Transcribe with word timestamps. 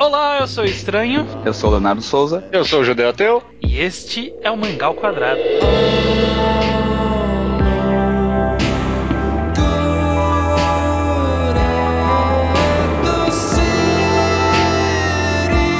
Olá, 0.00 0.38
eu 0.40 0.46
sou 0.46 0.64
o 0.64 0.66
Estranho. 0.66 1.26
Eu 1.44 1.52
sou 1.52 1.68
o 1.68 1.72
Leonardo 1.72 2.00
Souza. 2.00 2.42
Eu 2.50 2.64
sou 2.64 2.80
o 2.80 2.84
Judeu 2.84 3.10
Ateu. 3.10 3.42
E 3.60 3.78
este 3.80 4.32
é 4.40 4.50
o 4.50 4.56
Mangal 4.56 4.94
Quadrado. 4.94 5.38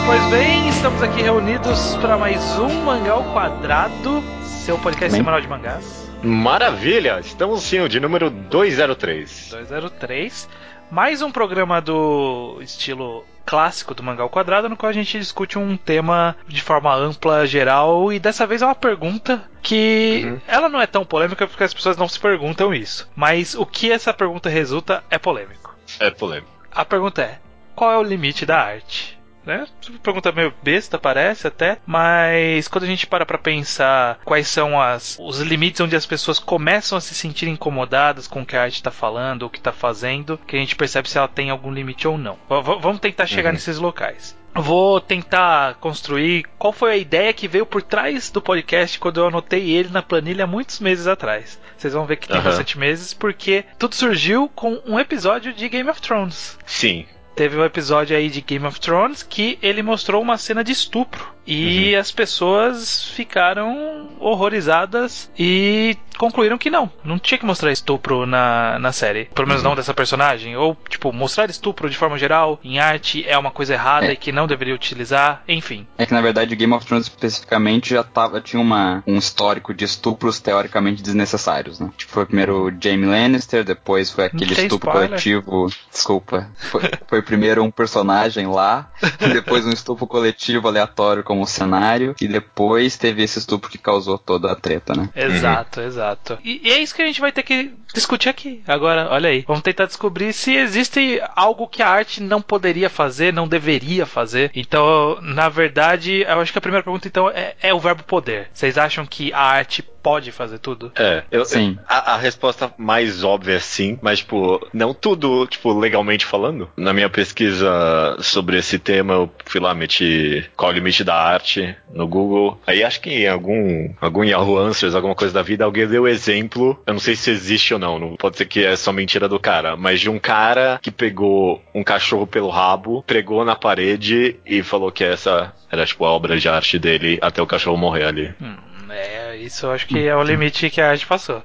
Pois 0.07 0.25
bem, 0.31 0.69
estamos 0.69 1.03
aqui 1.03 1.23
reunidos 1.23 1.97
para 1.97 2.19
mais 2.19 2.43
um 2.59 2.69
Mangal 2.83 3.23
Quadrado, 3.33 4.23
seu 4.43 4.77
podcast 4.79 5.13
Bem. 5.13 5.21
semanal 5.21 5.41
de 5.41 5.49
mangás. 5.49 6.11
Maravilha! 6.23 7.19
Estamos 7.21 7.63
sim, 7.63 7.81
o 7.81 7.89
de 7.89 7.99
número 7.99 8.29
203. 8.29 9.49
203. 9.51 10.49
Mais 10.91 11.23
um 11.23 11.31
programa 11.31 11.81
do 11.81 12.59
estilo 12.61 13.25
clássico 13.47 13.95
do 13.95 14.03
Mangal 14.03 14.29
Quadrado, 14.29 14.69
no 14.69 14.77
qual 14.77 14.91
a 14.91 14.93
gente 14.93 15.19
discute 15.19 15.59
um 15.59 15.77
tema 15.77 16.37
de 16.49 16.61
forma 16.63 16.93
ampla, 16.95 17.47
geral, 17.47 18.13
e 18.13 18.19
dessa 18.19 18.47
vez 18.47 18.63
é 18.63 18.67
uma 18.67 18.75
pergunta 18.75 19.49
que 19.63 20.23
Uhum. 20.25 20.41
ela 20.49 20.69
não 20.69 20.81
é 20.81 20.87
tão 20.87 21.05
polêmica 21.05 21.47
porque 21.47 21.63
as 21.65 21.75
pessoas 21.75 21.97
não 21.97 22.09
se 22.09 22.19
perguntam 22.19 22.75
isso. 22.75 23.09
Mas 23.15 23.55
o 23.55 23.65
que 23.65 23.91
essa 23.91 24.13
pergunta 24.13 24.49
resulta 24.49 25.05
é 25.11 25.19
polêmico. 25.19 25.77
É 26.01 26.11
polêmico. 26.11 26.51
A 26.73 26.85
pergunta 26.85 27.23
é: 27.23 27.39
qual 27.75 27.93
é 27.93 27.99
o 27.99 28.03
limite 28.03 28.45
da 28.47 28.61
arte? 28.61 29.19
Né? 29.45 29.67
Pergunta 30.03 30.31
meio 30.33 30.53
besta, 30.63 30.99
parece 30.99 31.47
até, 31.47 31.79
mas 31.87 32.69
quando 32.69 32.85
a 32.85 32.87
gente 32.87 33.07
para 33.07 33.25
pra 33.25 33.39
pensar 33.39 34.19
quais 34.25 34.47
são 34.49 34.81
as, 34.81 35.17
os 35.19 35.41
limites 35.41 35.81
onde 35.81 35.97
as 35.97 36.05
pessoas 36.07 36.39
começam 36.39 36.99
a 36.99 37.01
se 37.01 37.15
sentir 37.15 37.49
incomodadas 37.49 38.27
com 38.27 38.43
o 38.43 38.47
que 38.47 38.57
a 38.57 38.63
arte 38.63 38.75
está 38.75 38.91
falando, 38.91 39.45
o 39.45 39.51
que 39.51 39.59
está 39.59 39.73
fazendo, 39.73 40.39
que 40.47 40.57
a 40.57 40.59
gente 40.59 40.77
percebe 40.77 41.09
se 41.09 41.17
ela 41.17 41.27
tem 41.29 41.49
algum 41.51 41.73
limite 41.73 42.07
ou 42.07 42.19
não. 42.19 42.35
V- 42.49 42.79
vamos 42.81 43.01
tentar 43.01 43.27
chegar 43.27 43.49
Uhum. 43.51 43.55
nesses 43.55 43.79
locais. 43.79 44.39
Vou 44.55 45.01
tentar 45.01 45.75
construir 45.77 46.45
qual 46.59 46.73
foi 46.73 46.93
a 46.93 46.97
ideia 46.97 47.33
que 47.33 47.47
veio 47.47 47.65
por 47.65 47.83
trás 47.83 48.31
do 48.31 48.43
podcast 48.43 48.99
quando 48.99 49.21
eu 49.21 49.29
anotei 49.29 49.71
ele 49.71 49.89
na 49.91 50.03
planilha 50.03 50.43
há 50.45 50.47
muitos 50.47 50.81
meses 50.81 51.07
atrás. 51.07 51.59
Vocês 51.79 51.95
vão 51.95 52.05
ver 52.05 52.17
que 52.17 52.27
tem 52.27 52.37
Aham. 52.37 52.45
bastante 52.45 52.77
meses, 52.77 53.15
porque 53.15 53.65
tudo 53.79 53.95
surgiu 53.95 54.51
com 54.55 54.83
um 54.87 54.99
episódio 54.99 55.53
de 55.53 55.69
Game 55.69 55.89
of 55.89 56.01
Thrones. 56.03 56.59
Sim. 56.67 57.07
Teve 57.41 57.57
um 57.57 57.65
episódio 57.65 58.15
aí 58.15 58.29
de 58.29 58.43
Game 58.43 58.67
of 58.67 58.79
Thrones 58.79 59.23
que 59.23 59.59
ele 59.63 59.83
mostrou 59.83 60.21
uma 60.21 60.37
cena 60.37 60.63
de 60.63 60.73
estupro. 60.73 61.27
E 61.47 61.97
as 61.97 62.13
pessoas 62.13 63.03
ficaram 63.03 64.09
horrorizadas 64.21 65.31
e 65.37 65.97
concluíram 66.17 66.59
que 66.59 66.71
não. 66.71 66.93
Não 67.03 67.19
tinha 67.19 67.39
que 67.39 67.47
mostrar 67.47 67.73
estupro 67.73 68.25
na, 68.27 68.79
na 68.79 68.93
série. 68.93 69.25
Pelo 69.35 69.49
menos 69.49 69.63
Uhum. 69.63 69.71
não 69.71 69.75
dessa 69.77 69.95
personagem. 69.95 70.55
Ou, 70.57 70.77
tipo, 70.89 71.13
mostrar 71.13 71.49
estupro 71.51 71.89
de 71.91 71.97
forma 71.97 72.19
geral 72.19 72.61
em 72.63 72.79
arte 72.79 73.25
é 73.27 73.37
uma 73.39 73.51
coisa 73.51 73.73
errada 73.73 74.07
É. 74.07 74.13
e 74.13 74.17
que 74.17 74.31
não 74.31 74.47
deveria 74.47 74.75
utilizar. 74.75 75.43
Enfim. 75.49 75.87
É 75.99 76.05
que 76.07 76.13
na 76.13 76.21
verdade 76.21 76.55
Game 76.55 76.73
of 76.75 76.87
Thrones 76.87 77.07
especificamente 77.07 77.95
já 77.95 78.05
tava, 78.05 78.41
tinha 78.41 78.61
uma, 78.61 79.03
um 79.07 79.17
histórico 79.17 79.73
de 79.75 79.85
estupros 79.87 80.39
teoricamente 80.41 81.03
desnecessários, 81.03 81.81
né? 81.81 81.91
Tipo, 81.97 82.13
foi 82.13 82.27
primeiro 82.27 82.67
o 82.67 82.73
Jaime 82.81 83.07
Lannister, 83.07 83.65
depois 83.65 84.11
foi 84.11 84.27
aquele 84.27 84.53
estupro 84.53 84.91
spoiler. 84.91 85.09
coletivo. 85.09 85.67
Desculpa. 85.91 86.49
Foi, 86.71 86.83
foi 87.09 87.23
primeiro 87.31 87.63
um 87.63 87.71
personagem 87.71 88.47
lá, 88.49 88.91
depois 89.33 89.65
um 89.65 89.71
estupro 89.71 90.07
coletivo 90.07 90.67
aleatório 90.67 91.23
como 91.23 91.47
cenário, 91.47 92.15
e 92.21 92.27
depois 92.27 92.97
teve 92.97 93.23
esse 93.23 93.39
estupro 93.39 93.71
que 93.71 93.79
causou 93.79 94.19
toda 94.19 94.51
a 94.51 94.57
treta, 94.57 94.95
né? 94.95 95.09
Exato, 95.15 95.81
exato. 95.81 96.39
E, 96.45 96.61
e 96.65 96.73
é 96.73 96.79
isso 96.79 96.95
que 96.95 97.03
a 97.03 97.07
gente 97.07 97.21
vai 97.21 97.31
ter 97.31 97.45
que 97.45 97.73
discutir 97.95 98.29
aqui. 98.29 98.63
Agora, 98.67 99.09
olha 99.11 99.31
aí. 99.31 99.45
Vamos 99.47 99.63
tentar 99.63 99.87
descobrir 99.87 100.33
se 100.33 100.55
existe 100.55 101.23
algo 101.37 101.69
que 101.69 101.83
a 101.83 101.89
arte 101.89 102.21
não 102.21 102.43
poderia 102.43 102.91
fazer, 102.91 103.33
não 103.33 103.47
deveria 103.47 104.05
fazer. 104.05 104.51
Então, 104.55 105.19
na 105.23 105.49
verdade, 105.49 106.25
eu 106.27 106.41
acho 106.41 106.53
que 106.53 106.59
a 106.59 106.63
primeira 106.63 106.83
pergunta 106.83 107.07
então 107.07 107.31
é, 107.31 107.55
é 107.63 107.73
o 107.73 107.79
verbo 107.79 108.03
poder. 108.03 108.49
Vocês 108.53 108.77
acham 108.77 109.07
que 109.07 109.33
a 109.33 109.41
arte 109.41 109.83
pode 110.03 110.33
fazer 110.33 110.59
tudo? 110.59 110.93
É, 110.97 111.23
eu, 111.31 111.45
Sim. 111.45 111.79
A, 111.89 112.15
a 112.15 112.17
resposta 112.17 112.73
mais 112.77 113.25
óbvia 113.25 113.55
é 113.55 113.59
sim, 113.59 113.99
mas, 114.03 114.21
tipo, 114.21 114.67
não 114.73 114.95
tudo, 114.95 115.47
tipo, 115.47 115.73
legalmente 115.79 116.25
falando. 116.25 116.69
Na 116.77 116.93
minha 116.93 117.09
pesquisa 117.09 118.17
sobre 118.21 118.59
esse 118.59 118.79
tema, 118.79 119.15
eu 119.15 119.31
fui 119.45 119.61
lá, 119.61 119.75
meti 119.75 120.49
qual 120.57 120.71
é 120.71 120.75
o 120.75 120.77
limite 120.77 121.05
da 121.05 121.15
arte 121.15 121.75
no 121.93 122.07
Google. 122.07 122.61
Aí 122.67 122.83
acho 122.83 123.01
que 123.01 123.11
em 123.11 123.29
algum, 123.29 123.93
algum 124.01 124.25
Yahoo 124.25 124.59
Answers, 124.59 124.95
alguma 124.95 125.15
coisa 125.15 125.35
da 125.35 125.43
vida, 125.43 125.65
alguém 125.65 125.87
deu 125.87 126.07
exemplo. 126.07 126.81
Eu 126.87 126.95
não 126.95 127.01
sei 127.01 127.17
se 127.17 127.31
existe 127.31 127.75
ou 127.75 127.81
não, 127.81 127.99
não 127.99 128.17
pode 128.17 128.37
ser 128.37 128.47
que 128.47 128.65
é 128.65 128.77
só 128.77 128.93
mentira 128.93 129.29
do 129.29 129.39
cara, 129.39 129.77
mas 129.77 130.01
de 130.01 130.09
um 130.09 130.19
cara 130.19 130.79
que 130.83 130.91
pegou 130.91 131.63
um 131.75 131.83
cachorro 131.83 132.27
pelo 132.27 132.49
rabo, 132.49 133.03
pregou 133.07 133.45
na 133.45 133.57
parede 133.57 134.37
e 134.45 134.63
falou 134.63 134.91
que 134.93 135.05
essa 135.05 135.53
era, 135.71 135.87
tipo, 135.87 136.05
a 136.05 136.11
obra 136.11 136.39
de 136.39 136.49
arte 136.49 136.79
dele 136.79 137.19
até 137.23 137.41
o 137.41 137.47
cachorro 137.47 137.77
morrer 137.77 138.05
ali. 138.05 138.35
Hum, 138.41 138.57
é, 138.91 139.37
isso 139.37 139.67
eu 139.67 139.73
acho 139.73 139.87
que 139.87 139.99
é 140.07 140.15
o 140.15 140.23
limite 140.23 140.69
que 140.71 140.81
a 140.81 140.91
arte 140.91 141.07
passou. 141.07 141.43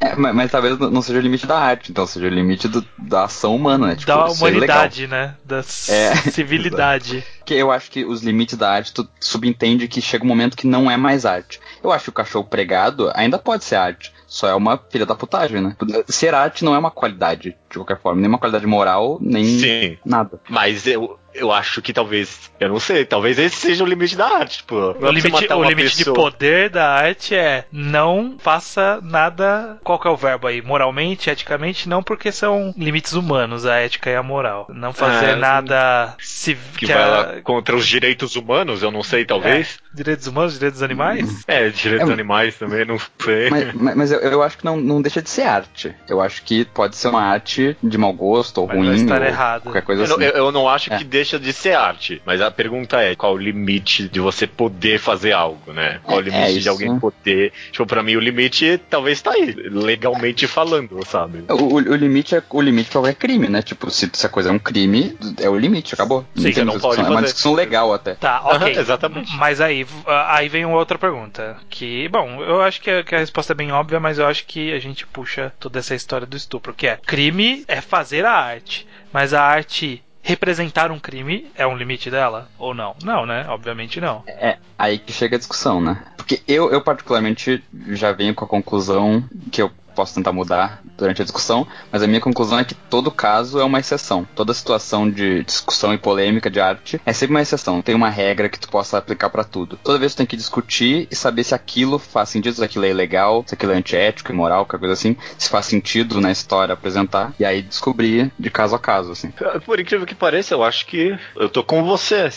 É, 0.00 0.14
mas, 0.16 0.34
mas 0.34 0.50
talvez 0.50 0.78
não 0.78 1.00
seja 1.02 1.18
o 1.18 1.22
limite 1.22 1.46
da 1.46 1.58
arte, 1.58 1.90
então 1.90 2.06
seja 2.06 2.26
o 2.26 2.30
limite 2.30 2.68
do- 2.68 2.84
da 2.98 3.24
ação 3.24 3.54
humana, 3.54 3.88
né? 3.88 3.96
Tipo, 3.96 4.06
da 4.12 4.20
é 4.20 4.24
humanidade, 4.30 5.06
né? 5.06 5.34
Da 5.44 5.58
É, 5.88 6.14
civilidade. 6.30 7.24
Porque 7.38 7.54
eu 7.54 7.70
acho 7.70 7.90
que 7.90 8.04
os 8.04 8.22
limites 8.22 8.56
da 8.56 8.70
arte, 8.70 8.92
tu 8.92 9.08
subentende 9.20 9.86
que 9.86 10.00
chega 10.00 10.24
um 10.24 10.28
momento 10.28 10.56
que 10.56 10.66
não 10.66 10.90
é 10.90 10.96
mais 10.96 11.24
arte. 11.26 11.60
Eu 11.82 11.92
acho 11.92 12.04
que 12.04 12.10
o 12.10 12.14
cachorro 12.14 12.46
pregado 12.46 13.10
ainda 13.14 13.38
pode 13.38 13.64
ser 13.64 13.76
arte. 13.76 14.12
Só 14.26 14.48
é 14.48 14.54
uma 14.54 14.78
filha 14.90 15.06
da 15.06 15.14
putagem, 15.14 15.60
né? 15.60 15.76
Ser 16.08 16.34
arte 16.34 16.64
não 16.64 16.74
é 16.74 16.78
uma 16.78 16.90
qualidade, 16.90 17.56
de 17.70 17.76
qualquer 17.76 18.00
forma. 18.00 18.20
Nem 18.20 18.28
uma 18.28 18.38
qualidade 18.38 18.66
moral, 18.66 19.18
nem 19.20 19.44
Sim. 19.44 19.98
nada. 20.04 20.40
Mas 20.48 20.86
eu, 20.86 21.18
eu 21.34 21.50
acho 21.52 21.82
que 21.82 21.92
talvez, 21.92 22.50
eu 22.60 22.68
não 22.68 22.78
sei, 22.80 23.04
talvez 23.04 23.38
esse 23.38 23.56
seja 23.56 23.82
o 23.84 23.86
limite 23.86 24.16
da 24.16 24.26
arte, 24.26 24.58
tipo. 24.58 24.74
é 24.76 25.06
O 25.08 25.10
limite, 25.10 25.52
o 25.52 25.64
limite 25.64 25.96
de 25.96 26.04
poder 26.04 26.70
da 26.70 26.90
arte 26.94 27.34
é 27.34 27.64
não 27.72 28.36
faça 28.38 29.00
nada. 29.02 29.78
Qual 29.82 29.98
que 29.98 30.06
é 30.06 30.10
o 30.10 30.16
verbo 30.16 30.46
aí? 30.46 30.62
Moralmente, 30.62 31.28
eticamente, 31.30 31.88
não 31.88 32.02
porque 32.02 32.30
são 32.30 32.72
limites 32.76 33.12
humanos, 33.14 33.66
a 33.66 33.76
ética 33.76 34.10
e 34.10 34.16
a 34.16 34.22
moral. 34.22 34.66
Não 34.72 34.92
fazer 34.92 35.30
Ah, 35.30 35.36
nada 35.36 36.14
se 36.20 36.54
Que 36.76 36.86
que 36.86 36.92
vai 36.92 37.02
a- 37.02 37.06
lá 37.08 37.40
contra 37.42 37.74
os 37.74 37.86
direitos 37.86 38.36
humanos, 38.36 38.82
eu 38.82 38.90
não 38.90 39.02
sei, 39.02 39.24
talvez. 39.24 39.78
direitos 39.92 40.26
humanos, 40.26 40.54
direitos 40.54 40.80
dos 40.80 40.82
animais. 40.84 41.24
É, 41.46 41.68
direitos 41.68 42.00
É, 42.02 42.04
dos 42.04 42.10
animais 42.10 42.56
também, 42.56 42.84
não 42.84 42.98
sei. 43.18 43.50
Mas, 43.50 43.74
mas- 43.74 43.94
mas 43.96 44.12
eu, 44.12 44.20
eu 44.20 44.42
acho 44.42 44.56
que 44.58 44.64
não, 44.64 44.76
não 44.76 45.00
deixa 45.02 45.20
de 45.20 45.28
ser 45.30 45.42
arte. 45.42 45.94
Eu 46.08 46.20
acho 46.20 46.42
que 46.42 46.64
pode 46.64 46.96
ser 46.96 47.08
uma 47.08 47.22
arte 47.22 47.76
de 47.82 47.98
mau 47.98 48.12
gosto 48.12 48.58
ou 48.58 48.66
Mas 48.68 48.76
ruim. 48.76 49.10
ou 49.10 49.16
errado. 49.24 49.62
Qualquer 49.64 49.82
coisa 49.82 50.02
Eu, 50.04 50.08
não- 50.08 50.16
assim. 50.16 50.24
eu- 50.26 50.32
eu 50.46 50.52
não 50.52 50.68
acho 50.68 50.92
É. 50.92 50.98
que 50.98 51.04
deixa 51.04 51.23
de 51.24 51.52
ser 51.52 51.74
arte, 51.74 52.20
mas 52.24 52.40
a 52.40 52.50
pergunta 52.50 53.00
é 53.00 53.14
qual 53.16 53.34
o 53.34 53.38
limite 53.38 54.08
de 54.08 54.20
você 54.20 54.46
poder 54.46 54.98
fazer 54.98 55.32
algo, 55.32 55.72
né? 55.72 56.00
Qual 56.02 56.18
o 56.18 56.20
É, 56.20 56.24
limite 56.24 56.58
é 56.58 56.60
de 56.60 56.68
alguém 56.68 56.98
poder. 56.98 57.52
Tipo, 57.72 57.86
pra 57.86 58.02
mim 58.02 58.16
o 58.16 58.20
limite 58.20 58.78
talvez 58.90 59.20
tá 59.22 59.32
aí, 59.32 59.52
legalmente 59.54 60.46
falando, 60.46 61.04
sabe? 61.06 61.44
O, 61.48 61.54
o- 61.54 61.74
o 61.76 61.94
limite 61.96 62.34
é 62.34 62.42
o 62.50 62.60
limite 62.60 62.90
pra 62.90 63.00
qualquer 63.00 63.14
crime, 63.16 63.48
né? 63.48 63.62
Tipo, 63.62 63.90
se, 63.90 64.10
se 64.12 64.26
a 64.26 64.28
coisa 64.28 64.50
é 64.50 64.52
um 64.52 64.58
crime, 64.58 65.16
é 65.40 65.48
o 65.48 65.56
limite, 65.58 65.94
acabou. 65.94 66.24
Sim, 66.34 66.42
tem 66.44 66.52
você 66.52 66.64
não 66.64 66.78
pode 66.78 67.00
É 67.00 67.04
uma 67.04 67.14
fazer. 67.14 67.24
discussão 67.26 67.54
legal 67.54 67.92
até. 67.92 68.14
Tá, 68.14 68.40
ok. 68.44 68.76
exatamente. 68.76 69.34
Mas 69.36 69.60
aí, 69.60 69.86
aí 70.28 70.48
vem 70.48 70.64
uma 70.64 70.76
outra 70.78 70.98
pergunta. 70.98 71.56
Que, 71.68 72.08
bom, 72.08 72.42
eu 72.42 72.60
acho 72.62 72.80
que 72.80 72.90
a, 72.90 73.02
que 73.02 73.14
a 73.14 73.18
resposta 73.18 73.52
é 73.52 73.56
bem 73.56 73.72
óbvia, 73.72 73.98
mas 74.00 74.18
eu 74.18 74.26
acho 74.26 74.44
que 74.46 74.72
a 74.72 74.78
gente 74.78 75.06
puxa 75.06 75.52
toda 75.58 75.78
essa 75.78 75.94
história 75.94 76.26
do 76.26 76.36
estupro, 76.36 76.74
que 76.74 76.86
é 76.86 76.96
crime 77.04 77.64
é 77.68 77.80
fazer 77.80 78.24
a 78.24 78.32
arte, 78.32 78.86
mas 79.12 79.32
a 79.34 79.42
arte 79.42 80.02
representar 80.24 80.90
um 80.90 80.98
crime 80.98 81.46
é 81.54 81.66
um 81.66 81.76
limite 81.76 82.10
dela? 82.10 82.48
Ou 82.58 82.74
não? 82.74 82.96
Não, 83.04 83.26
né? 83.26 83.44
Obviamente 83.48 84.00
não. 84.00 84.24
É 84.26 84.56
aí 84.76 84.98
que 84.98 85.12
chega 85.12 85.36
a 85.36 85.38
discussão, 85.38 85.80
né? 85.80 86.02
Porque 86.16 86.42
eu, 86.48 86.72
eu 86.72 86.80
particularmente 86.80 87.62
já 87.90 88.10
venho 88.10 88.34
com 88.34 88.44
a 88.44 88.48
conclusão 88.48 89.22
que 89.52 89.60
eu 89.60 89.70
posso 89.94 90.14
tentar 90.14 90.32
mudar 90.32 90.82
durante 90.96 91.22
a 91.22 91.24
discussão, 91.24 91.66
mas 91.90 92.02
a 92.02 92.06
minha 92.06 92.20
conclusão 92.20 92.58
é 92.58 92.64
que 92.64 92.74
todo 92.74 93.10
caso 93.10 93.58
é 93.58 93.64
uma 93.64 93.80
exceção. 93.80 94.26
Toda 94.34 94.54
situação 94.54 95.08
de 95.08 95.42
discussão 95.44 95.92
e 95.94 95.98
polêmica 95.98 96.50
de 96.50 96.60
arte 96.60 97.00
é 97.04 97.12
sempre 97.12 97.34
uma 97.34 97.42
exceção. 97.42 97.82
Tem 97.82 97.94
uma 97.94 98.10
regra 98.10 98.48
que 98.48 98.58
tu 98.58 98.68
possa 98.68 98.98
aplicar 98.98 99.30
pra 99.30 99.44
tudo. 99.44 99.78
Toda 99.82 99.98
vez 99.98 100.14
tu 100.14 100.18
tem 100.18 100.26
que 100.26 100.36
discutir 100.36 101.08
e 101.10 101.16
saber 101.16 101.44
se 101.44 101.54
aquilo 101.54 101.98
faz 101.98 102.28
sentido, 102.28 102.54
se 102.54 102.64
aquilo 102.64 102.84
é 102.84 102.90
ilegal, 102.90 103.44
se 103.46 103.54
aquilo 103.54 103.72
é 103.72 103.76
antiético, 103.76 104.32
imoral, 104.32 104.64
qualquer 104.64 104.78
coisa 104.78 104.94
assim, 104.94 105.16
se 105.38 105.48
faz 105.48 105.66
sentido 105.66 106.20
na 106.20 106.30
história 106.30 106.72
apresentar, 106.72 107.32
e 107.38 107.44
aí 107.44 107.62
descobrir 107.62 108.30
de 108.38 108.50
caso 108.50 108.74
a 108.74 108.78
caso, 108.78 109.12
assim. 109.12 109.32
Por 109.64 109.80
incrível 109.80 110.06
que 110.06 110.14
pareça, 110.14 110.54
eu 110.54 110.62
acho 110.62 110.86
que 110.86 111.16
eu 111.36 111.48
tô 111.48 111.62
com 111.62 111.82
você, 111.84 112.30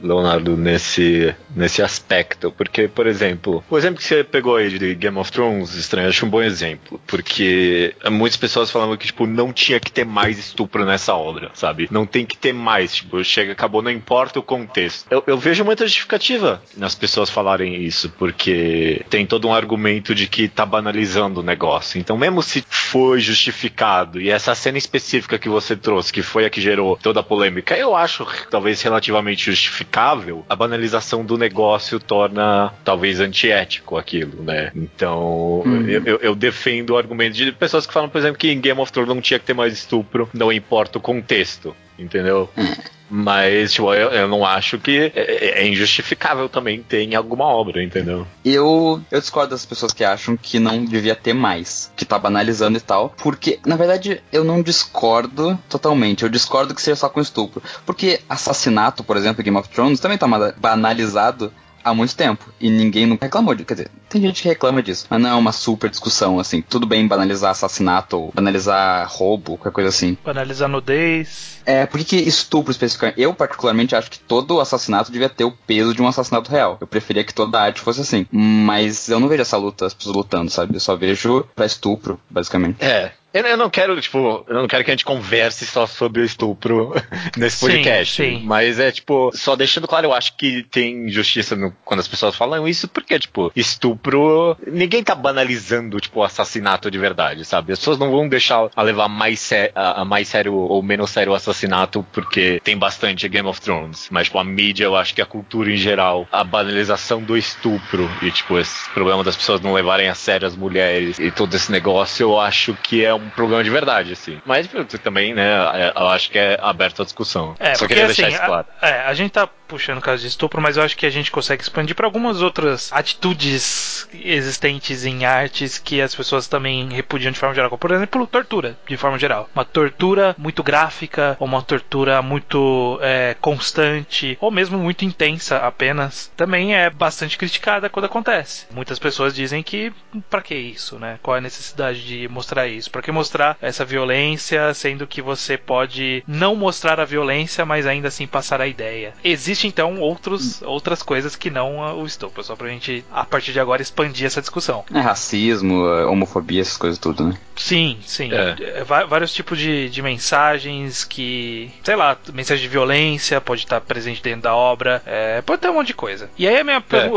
Leonardo, 0.00 0.56
nesse, 0.56 1.34
nesse 1.54 1.82
aspecto. 1.82 2.52
Porque, 2.52 2.88
por 2.88 3.06
exemplo, 3.06 3.62
o 3.68 3.76
exemplo 3.76 3.98
que 3.98 4.04
você 4.04 4.22
pegou 4.22 4.56
aí 4.56 4.78
de 4.78 4.94
Game 4.94 5.18
of 5.18 5.30
Thrones, 5.32 5.74
estranho, 5.74 6.08
acho 6.08 6.26
um 6.26 6.30
bom 6.30 6.42
exemplo. 6.42 6.97
Porque 7.06 7.94
muitas 8.10 8.36
pessoas 8.36 8.70
falavam 8.70 8.96
que, 8.96 9.06
tipo, 9.06 9.26
não 9.26 9.52
tinha 9.52 9.80
que 9.80 9.90
ter 9.90 10.04
mais 10.04 10.38
estupro 10.38 10.84
nessa 10.84 11.14
obra, 11.14 11.50
sabe? 11.54 11.88
Não 11.90 12.06
tem 12.06 12.24
que 12.24 12.36
ter 12.36 12.52
mais, 12.52 12.96
tipo, 12.96 13.22
chega, 13.24 13.52
acabou, 13.52 13.82
não 13.82 13.90
importa 13.90 14.38
o 14.38 14.42
contexto. 14.42 15.06
Eu, 15.10 15.22
eu 15.26 15.38
vejo 15.38 15.64
muita 15.64 15.86
justificativa 15.86 16.62
nas 16.76 16.94
pessoas 16.94 17.30
falarem 17.30 17.82
isso, 17.82 18.10
porque 18.18 19.04
tem 19.10 19.26
todo 19.26 19.48
um 19.48 19.54
argumento 19.54 20.14
de 20.14 20.26
que 20.26 20.48
tá 20.48 20.64
banalizando 20.64 21.40
o 21.40 21.42
negócio. 21.42 21.98
Então, 21.98 22.16
mesmo 22.16 22.42
se 22.42 22.64
foi 22.68 23.20
justificado, 23.20 24.20
e 24.20 24.30
essa 24.30 24.54
cena 24.54 24.78
específica 24.78 25.38
que 25.38 25.48
você 25.48 25.76
trouxe, 25.76 26.12
que 26.12 26.22
foi 26.22 26.44
a 26.44 26.50
que 26.50 26.60
gerou 26.60 26.96
toda 26.96 27.20
a 27.20 27.22
polêmica, 27.22 27.76
eu 27.76 27.94
acho 27.94 28.26
talvez 28.50 28.80
relativamente 28.82 29.50
justificável, 29.50 30.44
a 30.48 30.56
banalização 30.56 31.24
do 31.24 31.36
negócio 31.36 31.98
torna 31.98 32.72
talvez 32.84 33.20
antiético 33.20 33.96
aquilo, 33.96 34.42
né? 34.42 34.70
Então, 34.74 35.62
hum. 35.64 35.86
eu, 35.88 36.04
eu, 36.04 36.16
eu, 36.18 36.34
defendo 36.34 36.87
o 36.90 36.96
argumento 36.96 37.36
de 37.36 37.52
pessoas 37.52 37.86
que 37.86 37.92
falam, 37.92 38.08
por 38.08 38.18
exemplo, 38.18 38.38
que 38.38 38.50
em 38.50 38.60
Game 38.60 38.80
of 38.80 38.92
Thrones 38.92 39.14
não 39.14 39.20
tinha 39.20 39.38
que 39.38 39.46
ter 39.46 39.54
mais 39.54 39.72
estupro, 39.72 40.28
não 40.32 40.52
importa 40.52 40.98
o 40.98 41.00
contexto, 41.00 41.74
entendeu? 41.98 42.48
Hum. 42.56 42.74
Mas, 43.10 43.72
tipo, 43.72 43.92
eu, 43.94 44.10
eu, 44.10 44.28
não 44.28 44.44
acho 44.44 44.78
que 44.78 45.10
é, 45.14 45.62
é, 45.62 45.66
injustificável 45.66 46.48
também 46.48 46.82
ter 46.82 47.02
em 47.02 47.14
alguma 47.14 47.46
obra, 47.46 47.82
entendeu? 47.82 48.26
Eu, 48.44 49.00
eu 49.10 49.20
discordo 49.20 49.50
das 49.50 49.64
pessoas 49.64 49.92
que 49.94 50.04
acham 50.04 50.36
que 50.36 50.58
não 50.58 50.84
devia 50.84 51.14
ter 51.16 51.32
mais, 51.32 51.90
que 51.96 52.04
tá 52.04 52.18
banalizando 52.18 52.76
e 52.76 52.80
tal, 52.80 53.14
porque, 53.22 53.58
na 53.64 53.76
verdade, 53.76 54.22
eu 54.30 54.44
não 54.44 54.62
discordo 54.62 55.58
totalmente. 55.68 56.22
Eu 56.22 56.28
discordo 56.28 56.74
que 56.74 56.82
seja 56.82 56.96
só 56.96 57.08
com 57.08 57.20
estupro. 57.20 57.62
Porque 57.86 58.20
assassinato, 58.28 59.02
por 59.02 59.16
exemplo, 59.16 59.40
em 59.40 59.44
Game 59.44 59.56
of 59.56 59.68
Thrones 59.70 60.00
também 60.00 60.18
tá 60.18 60.26
banalizado 60.58 61.50
há 61.82 61.94
muito 61.94 62.14
tempo. 62.16 62.44
E 62.60 62.70
ninguém 62.70 63.06
nunca 63.06 63.26
reclamou 63.26 63.54
de. 63.54 63.64
Quer 63.64 63.74
dizer, 63.74 63.90
tem 64.08 64.22
gente 64.22 64.42
que 64.42 64.48
reclama 64.48 64.82
disso. 64.82 65.06
Mas 65.08 65.20
não 65.20 65.30
é 65.30 65.34
uma 65.34 65.52
super 65.52 65.90
discussão, 65.90 66.38
assim. 66.38 66.62
Tudo 66.62 66.86
bem 66.86 67.06
banalizar 67.06 67.50
assassinato 67.50 68.18
ou 68.18 68.32
banalizar 68.34 69.08
roubo, 69.10 69.56
qualquer 69.56 69.72
coisa 69.72 69.88
assim. 69.90 70.16
Banalizar 70.24 70.68
nudez. 70.68 71.58
É, 71.64 71.86
por 71.86 72.02
que 72.02 72.16
estupro 72.16 72.70
especificamente? 72.70 73.20
Eu, 73.20 73.34
particularmente, 73.34 73.94
acho 73.94 74.10
que 74.10 74.18
todo 74.18 74.60
assassinato 74.60 75.12
devia 75.12 75.28
ter 75.28 75.44
o 75.44 75.52
peso 75.52 75.94
de 75.94 76.02
um 76.02 76.08
assassinato 76.08 76.50
real. 76.50 76.78
Eu 76.80 76.86
preferia 76.86 77.24
que 77.24 77.34
toda 77.34 77.58
a 77.58 77.62
arte 77.62 77.80
fosse 77.80 78.00
assim. 78.00 78.26
Mas 78.30 79.08
eu 79.08 79.20
não 79.20 79.28
vejo 79.28 79.42
essa 79.42 79.56
luta, 79.56 79.86
as 79.86 79.94
pessoas 79.94 80.16
lutando, 80.16 80.50
sabe? 80.50 80.74
Eu 80.74 80.80
só 80.80 80.96
vejo 80.96 81.44
pra 81.54 81.66
estupro, 81.66 82.18
basicamente. 82.30 82.82
É, 82.82 83.12
eu 83.46 83.56
não 83.56 83.70
quero, 83.70 84.00
tipo, 84.00 84.44
eu 84.48 84.54
não 84.54 84.66
quero 84.66 84.84
que 84.84 84.90
a 84.90 84.94
gente 84.94 85.04
converse 85.04 85.66
só 85.66 85.86
sobre 85.86 86.22
o 86.22 86.24
estupro 86.24 86.94
nesse 87.36 87.60
podcast. 87.60 88.14
Sim, 88.14 88.38
sim. 88.38 88.44
Mas 88.44 88.78
é, 88.78 88.90
tipo, 88.90 89.30
só 89.34 89.54
deixando 89.54 89.86
claro, 89.86 90.06
eu 90.06 90.14
acho 90.14 90.36
que 90.36 90.62
tem 90.64 91.06
injustiça 91.06 91.54
no, 91.54 91.72
quando 91.84 92.00
as 92.00 92.08
pessoas 92.08 92.36
falam 92.36 92.66
isso, 92.66 92.88
porque, 92.88 93.18
tipo, 93.18 93.52
estupro. 93.54 94.56
Ninguém 94.66 95.02
tá 95.02 95.14
banalizando, 95.14 96.00
tipo, 96.00 96.20
o 96.20 96.24
assassinato 96.24 96.90
de 96.90 96.98
verdade, 96.98 97.44
sabe? 97.44 97.72
As 97.72 97.78
pessoas 97.78 97.98
não 97.98 98.10
vão 98.10 98.28
deixar 98.28 98.68
a 98.74 98.82
levar 98.82 99.08
mais, 99.08 99.50
a, 99.74 100.02
a 100.02 100.04
mais 100.04 100.28
sério 100.28 100.54
ou 100.54 100.82
menos 100.82 101.10
sério 101.10 101.32
o 101.32 101.34
assassinato 101.34 102.04
porque 102.12 102.60
tem 102.64 102.76
bastante 102.76 103.28
Game 103.28 103.48
of 103.48 103.60
Thrones. 103.60 104.08
Mas, 104.10 104.26
tipo, 104.26 104.38
a 104.38 104.44
mídia, 104.44 104.84
eu 104.84 104.96
acho 104.96 105.14
que 105.14 105.22
a 105.22 105.26
cultura 105.26 105.70
em 105.70 105.76
geral, 105.76 106.26
a 106.32 106.42
banalização 106.42 107.22
do 107.22 107.36
estupro 107.36 108.08
e, 108.22 108.30
tipo, 108.30 108.58
esse 108.58 108.88
problema 108.90 109.22
das 109.22 109.36
pessoas 109.36 109.60
não 109.60 109.72
levarem 109.72 110.08
a 110.08 110.14
sério 110.14 110.46
as 110.46 110.56
mulheres 110.56 111.18
e 111.18 111.30
todo 111.30 111.54
esse 111.54 111.70
negócio, 111.70 112.24
eu 112.24 112.40
acho 112.40 112.74
que 112.82 113.04
é 113.04 113.14
um 113.14 113.27
problema 113.28 113.62
de 113.62 113.70
verdade, 113.70 114.12
assim. 114.12 114.40
Mas 114.44 114.68
também, 115.02 115.34
né, 115.34 115.50
é, 115.74 115.92
eu 115.96 116.08
acho 116.08 116.30
que 116.30 116.38
é 116.38 116.58
aberto 116.60 117.02
a 117.02 117.04
discussão. 117.04 117.54
É, 117.58 117.74
Só 117.74 117.80
porque, 117.80 117.94
queria 117.94 118.06
deixar 118.06 118.26
assim, 118.26 118.36
isso 118.36 118.44
claro. 118.44 118.66
A, 118.80 118.88
é, 118.88 119.06
a 119.06 119.14
gente 119.14 119.30
tá 119.30 119.48
puxando 119.68 119.98
o 119.98 120.02
caso 120.02 120.22
de 120.22 120.28
estupro, 120.28 120.60
mas 120.60 120.76
eu 120.76 120.82
acho 120.82 120.96
que 120.96 121.06
a 121.06 121.10
gente 121.10 121.30
consegue 121.30 121.62
expandir 121.62 121.94
para 121.94 122.06
algumas 122.06 122.40
outras 122.40 122.90
atitudes 122.92 124.08
existentes 124.12 125.04
em 125.04 125.24
artes 125.24 125.78
que 125.78 126.00
as 126.00 126.14
pessoas 126.14 126.48
também 126.48 126.88
repudiam 126.88 127.30
de 127.30 127.38
forma 127.38 127.54
geral. 127.54 127.70
Como, 127.70 127.78
por 127.78 127.92
exemplo, 127.92 128.26
tortura, 128.26 128.78
de 128.88 128.96
forma 128.96 129.18
geral. 129.18 129.48
Uma 129.54 129.64
tortura 129.64 130.34
muito 130.38 130.62
gráfica, 130.62 131.36
ou 131.38 131.46
uma 131.46 131.62
tortura 131.62 132.22
muito 132.22 132.98
é, 133.02 133.36
constante, 133.40 134.38
ou 134.40 134.50
mesmo 134.50 134.78
muito 134.78 135.04
intensa 135.04 135.58
apenas, 135.58 136.32
também 136.36 136.74
é 136.74 136.88
bastante 136.88 137.36
criticada 137.36 137.90
quando 137.90 138.06
acontece. 138.06 138.66
Muitas 138.72 138.98
pessoas 138.98 139.34
dizem 139.34 139.62
que 139.62 139.92
para 140.30 140.42
que 140.42 140.54
isso, 140.54 140.98
né? 140.98 141.18
Qual 141.22 141.36
é 141.36 141.38
a 141.38 141.42
necessidade 141.42 142.04
de 142.06 142.28
mostrar 142.28 142.66
isso? 142.66 142.90
Para 142.90 143.02
que 143.02 143.12
mostrar 143.12 143.56
essa 143.60 143.84
violência, 143.84 144.72
sendo 144.72 145.06
que 145.06 145.20
você 145.20 145.56
pode 145.58 146.22
não 146.26 146.56
mostrar 146.56 147.00
a 147.00 147.04
violência, 147.04 147.64
mas 147.64 147.86
ainda 147.86 148.08
assim 148.08 148.26
passar 148.26 148.60
a 148.60 148.66
ideia? 148.66 149.12
Existe 149.22 149.57
existe 149.58 149.66
então 149.66 149.98
outros, 150.00 150.62
outras 150.62 151.02
coisas 151.02 151.34
que 151.34 151.50
não 151.50 151.98
o 152.00 152.06
estupro, 152.06 152.42
só 152.42 152.54
pra 152.54 152.68
gente, 152.68 153.04
a 153.10 153.24
partir 153.24 153.52
de 153.52 153.60
agora, 153.60 153.82
expandir 153.82 154.26
essa 154.26 154.40
discussão. 154.40 154.84
É 154.92 155.00
racismo, 155.00 155.86
é 155.88 156.06
homofobia, 156.06 156.60
essas 156.60 156.76
coisas 156.76 156.98
tudo, 156.98 157.24
né? 157.24 157.38
Sim, 157.56 157.98
sim. 158.04 158.30
É. 158.32 158.56
É, 158.78 158.84
vários 158.84 159.32
tipos 159.32 159.58
de, 159.58 159.88
de 159.88 160.00
mensagens 160.00 161.04
que, 161.04 161.70
sei 161.82 161.96
lá, 161.96 162.16
mensagem 162.32 162.62
de 162.62 162.68
violência 162.68 163.40
pode 163.40 163.62
estar 163.62 163.80
presente 163.80 164.22
dentro 164.22 164.42
da 164.42 164.54
obra, 164.54 165.02
é, 165.04 165.42
pode 165.42 165.60
ter 165.60 165.68
um 165.68 165.74
monte 165.74 165.88
de 165.88 165.94
coisa. 165.94 166.30
E 166.38 166.46
aí 166.46 166.58
a 166.58 166.64
minha 166.64 166.84
é. 166.92 167.10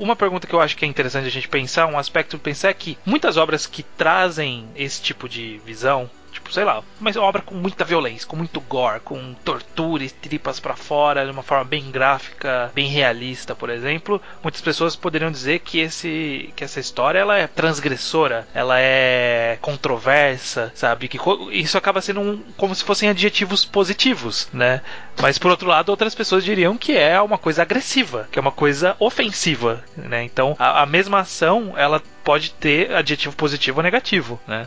uma 0.00 0.16
pergunta 0.16 0.46
que 0.46 0.54
eu 0.54 0.60
acho 0.60 0.76
que 0.76 0.84
é 0.84 0.88
interessante 0.88 1.26
a 1.26 1.30
gente 1.30 1.48
pensar, 1.48 1.86
um 1.86 1.98
aspecto 1.98 2.36
de 2.36 2.42
pensar 2.42 2.70
é 2.70 2.74
que 2.74 2.96
muitas 3.04 3.36
obras 3.36 3.66
que 3.66 3.82
trazem 3.82 4.66
esse 4.74 5.02
tipo 5.02 5.28
de 5.28 5.60
visão 5.64 6.08
Tipo, 6.36 6.52
sei 6.52 6.64
lá, 6.64 6.82
mas 7.00 7.16
é 7.16 7.18
obra 7.18 7.40
com 7.40 7.54
muita 7.54 7.82
violência, 7.82 8.28
com 8.28 8.36
muito 8.36 8.60
gore, 8.60 9.00
com 9.00 9.32
tortura 9.42 10.04
e 10.04 10.10
tripas 10.10 10.60
para 10.60 10.76
fora, 10.76 11.24
de 11.24 11.30
uma 11.30 11.42
forma 11.42 11.64
bem 11.64 11.90
gráfica, 11.90 12.70
bem 12.74 12.88
realista, 12.88 13.54
por 13.54 13.70
exemplo. 13.70 14.20
Muitas 14.42 14.60
pessoas 14.60 14.94
poderiam 14.94 15.30
dizer 15.30 15.60
que 15.60 15.80
esse 15.80 16.52
que 16.54 16.62
essa 16.62 16.78
história 16.78 17.18
ela 17.18 17.38
é 17.38 17.46
transgressora, 17.46 18.46
ela 18.54 18.78
é 18.78 19.56
controversa, 19.62 20.70
sabe? 20.74 21.08
Que 21.08 21.18
isso 21.52 21.78
acaba 21.78 22.02
sendo 22.02 22.20
um, 22.20 22.42
como 22.58 22.74
se 22.74 22.84
fossem 22.84 23.08
adjetivos 23.08 23.64
positivos, 23.64 24.46
né? 24.52 24.82
Mas 25.22 25.38
por 25.38 25.50
outro 25.50 25.68
lado, 25.68 25.88
outras 25.88 26.14
pessoas 26.14 26.44
diriam 26.44 26.76
que 26.76 26.94
é 26.94 27.18
uma 27.18 27.38
coisa 27.38 27.62
agressiva, 27.62 28.28
que 28.30 28.38
é 28.38 28.42
uma 28.42 28.52
coisa 28.52 28.94
ofensiva, 28.98 29.82
né? 29.96 30.22
Então, 30.22 30.54
a, 30.58 30.82
a 30.82 30.86
mesma 30.86 31.20
ação, 31.20 31.72
ela 31.78 32.02
pode 32.26 32.50
ter 32.50 32.92
adjetivo 32.92 33.36
positivo 33.36 33.78
ou 33.78 33.84
negativo, 33.84 34.40
né? 34.48 34.66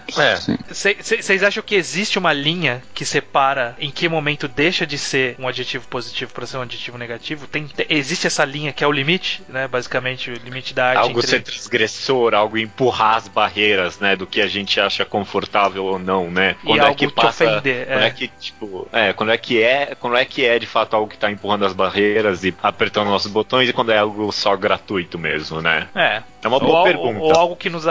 Vocês 0.70 1.44
é. 1.44 1.46
acham 1.46 1.62
que 1.62 1.76
existe 1.76 2.18
uma 2.18 2.32
linha 2.32 2.82
que 2.94 3.04
separa 3.04 3.76
em 3.78 3.92
que 3.92 4.08
momento 4.08 4.48
deixa 4.48 4.88
de 4.88 4.98
ser 4.98 5.36
um 5.38 5.46
adjetivo 5.46 5.86
positivo 5.90 6.32
para 6.32 6.46
ser 6.46 6.56
um 6.56 6.62
adjetivo 6.62 6.98
negativo? 6.98 7.48
Tem, 7.48 7.68
tem, 7.68 7.86
existe 7.90 8.26
essa 8.26 8.46
linha 8.46 8.72
que 8.72 8.82
é 8.82 8.88
o 8.88 8.92
limite, 8.94 9.44
né? 9.50 9.68
Basicamente, 9.68 10.32
o 10.32 10.36
limite 10.36 10.74
da 10.74 10.86
arte. 10.86 11.00
Algo 11.00 11.20
entre... 11.20 11.32
ser 11.32 11.42
transgressor, 11.42 12.34
algo 12.34 12.58
empurrar 12.58 13.18
as 13.18 13.28
barreiras, 13.28 14.00
né? 14.00 14.16
Do 14.16 14.26
que 14.26 14.40
a 14.40 14.48
gente 14.48 14.80
acha 14.80 15.04
confortável 15.04 15.84
ou 15.84 16.00
não, 16.00 16.32
né? 16.32 16.56
Quando 16.64 16.82
e 16.82 16.86
é 16.86 16.94
que 16.94 17.12
passa. 17.12 17.44
Ofender, 17.44 17.88
quando 17.88 18.02
é. 18.02 18.08
é. 18.08 18.10
que, 18.12 18.28
tipo. 18.40 18.88
É, 18.94 19.12
quando 19.12 19.32
é 19.34 19.38
que 19.38 19.62
é. 19.62 19.96
Quando 20.00 20.16
é 20.16 20.24
que 20.24 20.46
é 20.46 20.58
de 20.58 20.66
fato 20.66 20.96
algo 20.96 21.10
que 21.10 21.18
tá 21.18 21.30
empurrando 21.30 21.66
as 21.66 21.74
barreiras 21.74 22.46
e 22.46 22.56
apertando 22.64 23.10
nossos 23.10 23.30
botões 23.30 23.68
e 23.68 23.74
quando 23.74 23.92
é 23.92 23.98
algo 23.98 24.32
só 24.32 24.56
gratuito 24.56 25.20
mesmo, 25.20 25.62
né? 25.62 25.90
É. 25.94 26.24
É 26.42 26.48
uma 26.48 26.60
boa 26.60 26.80
ou, 26.80 26.84
pergunta. 26.86 27.40
Ou 27.40 27.49
algo 27.50 27.56
que 27.56 27.70
nos 27.70 27.86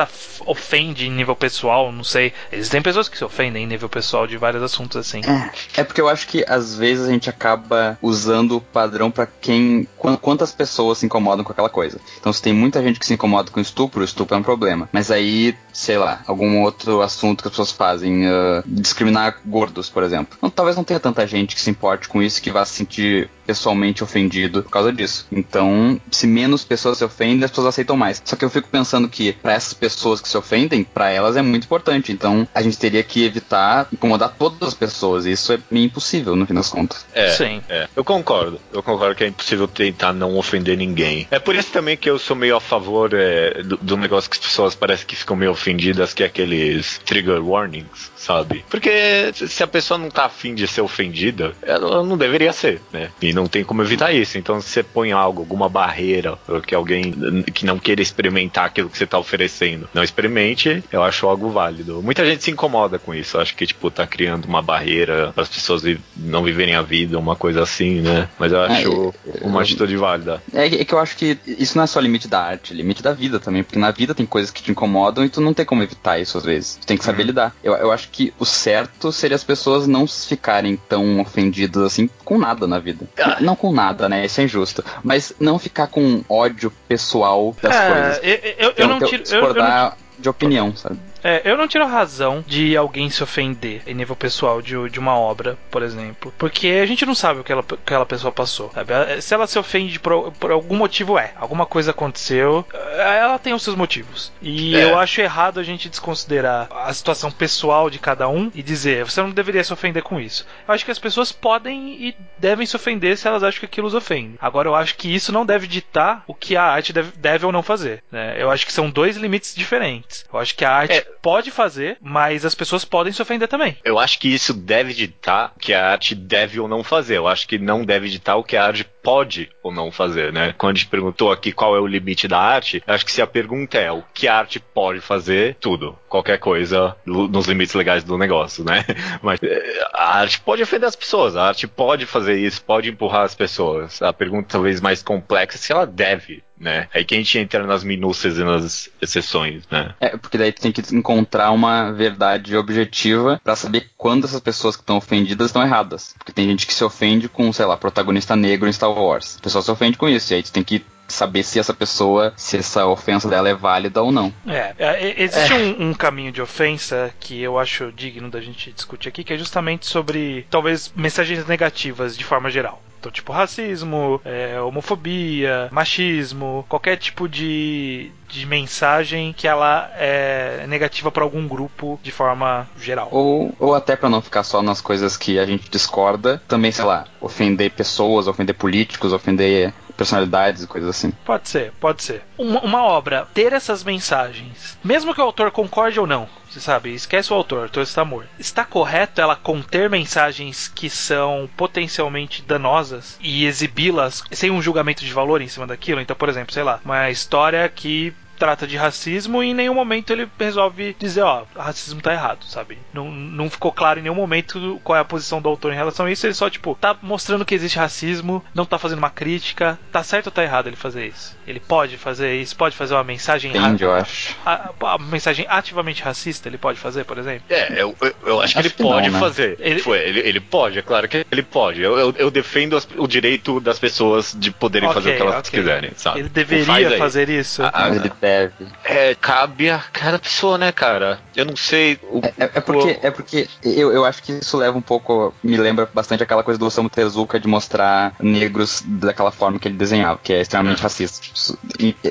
ofende 0.47 1.07
em 1.07 1.11
nível 1.11 1.35
pessoal, 1.35 1.91
não 1.91 2.05
sei. 2.05 2.33
Existem 2.53 2.81
pessoas 2.81 3.09
que 3.09 3.19
se 3.19 3.25
ofendem 3.25 3.65
em 3.65 3.67
nível 3.67 3.89
pessoal 3.89 4.27
de 4.27 4.37
vários 4.37 4.63
assuntos 4.63 4.97
assim. 4.97 5.21
É, 5.25 5.81
é 5.81 5.85
porque 5.85 6.01
eu 6.01 6.09
acho 6.09 6.29
que 6.29 6.45
às 6.47 6.77
vezes 6.77 7.09
a 7.09 7.11
gente 7.11 7.29
acaba 7.29 7.99
usando 8.01 8.57
o 8.57 8.61
padrão 8.61 9.11
para 9.11 9.27
quem. 9.27 9.89
Quantas 9.97 10.53
pessoas 10.53 10.99
se 10.99 11.07
incomodam 11.07 11.45
com 11.45 11.53
aquela 11.53 11.69
coisa. 11.69 12.01
Então, 12.21 12.33
se 12.33 12.41
tem 12.41 12.53
muita 12.53 12.83
gente 12.83 13.01
que 13.01 13.07
se 13.07 13.15
incomoda 13.15 13.51
com 13.51 13.61
estupro, 13.61 14.05
estupro 14.05 14.37
é 14.37 14.39
um 14.39 14.43
problema. 14.43 14.89
Mas 14.93 15.11
aí, 15.11 15.57
sei 15.73 15.99
lá, 15.99 16.23
algum 16.27 16.63
outro 16.63 17.03
assunto 17.03 17.43
que 17.43 17.49
as 17.49 17.53
pessoas 17.53 17.73
fazem, 17.73 18.27
uh, 18.27 18.63
discriminar 18.67 19.41
gordos, 19.45 19.91
por 19.91 20.03
exemplo. 20.03 20.37
Então, 20.39 20.51
talvez 20.51 20.77
não 20.77 20.85
tenha 20.85 21.01
tanta 21.01 21.27
gente 21.27 21.55
que 21.55 21.61
se 21.61 21.71
importe 21.71 22.09
com 22.09 22.23
isso 22.23 22.41
que 22.41 22.51
vá 22.51 22.65
se 22.65 22.75
sentir 22.75 23.29
pessoalmente 23.49 24.05
ofendido 24.05 24.63
por 24.63 24.71
causa 24.71 24.93
disso. 24.93 25.27
Então, 25.33 25.99
se 26.11 26.27
menos 26.27 26.65
pessoas 26.65 26.99
se 26.99 27.05
ofendem, 27.05 27.43
as 27.43 27.51
pessoas 27.51 27.69
aceitam 27.69 27.97
mais. 27.97 28.21
Só 28.23 28.37
que 28.37 28.45
eu 28.45 28.51
fico 28.51 28.69
pensando 28.69 29.09
que 29.09 29.33
para 29.33 29.55
essas 29.55 29.73
pessoas 29.73 30.21
que 30.21 30.29
se 30.29 30.37
ofendem, 30.37 30.85
para 30.85 31.09
elas 31.09 31.35
é 31.35 31.41
muito 31.41 31.65
importante. 31.65 32.13
Então, 32.13 32.47
a 32.55 32.61
gente 32.61 32.77
teria 32.77 33.03
que 33.03 33.25
evitar 33.25 33.89
incomodar 33.91 34.35
todas 34.39 34.69
as 34.69 34.75
pessoas. 34.75 35.25
E 35.25 35.33
isso 35.33 35.55
é 35.55 35.59
meio 35.71 35.87
impossível, 35.87 36.37
no 36.37 36.45
fim 36.45 36.53
das 36.53 36.69
contas. 36.69 37.07
É, 37.15 37.31
Sim. 37.31 37.63
É. 37.71 37.89
Eu 37.97 38.05
concordo. 38.05 38.61
Eu 38.71 38.83
concordo 38.83 39.15
que 39.15 39.25
é 39.25 39.29
impossível 39.29 39.67
tentar 39.67 40.13
não 40.13 40.37
ofender 40.37 40.77
ninguém. 40.77 41.27
É 41.31 41.39
por 41.39 41.55
isso 41.55 41.73
também 41.73 41.97
que 41.97 42.11
eu 42.11 42.19
sou 42.19 42.37
meio 42.37 42.55
a 42.55 42.61
favor 42.61 43.15
é, 43.15 43.63
do, 43.63 43.79
do 43.79 43.97
negócio 43.97 44.29
que 44.29 44.37
as 44.37 44.45
pessoas 44.45 44.75
parecem 44.75 45.07
que 45.07 45.17
ficam 45.17 45.35
meio 45.35 45.53
ofendidas, 45.53 46.13
que 46.13 46.23
é 46.23 46.27
aqueles 46.27 47.01
trigger 47.07 47.43
warnings 47.43 48.11
sabe? 48.29 48.65
Porque 48.69 49.33
se 49.33 49.63
a 49.63 49.67
pessoa 49.67 49.97
não 49.97 50.11
tá 50.11 50.27
afim 50.27 50.55
de 50.55 50.69
ser 50.69 50.83
ofendida, 50.83 51.55
ela 51.63 52.05
não 52.05 52.19
deveria 52.19 52.53
ser, 52.53 52.81
né? 52.93 53.11
E 53.23 53.33
não 53.39 53.47
tem 53.47 53.65
como 53.65 53.83
evitar 53.83 54.13
isso. 54.13 54.37
Então, 54.37 54.61
se 54.61 54.69
você 54.69 54.83
põe 54.83 55.13
algo, 55.13 55.41
alguma 55.41 55.69
barreira, 55.69 56.39
que 56.67 56.75
alguém 56.75 57.15
que 57.55 57.65
não 57.65 57.79
queira 57.79 58.03
experimentar 58.03 58.65
aquilo 58.65 58.91
que 58.91 58.99
você 58.99 59.05
está 59.05 59.19
oferecendo, 59.19 59.89
não 59.95 60.03
experimente, 60.03 60.83
eu 60.91 61.03
acho 61.03 61.27
algo 61.27 61.51
válido. 61.51 62.03
Muita 62.03 62.27
gente 62.27 62.43
se 62.43 62.51
incomoda 62.51 62.99
com 62.99 63.15
isso. 63.15 63.37
Eu 63.37 63.41
acho 63.41 63.55
que, 63.55 63.67
tipo, 63.67 63.91
tá 63.91 64.07
criando 64.07 64.47
uma 64.47 64.61
barreira 64.61 65.33
para 65.33 65.43
as 65.43 65.49
pessoas 65.49 65.83
não 66.17 66.43
viverem 66.43 66.75
a 66.75 66.83
vida, 66.83 67.19
uma 67.19 67.37
coisa 67.37 67.63
assim, 67.63 68.01
né? 68.01 68.29
Mas 68.39 68.53
eu 68.53 68.61
acho 68.61 69.15
é, 69.27 69.47
uma 69.47 69.63
atitude 69.63 69.97
válida. 69.97 70.43
É, 70.53 70.67
é 70.67 70.85
que 70.85 70.93
eu 70.93 70.99
acho 70.99 71.17
que 71.17 71.39
isso 71.47 71.77
não 71.77 71.85
é 71.85 71.87
só 71.87 72.01
limite 72.01 72.29
da 72.29 72.41
arte, 72.41 72.73
é 72.73 72.77
limite 72.77 73.03
da 73.03 73.13
vida 73.13 73.39
também, 73.39 73.63
porque 73.63 73.79
na 73.79 73.91
vida 73.91 74.15
tem 74.15 74.27
coisas 74.27 74.51
que 74.51 74.63
te 74.63 74.71
incomodam 74.71 75.25
e 75.25 75.29
tu 75.29 75.41
não 75.41 75.55
tem 75.55 75.65
como 75.65 75.83
evitar 75.83 76.19
isso 76.19 76.37
às 76.37 76.45
vezes. 76.45 76.77
Tu 76.81 76.87
tem 76.87 76.97
que 76.97 77.05
saber 77.05 77.23
uhum. 77.23 77.29
lidar. 77.29 77.55
Eu, 77.63 77.75
eu 77.75 77.93
acho 77.93 78.09
que 78.11 78.33
o 78.39 78.45
certo 78.45 79.13
seria 79.13 79.37
as 79.37 79.45
pessoas 79.45 79.87
não 79.87 80.07
ficarem 80.07 80.77
tão 80.89 81.21
ofendidas 81.21 81.83
assim 81.83 82.09
com 82.25 82.39
nada 82.39 82.67
na 82.67 82.79
vida. 82.79 83.07
Não 83.41 83.57
com 83.57 83.73
nada, 83.73 84.09
né? 84.09 84.25
Isso 84.25 84.41
é 84.41 84.45
injusto. 84.45 84.85
Mas 85.03 85.33
não 85.39 85.59
ficar 85.59 85.87
com 85.87 86.23
ódio 86.29 86.73
pessoal 86.87 87.55
das 87.63 87.75
é, 87.75 87.91
coisas. 87.91 88.21
Eu, 88.23 88.31
eu, 88.31 88.55
eu, 88.59 88.75
eu 88.77 88.89
não 88.89 88.99
tiro. 89.01 89.23
Discordar 89.23 89.69
eu, 89.69 89.85
eu 89.85 89.91
não... 89.91 89.93
de 90.19 90.29
opinião, 90.29 90.77
sabe? 90.77 90.99
É, 91.23 91.43
eu 91.45 91.57
não 91.57 91.69
tiro 91.69 91.85
a 91.85 91.89
razão 91.89 92.45
de 92.47 92.77
alguém 92.77 93.11
se 93.11 93.23
ofender 93.23 93.83
em 93.87 93.95
nível 93.95 94.17
pessoal 94.17 94.63
de, 94.63 94.89
de 94.89 94.99
uma 94.99 95.19
obra, 95.19 95.59
por 95.71 95.83
exemplo. 95.83 96.33
Porque 96.39 96.69
a 96.69 96.87
gente 96.87 97.05
não 97.05 97.15
sabe 97.15 97.41
o 97.41 97.45
que 97.45 97.53
ela, 97.53 97.65
aquela 97.71 98.07
pessoa 98.07 98.33
passou. 98.33 98.71
Sabe? 98.73 98.93
Se 99.21 99.35
ela 99.35 99.47
se 99.47 99.59
ofende 99.59 99.99
por, 99.99 100.33
por 100.33 100.51
algum 100.51 100.77
motivo, 100.77 101.19
é. 101.19 101.33
Alguma 101.37 101.67
coisa 101.67 101.91
aconteceu, 101.91 102.65
é, 102.73 103.19
ela 103.19 103.39
tem 103.39 103.53
os 103.53 103.63
seus 103.63 103.77
motivos. 103.77 104.33
E 104.41 104.77
é. 104.77 104.85
eu 104.85 104.99
acho 104.99 105.21
errado 105.21 105.61
a 105.61 105.63
gente 105.63 105.89
desconsiderar 105.89 106.69
a 106.71 106.93
situação 106.93 107.31
pessoal 107.31 107.91
de 107.91 107.99
cada 107.99 108.29
um 108.29 108.51
e 108.55 108.63
dizer, 108.63 109.05
você 109.05 109.21
não 109.21 109.31
deveria 109.31 109.65
se 109.65 109.73
ofender 109.73 110.03
com 110.03 110.21
isso. 110.21 110.47
Eu 110.67 110.75
acho 110.75 110.85
que 110.85 110.91
as 110.91 110.99
pessoas 110.99 111.33
podem 111.33 112.09
e 112.09 112.17
devem 112.39 112.67
se 112.67 112.77
ofender 112.77 113.17
se 113.17 113.27
elas 113.27 113.43
acham 113.43 113.61
que 113.61 113.67
aquilo 113.67 113.87
os 113.87 113.95
ofende. 113.95 114.37
Agora, 114.41 114.69
eu 114.69 114.75
acho 114.75 114.97
que 114.97 115.13
isso 115.13 115.33
não 115.33 115.45
deve 115.45 115.67
ditar 115.67 116.23
o 116.27 116.35
que 116.35 116.57
a 116.57 116.63
arte 116.63 116.93
deve, 116.93 117.13
deve 117.17 117.47
ou 117.47 117.53
não 117.53 117.63
fazer. 117.63 118.03
Né? 118.11 118.37
Eu 118.39 118.51
acho 118.51 118.65
que 118.65 118.73
são 118.73 118.91
dois 118.91 119.17
limites 119.17 119.55
diferentes. 119.55 120.25
Eu 120.33 120.39
acho 120.39 120.55
que 120.55 120.65
a 120.65 120.73
arte 120.73 120.99
é 120.99 121.08
pode 121.23 121.51
fazer, 121.51 121.99
mas 122.01 122.45
as 122.45 122.55
pessoas 122.55 122.85
podem 122.85 123.13
se 123.13 123.21
ofender 123.21 123.49
também. 123.49 123.77
Eu 123.85 123.99
acho 123.99 124.19
que 124.19 124.29
isso 124.29 124.53
deve 124.53 124.95
ditar 124.95 125.53
o 125.57 125.59
que 125.59 125.73
a 125.73 125.91
arte 125.91 126.15
deve 126.15 126.61
ou 126.61 126.69
não 126.69 126.85
fazer. 126.85 127.17
Eu 127.17 127.29
acho 127.29 127.47
que 127.47 127.59
não 127.59 127.85
deve 127.85 128.09
ditar 128.09 128.37
o 128.37 128.45
que 128.45 128.57
a 128.57 128.65
arte 128.65 128.85
pode 129.03 129.51
ou 129.63 129.73
não 129.73 129.91
fazer, 129.91 130.33
né? 130.33 130.55
Quando 130.57 130.77
a 130.77 130.79
gente 130.79 130.89
perguntou 130.89 131.33
aqui 131.33 131.53
qual 131.53 131.75
é 131.77 131.81
o 131.81 131.87
limite 131.87 132.29
da 132.29 132.39
arte, 132.39 132.83
acho 132.87 133.05
que 133.05 133.13
se 133.13 133.23
a 133.23 133.27
pergunta 133.27 133.79
é 133.79 133.91
o 133.91 134.03
que 134.13 134.29
a 134.29 134.37
arte 134.37 134.61
pode 134.61 135.01
fazer, 135.01 135.57
tudo, 135.61 135.99
qualquer 136.09 136.39
coisa 136.39 136.95
nos 137.07 137.47
limites 137.47 137.75
legais 137.75 138.05
do 138.05 138.19
negócio, 138.19 138.65
né? 138.65 138.85
Mas 139.23 139.41
eh, 139.43 139.89
a 139.95 140.19
arte 140.19 140.41
pode 140.41 140.63
ofender 140.63 140.89
as 140.89 140.97
pessoas, 140.97 141.37
a 141.37 141.49
arte 141.49 141.67
pode 141.67 142.07
fazer 142.07 142.37
isso, 142.39 142.63
pode 142.63 142.91
empurrar 142.91 143.23
as 143.23 143.35
pessoas. 143.35 144.03
A 144.03 144.13
pergunta 144.13 144.49
talvez 144.51 144.81
mais 144.81 145.03
complexa 145.03 145.57
é 145.57 145.61
se 145.61 145.73
ela 145.73 145.87
deve 145.87 146.43
né? 146.61 146.89
Aí 146.93 147.05
que 147.05 147.15
a 147.15 147.19
gente 147.19 147.39
entra 147.39 147.67
nas 147.67 147.85
minúcias 147.85 148.39
e 148.39 148.45
nas 148.45 148.91
exceções, 149.01 149.65
né? 149.71 149.95
É, 150.01 150.17
porque 150.17 150.39
daí 150.39 150.53
tu 150.53 150.61
tem 150.61 150.73
que 150.73 150.83
encontrar 150.95 151.51
uma 151.51 151.93
verdade 151.93 152.57
objetiva 152.57 153.41
para 153.43 153.57
saber 153.57 153.91
quando 153.97 154.25
essas 154.25 154.41
pessoas 154.41 154.77
que 154.77 154.83
estão 154.83 154.97
ofendidas 154.97 155.47
estão 155.47 155.63
erradas. 155.63 156.15
Porque 156.19 156.33
tem 156.33 156.49
gente 156.49 156.67
que 156.67 156.75
se 156.75 156.85
ofende 156.85 157.29
com, 157.29 157.53
sei 157.53 157.67
lá, 157.67 157.77
protagonista 157.77 158.37
negro 158.37 158.69
em 158.69 158.73
Star 158.73 158.91
Wars. 158.91 159.37
A 159.39 159.43
pessoa 159.43 159.63
se 159.63 159.71
ofende 159.71 159.97
com 159.97 160.09
isso, 160.09 160.33
e 160.33 160.37
aí 160.37 160.43
tu 160.43 160.53
tem 160.53 160.65
que 160.65 160.85
saber 161.09 161.43
se 161.43 161.59
essa 161.59 161.75
pessoa, 161.75 162.33
se 162.37 162.59
essa 162.59 162.87
ofensa 162.87 163.29
dela 163.29 163.49
é 163.49 163.55
válida 163.55 164.03
ou 164.03 164.13
não. 164.13 164.33
É, 164.47 164.75
é 164.79 165.23
existe 165.23 165.53
é. 165.53 165.57
Um, 165.57 165.91
um, 165.91 165.95
caminho 165.95 166.31
de 166.31 166.43
ofensa 166.43 167.13
que 167.19 167.41
eu 167.41 167.59
acho 167.59 167.91
digno 167.93 168.31
da 168.31 168.41
gente 168.41 168.73
discutir 168.73 169.09
aqui, 169.09 169.25
que 169.25 169.33
é 169.33 169.39
justamente 169.39 169.87
sobre 169.87 170.47
talvez 170.51 170.93
mensagens 170.95 171.47
negativas 171.47 172.17
de 172.17 172.25
forma 172.25 172.51
geral. 172.51 172.83
Então, 173.01 173.13
tipo, 173.13 173.33
racismo, 173.33 174.21
é, 174.25 174.61
homofobia, 174.61 175.69
machismo, 175.71 176.67
qualquer 176.69 176.97
tipo 176.97 177.29
de, 177.29 178.11
de 178.29 178.45
mensagem 178.45 179.33
que 179.33 179.47
ela 179.47 179.89
é 179.97 180.67
negativa 180.67 181.11
para 181.11 181.23
algum 181.23 181.47
grupo 181.47 181.99
de 182.03 182.11
forma 182.11 182.69
geral. 182.81 183.09
Ou, 183.13 183.55
ou 183.59 183.75
até 183.75 183.95
para 183.95 184.11
não 184.11 184.21
ficar 184.21 184.43
só 184.43 184.61
nas 184.61 184.81
coisas 184.81 185.17
que 185.17 185.39
a 185.39 185.47
gente 185.47 185.71
discorda, 185.71 186.43
também, 186.49 186.73
sei 186.73 186.85
lá, 186.85 187.07
ofender 187.21 187.71
pessoas, 187.71 188.27
ofender 188.27 188.57
políticos, 188.57 189.13
ofender 189.13 189.73
personalidades 189.99 190.63
e 190.63 190.67
coisas 190.69 190.89
assim. 190.89 191.11
Pode 191.25 191.49
ser, 191.49 191.73
pode 191.81 192.05
ser. 192.05 192.23
Uma, 192.39 192.61
uma, 192.61 192.83
obra 192.85 193.27
ter 193.35 193.53
essas 193.53 193.83
mensagens, 193.83 194.79
mesmo 194.83 195.13
que 195.13 195.21
o 195.21 195.25
autor 195.25 195.51
concorde 195.51 195.99
ou 195.99 196.07
não, 196.07 196.29
você 196.49 196.61
sabe, 196.61 196.95
esquece 196.95 197.33
o 197.33 197.37
autor, 197.37 197.59
o 197.59 197.63
autor 197.65 197.83
está. 197.83 197.99
Está 198.39 198.65
correto 198.65 199.21
ela 199.21 199.35
conter 199.35 199.91
mensagens 199.91 200.69
que 200.69 200.89
são 200.89 201.51
potencialmente 201.57 202.43
danosas 202.43 203.19
e 203.21 203.45
exibi-las 203.45 204.23
sem 204.31 204.51
um 204.53 204.63
julgamento 204.63 205.05
de 205.05 205.13
valor 205.13 205.43
em 205.43 205.49
cima 205.49 205.67
daquilo? 205.67 206.01
Então, 206.01 206.15
por 206.15 206.29
exemplo, 206.29 206.55
sei 206.55 206.63
lá, 206.63 206.81
uma 206.85 207.11
história 207.11 207.69
que 207.69 208.15
trata 208.39 208.67
de 208.67 208.77
racismo 208.77 209.43
e 209.43 209.49
em 209.49 209.55
nenhum 209.55 209.75
momento 209.75 210.13
ele 210.13 210.29
resolve 210.39 210.97
dizer, 210.99 211.23
ó, 211.23 211.45
racismo 211.57 212.01
tá 212.01 212.13
errado, 212.13 212.45
sabe? 212.45 212.79
Não, 212.93 213.11
não 213.11 213.51
ficou 213.51 213.73
claro 213.73 213.99
em 213.99 214.03
nenhum 214.03 214.15
momento 214.15 214.81
qual 214.85 214.97
é 214.97 215.01
a 215.01 215.05
posição 215.05 215.43
do 215.43 215.49
autor 215.49 215.73
em 215.73 215.77
relação 215.77 216.07
a 216.07 216.11
isso, 216.11 216.27
ele 216.27 216.35
só, 216.35 216.49
tipo, 216.49 216.77
tá 216.81 216.97
mostrando 217.03 217.45
que 217.45 217.55
existe 217.55 217.79
racismo, 217.79 218.45
não 218.55 218.65
tá 218.65 218.79
fazendo 218.79 218.99
uma 218.99 219.11
crítica, 219.11 219.79
tá 219.93 220.03
certo 220.03 220.27
ou 220.27 220.33
tá 220.33 220.43
errado 220.43 220.69
ele 220.69 220.77
fazer 220.77 221.07
isso? 221.07 221.37
Ele 221.47 221.61
pode 221.61 221.97
fazer 221.97 222.35
isso, 222.37 222.57
pode 222.57 222.77
fazer 222.77 222.95
uma 222.95 223.05
mensagem 223.05 223.51
Entende, 223.51 223.85
eu 223.85 223.93
acho. 223.93 224.37
A, 224.45 224.71
a, 224.81 224.99
mensagem 224.99 225.47
ativamente 225.49 226.03
racista, 226.03 226.49
ele 226.49 226.59
pode 226.59 226.79
fazer, 226.79 227.05
por 227.05 227.19
exemplo? 227.19 227.45
É, 227.49 227.83
eu, 227.83 227.95
eu, 228.01 228.15
eu 228.27 228.41
acho, 228.41 228.45
acho, 228.45 228.55
que 228.55 228.61
ele 228.61 228.71
que 228.71 228.83
pode 228.83 229.07
não, 229.07 229.15
né? 229.15 229.21
fazer. 229.21 229.57
Ele... 229.61 229.81
Foi, 229.81 229.99
ele, 229.99 230.21
ele 230.21 230.41
pode, 230.41 230.79
é 230.79 230.83
claro 230.83 231.09
que 231.09 231.27
ele 231.31 231.43
pode. 231.43 231.83
Eu, 231.83 231.99
eu, 231.99 232.15
eu 232.17 232.31
defendo 232.31 232.77
as, 232.77 232.87
o 232.97 233.07
direito 233.07 233.61
das 233.61 233.79
pessoas 233.79 234.35
de 234.39 234.51
poderem 234.51 234.89
okay, 234.89 235.01
fazer 235.01 235.13
o 235.13 235.17
que 235.17 235.23
elas 235.23 235.49
okay. 235.49 235.61
quiserem, 235.61 235.93
sabe? 235.97 236.21
Ele 236.21 236.29
deveria 236.29 236.99
fazer 236.99 237.29
isso. 237.29 237.63
Ah, 237.63 237.71
ah, 237.73 237.89
ele 237.89 238.11
deve. 238.29 238.67
É, 238.85 239.15
cabe 239.15 239.71
a 239.71 239.79
cada 239.79 240.19
pessoa, 240.19 240.59
né, 240.59 240.71
cara? 240.71 241.19
Eu 241.35 241.47
não 241.47 241.57
sei. 241.57 241.99
O, 242.03 242.21
é, 242.25 242.33
é, 242.39 242.61
porque, 242.61 242.99
é 243.03 243.11
porque 243.11 243.49
eu, 243.65 243.93
eu 243.93 244.05
acho 244.05 244.23
que 244.23 244.33
isso 244.33 244.57
leva 244.57 244.77
um 244.77 244.83
pouco. 244.83 245.35
Me 245.43 245.57
lembra 245.57 245.89
bastante 245.93 246.23
aquela 246.23 246.43
coisa 246.43 246.59
do 246.59 246.67
Osamu 246.67 246.91
Tezuka 246.91 247.41
de 247.41 247.49
mostrar 247.49 248.15
negros 248.21 248.83
daquela 248.85 249.31
forma 249.31 249.59
que 249.59 249.69
ele 249.69 249.77
desenhava, 249.77 250.21
que 250.23 250.33
é 250.33 250.41
extremamente 250.41 250.81
é. 250.81 250.83
racista. 250.83 251.27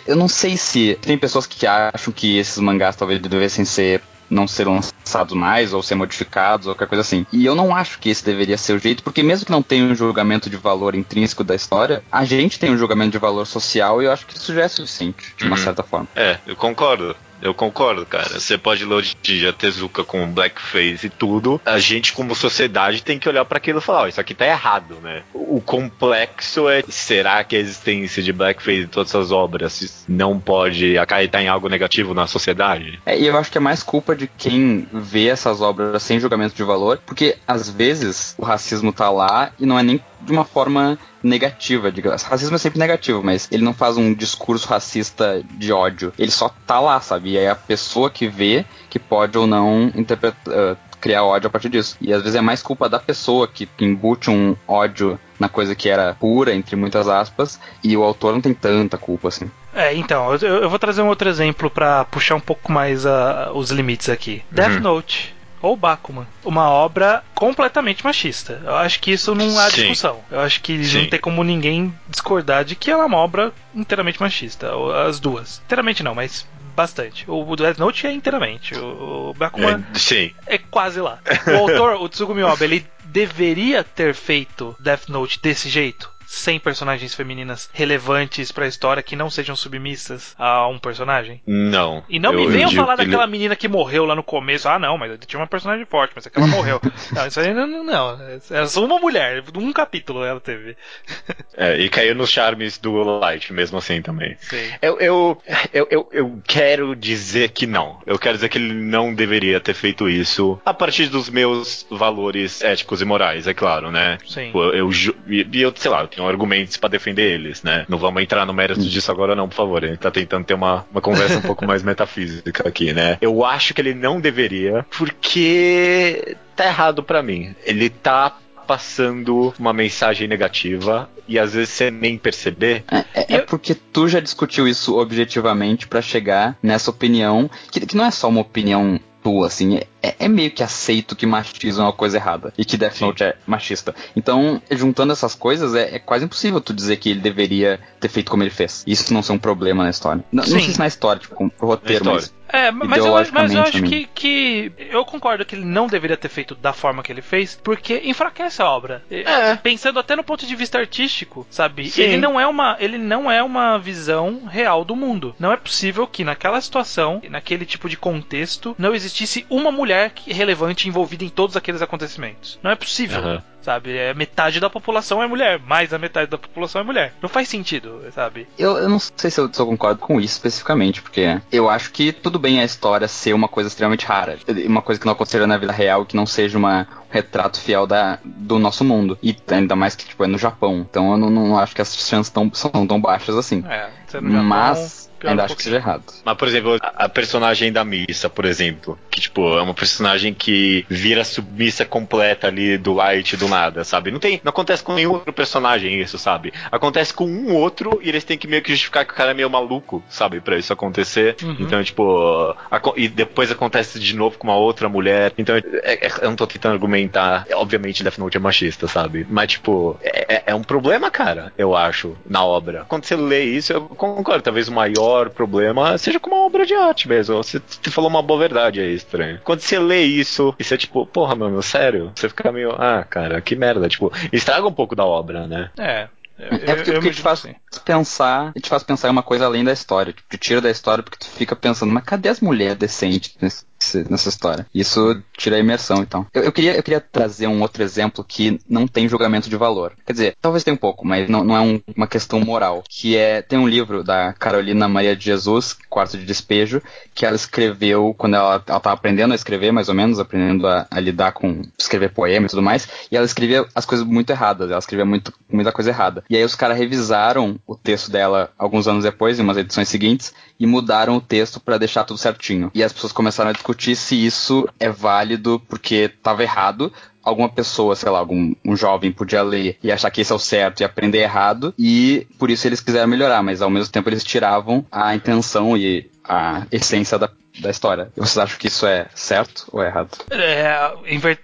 Eu 0.05 0.15
não 0.15 0.27
sei 0.27 0.57
se. 0.57 0.97
Tem 1.01 1.17
pessoas 1.17 1.45
que 1.45 1.65
acham 1.67 2.13
que 2.13 2.37
esses 2.37 2.57
mangás 2.57 2.95
talvez 2.95 3.21
devessem 3.21 3.65
ser 3.65 4.01
não 4.29 4.47
ser 4.47 4.67
lançados 4.67 5.35
mais 5.35 5.73
ou 5.73 5.81
ser 5.81 5.95
modificados 5.95 6.67
ou 6.67 6.73
qualquer 6.73 6.87
coisa 6.87 7.01
assim. 7.01 7.25
E 7.31 7.45
eu 7.45 7.55
não 7.55 7.75
acho 7.75 7.99
que 7.99 8.09
esse 8.09 8.23
deveria 8.23 8.57
ser 8.57 8.73
o 8.73 8.79
jeito, 8.79 9.03
porque 9.03 9.23
mesmo 9.23 9.45
que 9.45 9.51
não 9.51 9.61
tenha 9.61 9.85
um 9.85 9.95
julgamento 9.95 10.49
de 10.49 10.57
valor 10.57 10.95
intrínseco 10.95 11.43
da 11.43 11.55
história, 11.55 12.03
a 12.11 12.25
gente 12.25 12.59
tem 12.59 12.71
um 12.71 12.77
julgamento 12.77 13.11
de 13.11 13.17
valor 13.17 13.45
social 13.45 14.01
e 14.01 14.05
eu 14.05 14.11
acho 14.11 14.25
que 14.25 14.37
isso 14.37 14.53
já 14.53 14.63
é 14.63 14.67
suficiente, 14.67 15.33
de 15.37 15.45
uma 15.45 15.55
uhum. 15.55 15.63
certa 15.63 15.83
forma. 15.83 16.07
É, 16.15 16.37
eu 16.45 16.55
concordo. 16.55 17.15
Eu 17.41 17.53
concordo, 17.53 18.05
cara. 18.05 18.39
Você 18.39 18.57
pode 18.57 18.85
dia 19.21 19.53
Tezuka 19.53 20.03
com 20.03 20.27
blackface 20.27 21.07
e 21.07 21.09
tudo. 21.09 21.61
A 21.65 21.79
gente, 21.79 22.13
como 22.13 22.35
sociedade, 22.35 23.03
tem 23.03 23.19
que 23.19 23.29
olhar 23.29 23.45
para 23.45 23.57
aquilo 23.57 23.79
e 23.79 23.81
falar: 23.81 24.03
oh, 24.03 24.07
isso 24.07 24.21
aqui 24.21 24.33
tá 24.33 24.45
errado, 24.45 24.97
né? 25.01 25.23
O 25.33 25.61
complexo 25.61 26.69
é: 26.69 26.83
será 26.87 27.43
que 27.43 27.55
a 27.55 27.59
existência 27.59 28.23
de 28.23 28.33
blackface 28.33 28.83
em 28.83 28.87
todas 28.87 29.09
essas 29.09 29.31
obras 29.31 30.05
não 30.07 30.39
pode 30.39 30.97
acarretar 30.97 31.41
em 31.41 31.47
algo 31.47 31.69
negativo 31.69 32.13
na 32.13 32.27
sociedade? 32.27 32.99
É, 33.05 33.17
e 33.17 33.27
eu 33.27 33.37
acho 33.37 33.51
que 33.51 33.57
é 33.57 33.61
mais 33.61 33.83
culpa 33.83 34.15
de 34.15 34.27
quem 34.27 34.87
vê 34.91 35.27
essas 35.27 35.61
obras 35.61 36.01
sem 36.03 36.19
julgamento 36.19 36.55
de 36.55 36.63
valor, 36.63 36.99
porque 37.05 37.37
às 37.47 37.69
vezes 37.69 38.35
o 38.37 38.43
racismo 38.43 38.91
tá 38.91 39.09
lá 39.09 39.51
e 39.59 39.65
não 39.65 39.77
é 39.77 39.83
nem 39.83 40.01
de 40.21 40.31
uma 40.31 40.45
forma 40.45 40.97
negativa, 41.21 41.91
digamos. 41.91 42.23
Racismo 42.23 42.55
é 42.55 42.59
sempre 42.59 42.79
negativo, 42.79 43.23
mas 43.23 43.47
ele 43.51 43.63
não 43.63 43.73
faz 43.73 43.97
um 43.97 44.13
discurso 44.13 44.67
racista 44.67 45.43
de 45.51 45.71
ódio. 45.71 46.13
Ele 46.17 46.31
só 46.31 46.49
tá 46.65 46.79
lá, 46.79 46.99
sabe? 46.99 47.31
E 47.31 47.37
aí 47.37 47.47
a 47.47 47.55
pessoa 47.55 48.09
que 48.09 48.27
vê 48.27 48.65
que 48.89 48.99
pode 48.99 49.37
ou 49.37 49.47
não 49.47 49.91
interpretar. 49.95 50.53
Uh, 50.53 50.87
criar 50.99 51.23
ódio 51.23 51.47
a 51.47 51.49
partir 51.49 51.69
disso. 51.69 51.95
E 52.01 52.11
às 52.11 52.21
vezes 52.21 52.35
é 52.35 52.41
mais 52.41 52.61
culpa 52.61 52.89
da 52.89 52.99
pessoa 52.99 53.47
que 53.47 53.69
embute 53.79 54.29
um 54.29 54.55
ódio 54.67 55.19
na 55.39 55.47
coisa 55.47 55.75
que 55.75 55.87
era 55.87 56.15
pura, 56.15 56.53
entre 56.53 56.75
muitas 56.75 57.07
aspas, 57.07 57.59
e 57.83 57.95
o 57.95 58.03
autor 58.03 58.33
não 58.33 58.41
tem 58.41 58.53
tanta 58.53 58.97
culpa 58.97 59.27
assim. 59.27 59.49
É, 59.73 59.93
então, 59.93 60.33
eu, 60.33 60.61
eu 60.63 60.69
vou 60.69 60.79
trazer 60.79 61.03
um 61.03 61.07
outro 61.07 61.29
exemplo 61.29 61.69
para 61.69 62.03
puxar 62.05 62.35
um 62.35 62.39
pouco 62.39 62.71
mais 62.71 63.05
uh, 63.05 63.51
os 63.53 63.69
limites 63.69 64.09
aqui. 64.09 64.43
Uhum. 64.49 64.55
Death 64.55 64.81
Note 64.81 65.36
ou 65.67 65.75
Bakuman. 65.75 66.25
Uma 66.45 66.69
obra 66.69 67.23
completamente 67.35 68.03
machista. 68.03 68.61
Eu 68.63 68.75
acho 68.75 68.99
que 68.99 69.11
isso 69.11 69.35
não 69.35 69.59
há 69.59 69.69
Sim. 69.69 69.81
discussão. 69.81 70.21
Eu 70.31 70.39
acho 70.39 70.61
que 70.61 70.83
Sim. 70.83 71.01
não 71.01 71.09
tem 71.09 71.19
como 71.19 71.43
ninguém 71.43 71.93
discordar 72.07 72.63
de 72.63 72.75
que 72.75 72.89
ela 72.89 73.03
é 73.03 73.05
uma 73.05 73.17
obra 73.17 73.51
inteiramente 73.75 74.19
machista. 74.21 74.71
As 75.05 75.19
duas. 75.19 75.61
Inteiramente 75.65 76.03
não, 76.03 76.15
mas 76.15 76.47
bastante. 76.75 77.25
O 77.27 77.55
Death 77.55 77.79
Note 77.79 78.07
é 78.07 78.11
inteiramente. 78.11 78.75
O 78.75 79.33
Bakuman 79.37 79.83
é, 80.13 80.55
é 80.55 80.57
quase 80.57 81.01
lá. 81.01 81.19
O 81.47 81.57
autor, 81.57 82.01
o 82.01 82.07
Tsugumi 82.07 82.43
Oba, 82.43 82.63
ele 82.63 82.85
deveria 83.05 83.83
ter 83.83 84.13
feito 84.13 84.75
Death 84.79 85.09
Note 85.09 85.39
desse 85.41 85.69
jeito? 85.69 86.16
100 86.27 86.59
personagens 86.59 87.15
femininas 87.15 87.69
relevantes 87.73 88.51
pra 88.51 88.67
história 88.67 89.01
que 89.01 89.15
não 89.15 89.29
sejam 89.29 89.55
submissas 89.55 90.35
a 90.37 90.67
um 90.67 90.77
personagem? 90.77 91.41
Não. 91.47 92.03
E 92.09 92.19
não 92.19 92.33
Eu- 92.33 92.39
me 92.39 92.45
eu 92.45 92.49
venham 92.51 92.71
falar 92.71 92.93
ele- 92.95 93.05
daquela 93.05 93.25
menina 93.25 93.55
que 93.55 93.67
morreu 93.67 94.05
lá 94.05 94.13
no 94.13 94.21
começo. 94.23 94.67
Ah, 94.67 94.77
não, 94.77 94.97
mas 94.97 95.17
tinha 95.25 95.39
uma 95.39 95.47
personagem 95.47 95.85
forte, 95.85 96.11
mas 96.15 96.27
aquela 96.27 96.45
morreu. 96.47 96.79
não, 97.13 97.25
isso 97.27 97.39
aí 97.39 97.53
não, 97.53 97.65
não. 97.83 98.19
Era 98.51 98.67
só 98.67 98.83
uma 98.83 98.99
mulher. 98.99 99.43
Um 99.55 99.71
capítulo 99.73 100.23
ela 100.23 100.39
teve. 100.39 100.75
É, 101.59 101.75
e 101.79 101.89
caiu 101.89 102.13
nos 102.13 102.29
charmes 102.29 102.77
do 102.77 102.93
Light, 103.19 103.51
mesmo 103.51 103.79
assim 103.79 103.99
também. 103.99 104.37
Sei. 104.41 104.71
Eu, 104.79 104.99
eu, 104.99 105.41
eu, 105.73 105.87
eu, 105.89 106.09
eu 106.11 106.41
quero 106.47 106.95
dizer 106.95 107.49
que 107.49 107.65
não. 107.65 107.99
Eu 108.05 108.19
quero 108.19 108.35
dizer 108.35 108.47
que 108.49 108.59
ele 108.59 108.73
não 108.75 109.11
deveria 109.11 109.59
ter 109.59 109.73
feito 109.73 110.07
isso 110.07 110.61
a 110.63 110.71
partir 110.71 111.07
dos 111.07 111.31
meus 111.31 111.83
valores 111.89 112.61
éticos 112.61 113.01
e 113.01 113.05
morais, 113.05 113.47
é 113.47 113.55
claro, 113.55 113.89
né? 113.91 114.19
Sim. 114.27 114.51
Pô, 114.51 114.65
Eu, 114.65 114.91
ju- 114.91 115.15
e 115.27 115.47
e 115.51 115.61
eu, 115.63 115.73
sei 115.75 115.89
lá, 115.89 116.07
eu 116.17 116.23
tenho 116.23 116.29
argumentos 116.29 116.77
pra 116.77 116.89
defender 116.89 117.31
eles, 117.33 117.61
né? 117.63 117.85
Não 117.87 117.97
vamos 117.97 118.21
entrar 118.23 118.45
no 118.45 118.53
mérito 118.53 118.81
disso 118.81 119.11
agora, 119.11 119.35
não, 119.35 119.47
por 119.47 119.55
favor. 119.55 119.83
A 119.83 119.87
gente 119.87 119.99
tá 119.99 120.11
tentando 120.11 120.45
ter 120.45 120.53
uma, 120.53 120.85
uma 120.91 121.01
conversa 121.01 121.37
um 121.37 121.41
pouco 121.41 121.65
mais 121.65 121.83
metafísica 121.83 122.67
aqui, 122.67 122.93
né? 122.93 123.17
Eu 123.21 123.45
acho 123.45 123.73
que 123.73 123.81
ele 123.81 123.93
não 123.93 124.19
deveria, 124.19 124.85
porque 124.97 126.35
tá 126.55 126.65
errado 126.65 127.03
pra 127.03 127.21
mim. 127.21 127.55
Ele 127.65 127.89
tá 127.89 128.35
passando 128.67 129.53
uma 129.57 129.71
mensagem 129.71 130.27
negativa 130.27 131.09
e 131.27 131.39
às 131.39 131.53
vezes 131.53 131.69
você 131.69 131.89
nem 131.89 132.17
perceber. 132.17 132.83
É, 132.91 132.97
é- 133.13 133.25
é 133.35 133.37
porque 133.39 133.73
tu 133.73 134.07
já 134.09 134.19
discutiu 134.19 134.67
isso 134.67 134.97
objetivamente 134.99 135.87
pra 135.87 136.01
chegar 136.01 136.57
nessa 136.61 136.91
opinião, 136.91 137.49
que, 137.71 137.79
que 137.85 137.95
não 137.95 138.05
é 138.05 138.11
só 138.11 138.27
uma 138.27 138.41
opinião 138.41 138.99
tua, 139.27 139.47
assim, 139.47 139.79
é, 140.01 140.15
é 140.19 140.27
meio 140.29 140.49
que 140.51 140.63
aceito 140.63 141.13
que 141.13 141.25
machismo 141.25 141.81
é 141.81 141.85
uma 141.85 141.91
coisa 141.91 142.15
errada 142.15 142.53
e 142.57 142.63
que 142.63 142.77
Death 142.77 142.93
Sim. 142.93 143.05
Note 143.05 143.23
é 143.25 143.35
machista. 143.45 143.93
Então, 144.15 144.61
juntando 144.71 145.11
essas 145.11 145.35
coisas, 145.35 145.75
é, 145.75 145.95
é 145.95 145.99
quase 145.99 146.23
impossível 146.23 146.61
tu 146.61 146.73
dizer 146.73 146.95
que 146.95 147.09
ele 147.09 147.19
deveria 147.19 147.77
ter 147.99 148.07
feito 148.07 148.31
como 148.31 148.41
ele 148.41 148.49
fez. 148.49 148.85
Isso 148.87 149.13
não 149.13 149.21
ser 149.21 149.33
um 149.33 149.37
problema 149.37 149.83
na 149.83 149.89
história. 149.89 150.19
N- 150.19 150.25
Não, 150.31 150.43
Sim. 150.45 150.51
sei 150.61 150.73
se 150.73 150.79
na 150.79 150.87
história, 150.87 151.19
tipo, 151.21 151.35
com- 151.35 151.49
pro 151.49 151.67
roteiro, 151.67 152.05
mas. 152.05 152.33
É, 152.49 152.71
mas 152.71 153.03
eu, 153.05 153.17
acho- 153.17 153.33
mas 153.33 153.53
eu 153.53 153.61
acho 153.61 153.83
que, 153.83 154.05
que. 154.13 154.71
Eu 154.77 155.03
concordo 155.05 155.43
que 155.45 155.55
ele 155.55 155.65
não 155.65 155.87
deveria 155.87 156.15
ter 156.17 156.29
feito 156.29 156.55
da 156.55 156.71
forma 156.73 157.03
que 157.03 157.11
ele 157.11 157.21
fez, 157.21 157.59
porque 157.61 158.01
enfraquece 158.05 158.61
a 158.61 158.69
obra. 158.69 159.03
É. 159.11 159.55
Pensando 159.57 159.99
até 159.99 160.15
no 160.15 160.23
ponto 160.23 160.45
de 160.45 160.55
vista 160.55 160.77
artístico, 160.79 161.45
sabe? 161.49 161.89
Sim. 161.89 162.03
Ele 162.03 162.17
não 162.17 162.39
é 162.39 162.47
uma. 162.47 162.77
Ele 162.79 162.97
não 162.97 163.29
é 163.29 163.43
uma 163.43 163.77
visão 163.77 164.45
real 164.45 164.85
do 164.85 164.95
mundo. 164.95 165.35
Não 165.39 165.51
é 165.51 165.57
possível 165.57 166.07
que 166.07 166.23
naquela 166.23 166.61
situação, 166.61 167.21
naquele 167.29 167.65
tipo 167.65 167.89
de 167.89 167.97
contexto, 167.97 168.75
não 168.77 168.95
existisse 168.95 169.45
uma 169.49 169.71
mulher 169.71 170.11
que- 170.11 170.31
relevante 170.33 170.87
envolvida 170.87 171.23
em 171.23 171.29
todos 171.29 171.57
aqueles 171.57 171.81
acontecimentos. 171.81 172.59
Não 172.63 172.71
é 172.71 172.75
possível. 172.75 173.19
Aham. 173.19 173.43
Sabe? 173.67 173.97
É, 173.97 174.13
metade 174.13 174.61
da 174.61 174.69
população 174.69 175.21
é 175.21 175.27
mulher, 175.27 175.59
mais 175.59 175.89
da 175.89 175.99
metade 175.99 176.31
da 176.31 176.37
população 176.37 176.79
é 176.79 176.85
mulher. 176.85 177.13
Não 177.21 177.27
faz 177.27 177.49
sentido, 177.49 178.01
sabe? 178.15 178.47
Eu, 178.57 178.77
eu 178.77 178.87
não 178.87 178.97
sei 178.97 179.29
se 179.29 179.41
eu, 179.41 179.53
se 179.53 179.59
eu 179.59 179.65
concordo 179.65 179.99
com 179.99 180.21
isso 180.21 180.35
especificamente, 180.35 181.01
porque 181.01 181.41
eu 181.51 181.69
acho 181.69 181.91
que 181.91 182.13
tudo 182.13 182.39
bem 182.39 182.61
a 182.61 182.63
história 182.63 183.09
ser 183.09 183.33
uma 183.33 183.49
coisa 183.49 183.67
extremamente 183.67 184.05
rara. 184.05 184.39
Uma 184.65 184.81
coisa 184.81 185.01
que 185.01 185.05
não 185.05 185.11
aconteceria 185.11 185.45
na 185.45 185.57
vida 185.57 185.73
real, 185.73 186.05
que 186.05 186.15
não 186.15 186.25
seja 186.25 186.57
uma, 186.57 186.87
um 187.09 187.13
retrato 187.13 187.59
fiel 187.59 187.85
da, 187.85 188.19
do 188.23 188.57
nosso 188.57 188.85
mundo. 188.85 189.19
E 189.21 189.35
ainda 189.51 189.75
mais 189.75 189.97
que 189.97 190.05
tipo, 190.05 190.23
é 190.23 190.27
no 190.27 190.37
Japão. 190.37 190.87
Então 190.89 191.11
eu 191.11 191.17
não, 191.17 191.29
não 191.29 191.59
acho 191.59 191.75
que 191.75 191.81
as 191.81 191.93
chances 191.93 192.31
tão, 192.31 192.49
são 192.53 192.87
tão 192.87 193.01
baixas 193.01 193.35
assim. 193.35 193.65
É, 193.67 193.89
sendo 194.07 194.27
no 194.27 194.31
Japão, 194.31 194.47
Mas 194.47 195.11
pior 195.19 195.31
ainda 195.31 195.41
um 195.41 195.45
acho 195.45 195.57
que 195.57 195.63
pouquinho. 195.63 195.81
seja 195.81 195.89
errado. 195.89 196.03
Mas, 196.23 196.37
por 196.37 196.47
exemplo, 196.47 196.77
a, 196.81 197.05
a 197.05 197.09
personagem 197.09 197.71
da 197.71 197.83
Missa, 197.83 198.29
por 198.29 198.45
exemplo, 198.45 198.97
que, 199.17 199.21
tipo, 199.21 199.57
é 199.57 199.61
uma 199.63 199.73
personagem 199.73 200.31
que 200.31 200.85
vira 200.87 201.23
submissa 201.23 201.83
completa 201.83 202.45
ali 202.47 202.77
do 202.77 202.93
Light 202.93 203.35
do 203.35 203.47
nada, 203.47 203.83
sabe? 203.83 204.11
Não 204.11 204.19
tem, 204.19 204.39
não 204.43 204.51
acontece 204.51 204.83
com 204.83 204.93
nenhum 204.93 205.13
outro 205.13 205.33
personagem 205.33 205.99
isso, 205.99 206.19
sabe? 206.19 206.53
Acontece 206.71 207.11
com 207.13 207.25
um 207.25 207.55
outro 207.55 207.99
e 208.03 208.09
eles 208.09 208.23
têm 208.23 208.37
que 208.37 208.47
meio 208.47 208.61
que 208.61 208.69
justificar 208.71 209.05
que 209.05 209.13
o 209.13 209.15
cara 209.15 209.31
é 209.31 209.33
meio 209.33 209.49
maluco, 209.49 210.03
sabe? 210.07 210.39
Pra 210.39 210.55
isso 210.57 210.71
acontecer. 210.71 211.35
Uhum. 211.41 211.57
Então, 211.59 211.83
tipo, 211.83 212.55
aco- 212.69 212.93
e 212.95 213.07
depois 213.07 213.49
acontece 213.51 213.99
de 213.99 214.15
novo 214.15 214.37
com 214.37 214.47
uma 214.47 214.55
outra 214.57 214.87
mulher. 214.87 215.33
Então, 215.37 215.55
é- 215.55 215.61
é- 215.83 216.11
eu 216.21 216.29
não 216.29 216.35
tô 216.35 216.45
tentando 216.45 216.73
argumentar. 216.73 217.47
Obviamente, 217.53 218.03
Death 218.03 218.19
Note 218.19 218.37
é 218.37 218.39
machista, 218.39 218.87
sabe? 218.87 219.25
Mas, 219.29 219.53
tipo, 219.53 219.97
é, 220.03 220.35
é- 220.35 220.43
é 220.47 220.55
um 220.55 220.61
problema, 220.63 221.09
cara, 221.09 221.51
eu 221.57 221.75
acho, 221.75 222.15
na 222.29 222.45
obra. 222.45 222.85
Quando 222.87 223.05
você 223.05 223.15
lê 223.15 223.43
isso, 223.45 223.73
eu 223.73 223.81
concordo. 223.81 224.43
Talvez 224.43 224.67
o 224.67 224.71
maior 224.73 225.29
problema 225.31 225.97
seja 225.97 226.19
com 226.19 226.29
uma 226.29 226.45
obra 226.45 226.65
de 226.67 226.75
arte 226.75 227.07
mesmo. 227.07 227.35
Você, 227.37 227.59
você 227.81 227.89
falou 227.89 228.09
uma 228.09 228.21
boa 228.21 228.39
verdade 228.39 228.79
aí, 228.79 228.93
estranho. 229.07 229.39
Quando 229.43 229.61
você 229.61 229.79
lê 229.79 230.03
isso 230.03 230.53
e 230.59 230.63
você, 230.63 230.77
tipo, 230.77 231.05
porra, 231.05 231.35
mano, 231.35 231.61
sério? 231.63 232.11
Você 232.15 232.29
fica 232.29 232.51
meio, 232.51 232.71
ah, 232.73 233.03
cara, 233.03 233.41
que 233.41 233.55
merda. 233.55 233.87
Tipo, 233.89 234.11
estraga 234.31 234.67
um 234.67 234.73
pouco 234.73 234.95
da 234.95 235.05
obra, 235.05 235.47
né? 235.47 235.71
É. 235.77 236.07
É 236.39 236.75
porque, 236.75 236.91
porque 236.91 237.09
te 237.11 237.21
faz 237.21 237.43
pensar, 237.83 238.53
te 238.53 238.69
faz 238.69 238.83
pensar 238.83 239.07
em 239.07 239.11
uma 239.11 239.23
coisa 239.23 239.45
além 239.45 239.63
da 239.63 239.71
história. 239.73 240.13
Tipo, 240.13 240.27
te 240.29 240.37
tira 240.37 240.61
da 240.61 240.69
história 240.69 241.03
porque 241.03 241.17
tu 241.17 241.25
fica 241.25 241.55
pensando, 241.55 241.91
mas 241.91 242.03
cadê 242.03 242.29
as 242.29 242.39
mulheres 242.39 242.77
decentes 242.77 243.35
nesse- 243.41 243.65
nessa 244.09 244.29
história? 244.29 244.65
Isso 244.73 245.21
tira 245.35 245.55
a 245.55 245.59
imersão, 245.59 246.01
então. 246.01 246.25
Eu, 246.33 246.43
eu 246.43 246.51
queria, 246.51 246.75
eu 246.75 246.83
queria 246.83 246.99
trazer 247.01 247.47
um 247.47 247.61
outro 247.61 247.83
exemplo 247.83 248.23
que 248.23 248.59
não 248.69 248.87
tem 248.87 249.07
julgamento 249.07 249.49
de 249.49 249.55
valor. 249.55 249.93
Quer 250.05 250.13
dizer, 250.13 250.35
talvez 250.41 250.63
tenha 250.63 250.73
um 250.75 250.77
pouco, 250.77 251.05
mas 251.05 251.29
não, 251.29 251.43
não 251.43 251.55
é 251.55 251.61
um- 251.61 251.81
uma 251.95 252.07
questão 252.07 252.39
moral. 252.39 252.83
Que 252.89 253.15
é, 253.17 253.41
tem 253.41 253.57
um 253.59 253.67
livro 253.67 254.03
da 254.03 254.33
Carolina 254.33 254.87
Maria 254.87 255.15
de 255.15 255.25
Jesus, 255.25 255.75
Quarto 255.89 256.17
de 256.17 256.25
Despejo, 256.25 256.81
que 257.13 257.25
ela 257.25 257.35
escreveu 257.35 258.13
quando 258.17 258.35
ela, 258.35 258.63
ela 258.67 258.79
tava 258.79 258.93
aprendendo 258.93 259.31
a 259.31 259.35
escrever, 259.35 259.71
mais 259.71 259.89
ou 259.89 259.95
menos, 259.95 260.19
aprendendo 260.19 260.67
a, 260.67 260.87
a 260.89 260.99
lidar 260.99 261.31
com 261.31 261.61
escrever 261.77 262.09
poema 262.11 262.45
e 262.45 262.49
tudo 262.49 262.61
mais, 262.61 262.87
e 263.11 263.15
ela 263.17 263.25
escrevia 263.25 263.65
as 263.73 263.85
coisas 263.85 264.05
muito 264.05 264.29
erradas, 264.29 264.69
ela 264.69 264.79
escrevia 264.79 265.05
muito, 265.05 265.33
muita 265.51 265.71
coisa 265.71 265.89
errada. 265.89 266.23
E 266.29 266.35
aí 266.35 266.43
os 266.43 266.55
caras 266.55 266.77
revisaram 266.77 267.59
o 267.65 267.75
texto 267.75 268.11
dela 268.11 268.49
alguns 268.57 268.87
anos 268.87 269.03
depois, 269.03 269.39
em 269.39 269.43
umas 269.43 269.57
edições 269.57 269.87
seguintes, 269.89 270.33
e 270.59 270.65
mudaram 270.65 271.15
o 271.17 271.21
texto 271.21 271.59
pra 271.59 271.77
deixar 271.77 272.03
tudo 272.03 272.17
certinho. 272.17 272.71
E 272.73 272.83
as 272.83 272.91
pessoas 272.91 273.11
começaram 273.13 273.49
a 273.49 273.53
discutir 273.53 273.76
se 273.77 274.25
isso 274.25 274.67
é 274.79 274.89
válido 274.89 275.61
porque 275.67 276.09
tava 276.21 276.43
errado, 276.43 276.91
alguma 277.23 277.49
pessoa, 277.49 277.95
sei 277.95 278.09
lá, 278.09 278.19
algum 278.19 278.55
um 278.65 278.75
jovem 278.75 279.11
podia 279.11 279.43
ler 279.43 279.77
e 279.83 279.91
achar 279.91 280.09
que 280.09 280.21
esse 280.21 280.31
é 280.31 280.35
o 280.35 280.39
certo 280.39 280.79
e 280.79 280.83
aprender 280.85 281.19
errado, 281.19 281.73
e 281.77 282.25
por 282.39 282.49
isso 282.49 282.65
eles 282.65 282.79
quiseram 282.79 283.07
melhorar, 283.07 283.43
mas 283.43 283.61
ao 283.61 283.69
mesmo 283.69 283.91
tempo 283.91 284.09
eles 284.09 284.23
tiravam 284.23 284.85
a 284.91 285.13
intenção 285.13 285.75
e 285.75 286.09
a 286.23 286.65
essência 286.71 287.19
da, 287.19 287.29
da 287.59 287.69
história. 287.69 288.11
Vocês 288.15 288.37
acham 288.37 288.57
que 288.57 288.67
isso 288.67 288.85
é 288.85 289.07
certo 289.13 289.67
ou 289.71 289.83
é 289.83 289.87
errado? 289.87 290.17
É, 290.31 290.93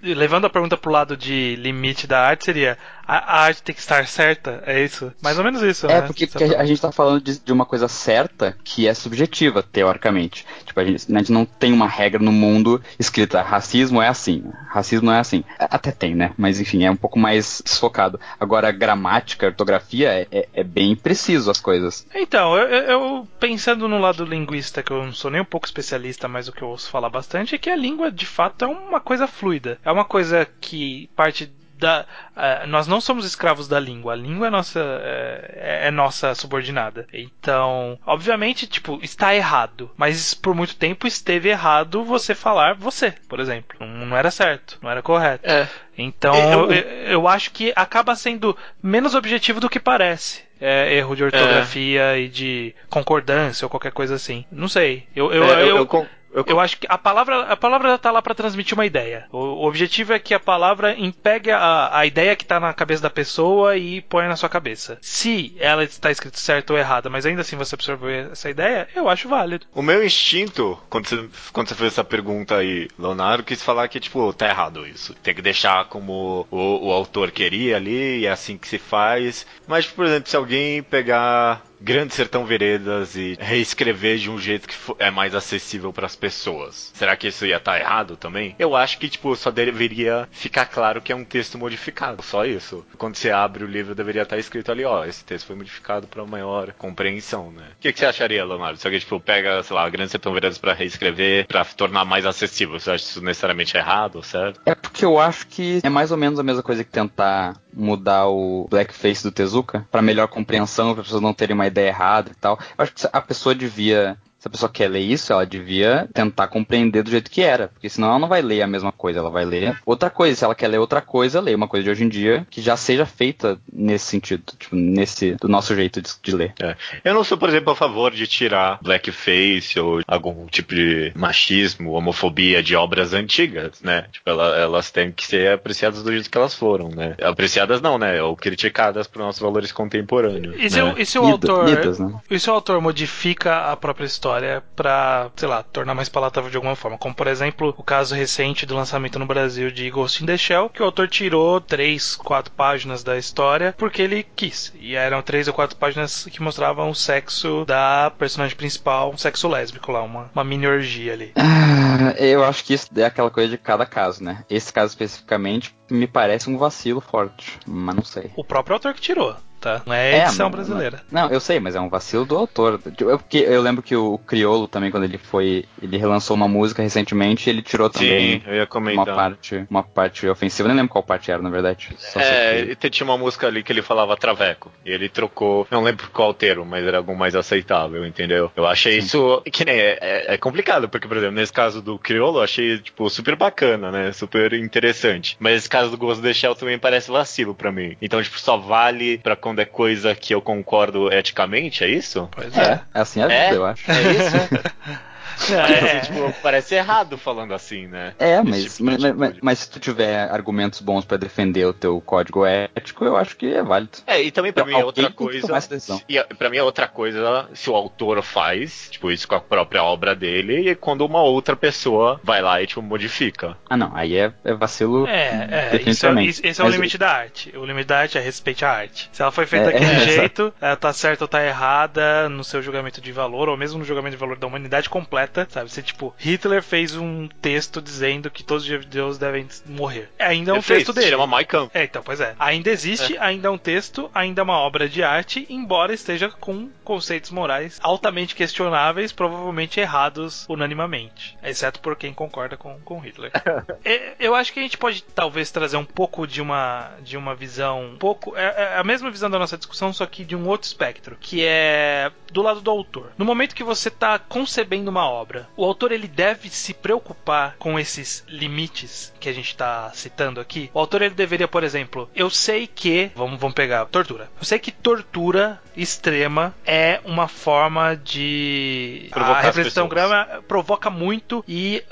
levando 0.01 0.45
a 0.45 0.49
pergunta 0.49 0.77
pro 0.77 0.91
lado 0.91 1.17
de 1.17 1.55
limite 1.57 2.07
da 2.07 2.21
arte, 2.21 2.45
seria 2.45 2.77
a, 3.05 3.17
a 3.17 3.41
arte 3.43 3.63
tem 3.63 3.75
que 3.75 3.81
estar 3.81 4.07
certa? 4.07 4.63
É 4.65 4.83
isso? 4.83 5.11
Mais 5.21 5.37
ou 5.37 5.43
menos 5.43 5.61
isso, 5.61 5.87
É, 5.87 6.01
né? 6.01 6.01
porque, 6.01 6.23
Essa 6.25 6.39
porque 6.39 6.55
a, 6.55 6.61
a 6.61 6.65
gente 6.65 6.81
tá 6.81 6.91
falando 6.91 7.21
de, 7.21 7.39
de 7.39 7.51
uma 7.51 7.65
coisa 7.65 7.87
certa 7.87 8.57
que 8.63 8.87
é 8.87 8.93
subjetiva, 8.93 9.61
teoricamente. 9.61 10.45
Tipo, 10.65 10.79
a 10.79 10.85
gente, 10.85 11.13
a 11.13 11.17
gente 11.19 11.31
não 11.31 11.45
tem 11.45 11.73
uma 11.73 11.87
regra 11.87 12.21
no 12.21 12.31
mundo 12.31 12.81
escrita 12.97 13.41
racismo 13.41 14.01
é 14.01 14.07
assim, 14.07 14.43
racismo 14.69 15.07
não 15.07 15.13
é 15.13 15.19
assim. 15.19 15.43
Até 15.59 15.91
tem, 15.91 16.15
né? 16.15 16.33
Mas 16.37 16.59
enfim, 16.59 16.83
é 16.83 16.91
um 16.91 16.95
pouco 16.95 17.19
mais 17.19 17.61
desfocado. 17.63 18.19
Agora, 18.39 18.71
gramática, 18.71 19.47
ortografia 19.47 20.09
é, 20.13 20.27
é, 20.31 20.49
é 20.53 20.63
bem 20.63 20.95
preciso 20.95 21.51
as 21.51 21.59
coisas. 21.59 22.05
Então, 22.15 22.55
eu- 22.57 22.67
eu 22.67 23.27
pensando 23.39 23.87
no 23.87 23.99
lado 23.99 24.23
linguista, 24.25 24.81
que 24.81 24.91
eu 24.91 25.03
não 25.05 25.13
sou 25.13 25.29
nem 25.29 25.41
um 25.41 25.45
pouco 25.45 25.65
especialista, 25.65 26.27
mas 26.27 26.47
o 26.47 26.51
que 26.53 26.61
eu 26.61 26.69
ouço 26.69 26.89
falar 26.89 27.09
bastante 27.09 27.55
é 27.55 27.57
que 27.57 27.69
a 27.69 27.75
língua 27.75 28.11
de 28.11 28.25
fato 28.25 28.63
é 28.65 28.67
uma 28.67 28.99
coisa 29.01 29.27
fluida. 29.27 29.77
É 29.83 29.91
uma 29.91 30.05
coisa 30.05 30.47
que 30.61 31.09
parte 31.15 31.51
da. 31.83 32.05
eh, 32.35 32.65
nós 32.67 32.87
não 32.87 32.99
somos 33.01 33.25
escravos 33.25 33.67
da 33.67 33.79
língua. 33.79 34.13
A 34.13 34.15
língua 34.15 34.47
é 34.47 34.49
nossa, 34.49 34.79
eh, 34.79 35.83
é, 35.87 35.91
nossa 35.91 36.33
subordinada. 36.33 37.05
Então, 37.13 37.99
obviamente, 38.05 38.65
tipo, 38.67 38.99
está 39.03 39.35
errado. 39.35 39.91
Mas 39.97 40.33
por 40.33 40.55
muito 40.55 40.75
tempo 40.75 41.05
esteve 41.05 41.49
errado 41.49 42.03
você 42.03 42.33
falar 42.33 42.73
você, 42.75 43.11
por 43.27 43.39
exemplo. 43.39 43.77
Não, 43.79 44.05
não 44.07 44.17
era 44.17 44.31
certo, 44.31 44.77
não 44.81 44.89
era 44.89 45.01
correto. 45.01 45.47
É. 45.49 45.67
Então, 45.97 46.33
Eu- 46.35 46.71
eu, 46.71 46.83
eu 47.11 47.27
acho 47.27 47.51
que 47.51 47.71
acaba 47.75 48.15
sendo 48.15 48.57
menos 48.81 49.13
objetivo 49.13 49.59
do 49.59 49.69
que 49.69 49.79
parece. 49.79 50.41
É, 50.65 50.93
erro 50.95 51.13
de 51.15 51.23
ortografia 51.25 52.17
e 52.17 52.29
de 52.29 52.73
concordância 52.89 53.65
ou 53.65 53.69
qualquer 53.69 53.91
coisa 53.91 54.15
assim. 54.15 54.45
Não 54.49 54.69
sei. 54.69 55.05
Eu, 55.13 55.31
eu, 55.33 55.43
É, 55.43 55.69
eu, 55.69 55.85
con- 55.85 56.03
eu 56.03 56.07
eu 56.33 56.59
acho 56.59 56.77
que 56.79 56.87
a 56.89 56.97
palavra, 56.97 57.43
a 57.43 57.57
palavra 57.57 57.97
tá 57.97 58.11
lá 58.11 58.21
para 58.21 58.35
transmitir 58.35 58.73
uma 58.73 58.85
ideia. 58.85 59.27
O, 59.31 59.37
o 59.37 59.67
objetivo 59.67 60.13
é 60.13 60.19
que 60.19 60.33
a 60.33 60.39
palavra 60.39 60.97
impegue 60.97 61.51
a, 61.51 61.89
a 61.97 62.05
ideia 62.05 62.35
que 62.35 62.45
tá 62.45 62.59
na 62.59 62.73
cabeça 62.73 63.03
da 63.03 63.09
pessoa 63.09 63.77
e 63.77 64.01
põe 64.01 64.27
na 64.27 64.35
sua 64.35 64.49
cabeça. 64.49 64.97
Se 65.01 65.55
ela 65.59 65.83
está 65.83 66.11
escrito 66.11 66.39
certo 66.39 66.71
ou 66.71 66.77
errada, 66.77 67.09
mas 67.09 67.25
ainda 67.25 67.41
assim 67.41 67.55
você 67.55 67.75
absorver 67.75 68.31
essa 68.31 68.49
ideia, 68.49 68.87
eu 68.95 69.07
acho 69.09 69.29
válido. 69.29 69.65
O 69.73 69.81
meu 69.81 70.03
instinto, 70.03 70.77
quando 70.89 71.07
você, 71.07 71.29
quando 71.51 71.69
você 71.69 71.75
fez 71.75 71.93
essa 71.93 72.03
pergunta 72.03 72.57
aí, 72.57 72.87
Leonardo, 72.97 73.43
quis 73.43 73.61
falar 73.61 73.87
que, 73.87 73.99
tipo, 73.99 74.33
tá 74.33 74.47
errado 74.47 74.87
isso. 74.87 75.13
Tem 75.15 75.35
que 75.35 75.41
deixar 75.41 75.85
como 75.85 76.47
o, 76.49 76.87
o 76.87 76.91
autor 76.91 77.31
queria 77.31 77.75
ali, 77.75 78.19
e 78.19 78.25
é 78.25 78.31
assim 78.31 78.57
que 78.57 78.67
se 78.67 78.77
faz. 78.77 79.45
Mas, 79.67 79.85
por 79.85 80.05
exemplo, 80.05 80.29
se 80.29 80.35
alguém 80.35 80.81
pegar 80.83 81.61
Grande 81.83 82.13
Sertão 82.13 82.45
Veredas 82.45 83.17
e 83.17 83.37
reescrever 83.37 84.17
de 84.17 84.31
um 84.31 84.39
jeito 84.39 84.69
que 84.69 84.75
é 84.99 85.11
mais 85.11 85.35
acessível 85.35 85.91
para 85.91 86.05
as 86.05 86.15
pessoas. 86.15 86.93
Será 86.95 87.13
que 87.17 87.27
isso 87.27 87.45
ia 87.45 87.57
estar 87.57 87.73
tá 87.73 87.79
errado 87.79 88.15
também? 88.15 88.55
Eu 88.57 88.73
acho 88.73 88.97
que, 88.97 89.09
tipo, 89.09 89.35
só 89.35 89.51
deveria 89.51 90.25
ficar 90.31 90.65
claro 90.65 91.01
que 91.01 91.11
é 91.11 91.15
um 91.15 91.25
texto 91.25 91.57
modificado. 91.57 92.23
Só 92.23 92.45
isso. 92.45 92.85
Quando 92.97 93.17
você 93.17 93.31
abre 93.31 93.65
o 93.65 93.67
livro, 93.67 93.93
deveria 93.93 94.21
estar 94.21 94.37
tá 94.37 94.39
escrito 94.39 94.71
ali, 94.71 94.85
ó, 94.85 95.03
esse 95.03 95.25
texto 95.25 95.47
foi 95.47 95.57
modificado 95.57 96.07
para 96.07 96.25
maior 96.25 96.71
compreensão, 96.77 97.51
né? 97.51 97.65
O 97.77 97.81
que, 97.81 97.91
que, 97.91 97.99
você 97.99 98.05
acharia, 98.05 98.45
Leonardo? 98.45 98.79
Se 98.79 98.87
alguém, 98.87 99.01
tipo, 99.01 99.19
pega, 99.19 99.61
sei 99.61 99.75
lá, 99.75 99.89
Grande 99.89 100.11
Sertão 100.11 100.33
Veredas 100.33 100.57
para 100.57 100.73
reescrever, 100.73 101.47
para 101.47 101.65
tornar 101.65 102.05
mais 102.05 102.25
acessível, 102.25 102.79
você 102.79 102.91
acha 102.91 103.03
isso 103.03 103.21
necessariamente 103.21 103.75
errado, 103.75 104.23
certo? 104.23 104.61
É 104.65 104.73
porque 104.73 105.03
eu 105.03 105.19
acho 105.19 105.47
que 105.47 105.81
é 105.83 105.89
mais 105.89 106.11
ou 106.11 106.17
menos 106.17 106.39
a 106.39 106.43
mesma 106.43 106.63
coisa 106.63 106.81
que 106.81 106.91
tentar 106.91 107.61
mudar 107.75 108.27
o 108.27 108.67
blackface 108.69 109.23
do 109.23 109.31
Tezuka 109.31 109.85
para 109.91 110.01
melhor 110.01 110.27
compreensão, 110.27 110.93
para 110.93 111.01
as 111.01 111.07
pessoas 111.07 111.21
não 111.21 111.33
terem 111.33 111.53
uma 111.53 111.65
ideia 111.73 111.89
errada 111.89 112.31
e 112.31 112.35
tal. 112.35 112.57
Eu 112.77 112.83
acho 112.83 112.93
que 112.93 113.07
a 113.11 113.21
pessoa 113.21 113.53
devia 113.53 114.17
se 114.43 114.47
a 114.49 114.51
pessoa 114.51 114.69
quer 114.69 114.89
ler 114.89 114.99
isso, 114.99 115.31
ela 115.31 115.45
devia 115.45 116.05
tentar 116.13 116.47
compreender 116.47 117.01
do 117.01 117.09
jeito 117.09 117.31
que 117.31 117.41
era, 117.41 117.69
porque 117.69 117.87
senão 117.87 118.09
ela 118.09 118.19
não 118.19 118.27
vai 118.27 118.41
ler 118.41 118.61
a 118.61 118.67
mesma 118.67 118.91
coisa, 118.91 119.19
ela 119.19 119.29
vai 119.29 119.45
ler 119.45 119.79
outra 119.85 120.09
coisa. 120.09 120.35
Se 120.35 120.43
ela 120.43 120.53
quer 120.53 120.67
ler 120.67 120.79
outra 120.79 120.99
coisa, 120.99 121.39
lê 121.39 121.55
uma 121.55 121.65
coisa 121.65 121.85
de 121.85 121.89
hoje 121.89 122.03
em 122.03 122.09
dia 122.09 122.45
que 122.49 122.61
já 122.61 122.75
seja 122.75 123.05
feita 123.05 123.57
nesse 123.71 124.05
sentido, 124.05 124.43
tipo, 124.59 124.75
nesse 124.75 125.35
do 125.35 125.47
nosso 125.47 125.73
jeito 125.73 126.01
de, 126.01 126.09
de 126.21 126.35
ler. 126.35 126.53
É. 126.61 126.75
Eu 127.05 127.13
não 127.13 127.23
sou, 127.23 127.37
por 127.37 127.47
exemplo, 127.47 127.71
a 127.71 127.75
favor 127.75 128.11
de 128.11 128.27
tirar 128.27 128.79
blackface 128.81 129.79
ou 129.79 130.01
algum 130.05 130.45
tipo 130.47 130.75
de 130.75 131.13
machismo, 131.15 131.91
homofobia 131.91 132.61
de 132.61 132.75
obras 132.75 133.13
antigas, 133.13 133.81
né? 133.81 134.07
Tipo, 134.11 134.29
ela, 134.29 134.57
elas 134.57 134.91
têm 134.91 135.09
que 135.13 135.25
ser 135.25 135.53
apreciadas 135.53 136.03
do 136.03 136.11
jeito 136.11 136.29
que 136.29 136.37
elas 136.37 136.53
foram, 136.53 136.89
né? 136.89 137.15
Apreciadas 137.23 137.79
não, 137.79 137.97
né? 137.97 138.21
Ou 138.21 138.35
criticadas 138.35 139.07
por 139.07 139.19
nossos 139.19 139.41
valores 139.41 139.71
contemporâneos. 139.71 140.53
E 140.59 140.69
se, 140.69 140.81
né? 140.81 140.93
o, 140.93 140.99
e 140.99 141.05
se 141.05 141.17
o 141.17 141.23
autor, 141.23 141.69
lidas, 141.69 141.97
né? 141.97 142.13
e 142.29 142.37
se 142.37 142.49
o 142.49 142.53
autor 142.53 142.81
modifica 142.81 143.71
a 143.71 143.77
própria 143.77 144.05
história? 144.05 144.32
História 144.33 144.63
para, 144.75 145.29
sei 145.35 145.47
lá, 145.47 145.61
tornar 145.61 145.93
mais 145.93 146.09
palatável 146.09 146.49
de 146.49 146.55
alguma 146.55 146.75
forma. 146.75 146.97
Como, 146.97 147.13
por 147.13 147.27
exemplo, 147.27 147.73
o 147.77 147.83
caso 147.83 148.15
recente 148.15 148.65
do 148.65 148.75
lançamento 148.75 149.19
no 149.19 149.25
Brasil 149.25 149.69
de 149.69 149.89
Ghost 149.89 150.23
in 150.23 150.25
the 150.25 150.37
Shell, 150.37 150.69
que 150.69 150.81
o 150.81 150.85
autor 150.85 151.07
tirou 151.07 151.61
três, 151.61 152.15
quatro 152.15 152.51
páginas 152.51 153.03
da 153.03 153.17
história 153.17 153.73
porque 153.77 154.01
ele 154.01 154.25
quis. 154.35 154.73
E 154.79 154.95
eram 154.95 155.21
três 155.21 155.47
ou 155.47 155.53
quatro 155.53 155.75
páginas 155.75 156.25
que 156.25 156.41
mostravam 156.41 156.89
o 156.89 156.95
sexo 156.95 157.63
da 157.65 158.11
personagem 158.17 158.55
principal, 158.55 159.11
um 159.11 159.17
sexo 159.17 159.47
lésbico 159.47 159.91
lá, 159.91 160.01
uma, 160.01 160.31
uma 160.33 160.43
mini 160.43 160.67
orgia 160.67 161.13
ali. 161.13 161.31
Ah, 161.35 162.15
eu 162.17 162.43
acho 162.43 162.63
que 162.63 162.73
isso 162.73 162.87
é 162.95 163.03
aquela 163.03 163.29
coisa 163.29 163.49
de 163.49 163.57
cada 163.57 163.85
caso, 163.85 164.23
né? 164.23 164.43
Esse 164.49 164.73
caso 164.73 164.91
especificamente 164.91 165.75
me 165.89 166.07
parece 166.07 166.49
um 166.49 166.57
vacilo 166.57 166.99
forte, 166.99 167.59
mas 167.67 167.95
não 167.95 168.03
sei. 168.03 168.31
O 168.35 168.43
próprio 168.43 168.75
autor 168.75 168.93
que 168.93 169.01
tirou 169.01 169.35
tá? 169.63 169.81
Não 169.85 169.93
é 169.93 170.23
edição 170.23 170.47
é, 170.47 170.49
brasileira. 170.49 171.01
Não, 171.09 171.29
eu 171.29 171.39
sei, 171.39 171.59
mas 171.59 171.75
é 171.75 171.79
um 171.79 171.89
vacilo 171.89 172.25
do 172.25 172.35
autor. 172.35 172.79
Eu, 172.99 173.17
porque 173.17 173.37
eu 173.37 173.61
lembro 173.61 173.81
que 173.81 173.95
o 173.95 174.17
Criolo 174.19 174.67
também, 174.67 174.91
quando 174.91 175.05
ele 175.05 175.17
foi. 175.17 175.65
Ele 175.81 175.97
relançou 175.97 176.35
uma 176.35 176.47
música 176.47 176.83
recentemente 176.83 177.49
ele 177.49 177.61
tirou 177.61 177.89
também 177.89 178.41
Sim, 178.41 178.43
eu 178.45 178.55
ia 178.55 178.67
comentar. 178.67 179.07
uma 179.07 179.15
parte, 179.15 179.65
uma 179.69 179.83
parte 179.83 180.27
ofensiva. 180.27 180.67
Eu 180.67 180.69
nem 180.69 180.77
lembro 180.77 180.91
qual 180.91 181.03
parte 181.03 181.31
era, 181.31 181.41
na 181.41 181.49
verdade. 181.49 181.89
Só 181.97 182.19
é, 182.19 182.75
que... 182.75 182.89
tinha 182.89 183.05
uma 183.05 183.17
música 183.17 183.47
ali 183.47 183.63
que 183.63 183.71
ele 183.71 183.81
falava 183.81 184.17
traveco. 184.17 184.71
E 184.85 184.91
ele 184.91 185.07
trocou. 185.07 185.67
Não 185.71 185.83
lembro 185.83 186.09
qual 186.11 186.33
termo, 186.33 186.65
mas 186.65 186.85
era 186.85 186.97
algo 186.97 187.15
mais 187.15 187.35
aceitável, 187.35 188.05
entendeu? 188.05 188.51
Eu 188.55 188.65
achei 188.65 188.93
Sim. 188.93 189.07
isso. 189.07 189.41
Que 189.51 189.63
nem. 189.63 189.75
É, 189.75 189.97
é, 190.01 190.33
é, 190.33 190.37
complicado, 190.37 190.89
porque, 190.89 191.07
por 191.07 191.17
exemplo, 191.17 191.35
nesse 191.35 191.53
caso 191.53 191.81
do 191.81 191.97
Criolo, 191.97 192.39
eu 192.39 192.43
achei, 192.43 192.79
tipo, 192.79 193.09
super 193.09 193.35
bacana, 193.35 193.91
né? 193.91 194.11
Super 194.11 194.53
interessante. 194.53 195.37
Mas 195.39 195.57
esse 195.57 195.69
caso 195.69 195.91
do 195.91 195.97
Ghost 195.97 196.19
of 196.19 196.27
the 196.27 196.33
Shell 196.33 196.55
também 196.55 196.77
parece 196.77 197.11
vacilo 197.11 197.53
para 197.53 197.71
mim. 197.71 197.95
Então, 198.01 198.21
tipo, 198.21 198.39
só 198.39 198.57
vale 198.57 199.17
para 199.19 199.35
quando 199.53 199.59
é 199.59 199.65
coisa 199.65 200.15
que 200.15 200.33
eu 200.33 200.41
concordo 200.41 201.13
eticamente, 201.13 201.83
é 201.83 201.87
isso? 201.87 202.27
Pois 202.31 202.57
é. 202.57 202.61
É, 202.61 202.81
é 202.95 203.01
assim 203.01 203.21
a 203.21 203.27
vida, 203.27 203.37
é? 203.37 203.55
eu 203.55 203.65
acho. 203.65 203.91
É 203.91 204.01
isso? 204.11 204.99
É. 205.51 205.99
tipo, 206.01 206.33
parece 206.41 206.75
errado 206.75 207.17
falando 207.17 207.53
assim, 207.53 207.87
né? 207.87 208.13
É, 208.19 208.41
mas, 208.41 208.75
tipo 208.75 208.83
mas, 208.83 209.03
mas, 209.15 209.35
mas, 209.41 209.59
se 209.59 209.69
tu 209.69 209.79
tiver 209.79 210.29
argumentos 210.31 210.79
bons 210.81 211.05
para 211.05 211.17
defender 211.17 211.65
o 211.65 211.73
teu 211.73 211.99
código 212.01 212.45
ético, 212.45 213.03
eu 213.05 213.17
acho 213.17 213.35
que 213.35 213.53
é 213.53 213.63
válido. 213.63 213.97
É, 214.05 214.21
e 214.21 214.31
também 214.31 214.53
para 214.53 214.65
mim 214.65 214.73
é 214.73 214.83
outra 214.83 215.11
coisa. 215.11 215.59
E 216.07 216.23
para 216.35 216.49
mim 216.49 216.57
é 216.57 216.63
outra 216.63 216.87
coisa 216.87 217.47
se 217.53 217.69
o 217.69 217.75
autor 217.75 218.21
faz, 218.21 218.87
tipo, 218.91 219.11
isso 219.11 219.27
com 219.27 219.35
a 219.35 219.39
própria 219.39 219.83
obra 219.83 220.15
dele, 220.15 220.69
e 220.69 220.75
quando 220.75 221.05
uma 221.05 221.21
outra 221.21 221.55
pessoa 221.55 222.19
vai 222.23 222.41
lá 222.41 222.61
e 222.61 222.67
tipo 222.67 222.81
modifica. 222.81 223.57
Ah, 223.69 223.77
não, 223.77 223.95
aí 223.95 224.17
é, 224.17 224.31
é 224.43 224.53
vacilo. 224.53 225.07
É, 225.07 225.71
é, 225.73 225.89
isso 225.89 226.05
é, 226.07 226.25
esse 226.25 226.61
é 226.61 226.63
o 226.63 226.69
limite 226.69 226.97
da 226.97 227.09
arte. 227.09 227.55
O 227.57 227.65
limite 227.65 227.87
da 227.87 227.99
arte 227.99 228.17
é 228.17 228.21
respeite 228.21 228.65
a 228.65 228.71
arte. 228.71 229.09
Se 229.11 229.21
ela 229.21 229.31
foi 229.31 229.45
feita 229.45 229.69
é, 229.69 229.73
daquele 229.73 229.91
é, 229.91 229.99
jeito, 229.99 230.53
ela 230.59 230.75
tá 230.75 230.93
certa 230.93 231.23
ou 231.23 231.27
tá 231.27 231.43
errada 231.43 232.29
no 232.29 232.43
seu 232.43 232.61
julgamento 232.61 233.01
de 233.01 233.11
valor, 233.11 233.49
ou 233.49 233.57
mesmo 233.57 233.79
no 233.79 233.85
julgamento 233.85 234.15
de 234.15 234.19
valor 234.19 234.37
da 234.37 234.47
humanidade 234.47 234.89
completa 234.89 235.32
sabe? 235.49 235.69
Você, 235.69 235.81
tipo, 235.81 236.13
Hitler 236.17 236.61
fez 236.61 236.95
um 236.95 237.27
texto 237.41 237.81
dizendo 237.81 238.29
que 238.29 238.43
todos 238.43 238.63
os 238.63 238.69
judeus 238.69 239.17
devem 239.17 239.47
morrer. 239.65 240.09
Ainda 240.19 240.51
é 240.51 240.53
um 240.53 240.57
Ele 240.57 240.63
texto 240.63 240.93
fez, 240.93 241.05
dele. 241.05 241.17
chama 241.17 241.43
Kampf. 241.43 241.77
É, 241.77 241.83
então, 241.83 242.01
pois 242.03 242.19
é. 242.19 242.35
Ainda 242.39 242.69
existe, 242.69 243.15
é. 243.15 243.19
ainda 243.19 243.47
é 243.47 243.51
um 243.51 243.57
texto, 243.57 244.09
ainda 244.13 244.41
é 244.41 244.43
uma 244.43 244.57
obra 244.57 244.87
de 244.87 245.03
arte, 245.03 245.45
embora 245.49 245.93
esteja 245.93 246.29
com 246.29 246.69
conceitos 246.83 247.31
morais 247.31 247.79
altamente 247.81 248.35
questionáveis, 248.35 249.11
provavelmente 249.11 249.79
errados 249.79 250.45
unanimamente. 250.47 251.37
Exceto 251.43 251.79
por 251.79 251.95
quem 251.95 252.13
concorda 252.13 252.57
com, 252.57 252.79
com 252.79 252.99
Hitler. 252.99 253.31
é, 253.83 254.13
eu 254.19 254.35
acho 254.35 254.53
que 254.53 254.59
a 254.59 254.63
gente 254.63 254.77
pode 254.77 255.03
talvez 255.03 255.51
trazer 255.51 255.77
um 255.77 255.85
pouco 255.85 256.25
de 256.27 256.41
uma, 256.41 256.91
de 257.01 257.17
uma 257.17 257.35
visão. 257.35 257.85
Um 257.85 257.97
pouco. 257.97 258.35
É, 258.35 258.73
é 258.75 258.77
a 258.77 258.83
mesma 258.83 259.11
visão 259.11 259.29
da 259.29 259.39
nossa 259.39 259.57
discussão, 259.57 259.93
só 259.93 260.05
que 260.05 260.23
de 260.23 260.35
um 260.35 260.47
outro 260.47 260.67
espectro. 260.67 261.17
Que 261.19 261.43
é 261.45 262.11
do 262.31 262.41
lado 262.41 262.61
do 262.61 262.71
autor. 262.71 263.11
No 263.17 263.25
momento 263.25 263.55
que 263.55 263.63
você 263.63 263.89
está 263.89 264.17
concebendo 264.17 264.89
uma 264.89 265.07
obra, 265.07 265.12
o 265.55 265.65
autor 265.65 265.91
ele 265.91 266.07
deve 266.07 266.49
se 266.49 266.73
preocupar 266.73 267.55
com 267.57 267.79
esses 267.79 268.23
limites 268.27 269.13
que 269.19 269.29
a 269.29 269.33
gente 269.33 269.49
está 269.49 269.91
citando 269.93 270.39
aqui. 270.39 270.69
O 270.73 270.79
autor 270.79 271.01
ele 271.01 271.13
deveria, 271.13 271.47
por 271.47 271.63
exemplo, 271.63 272.09
eu 272.15 272.29
sei 272.29 272.67
que 272.67 273.11
vamos, 273.15 273.39
vamos 273.39 273.55
pegar 273.55 273.85
tortura. 273.85 274.29
Eu 274.39 274.45
sei 274.45 274.59
que 274.59 274.71
tortura 274.71 275.61
extrema 275.75 276.53
é 276.65 276.99
uma 277.05 277.27
forma 277.27 277.95
de 277.95 279.07
Provocar 279.09 279.39
a 279.39 279.41
representação 279.41 279.87
grama 279.87 280.43
provoca 280.47 280.89
muito 280.89 281.43
e 281.47 281.83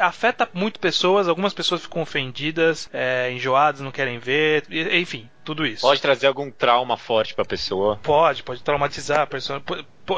afeta 0.00 0.48
muito 0.52 0.78
pessoas. 0.78 1.28
Algumas 1.28 1.52
pessoas 1.52 1.82
ficam 1.82 2.02
ofendidas, 2.02 2.88
é, 2.92 3.30
enjoadas, 3.32 3.80
não 3.80 3.90
querem 3.90 4.18
ver, 4.18 4.64
enfim 4.70 5.28
tudo 5.48 5.66
isso. 5.66 5.80
Pode 5.80 6.02
trazer 6.02 6.26
algum 6.26 6.50
trauma 6.50 6.98
forte 6.98 7.34
pra 7.34 7.42
pessoa? 7.42 7.98
Pode, 8.02 8.42
pode 8.42 8.62
traumatizar 8.62 9.20
a 9.20 9.26
pessoa. 9.26 9.62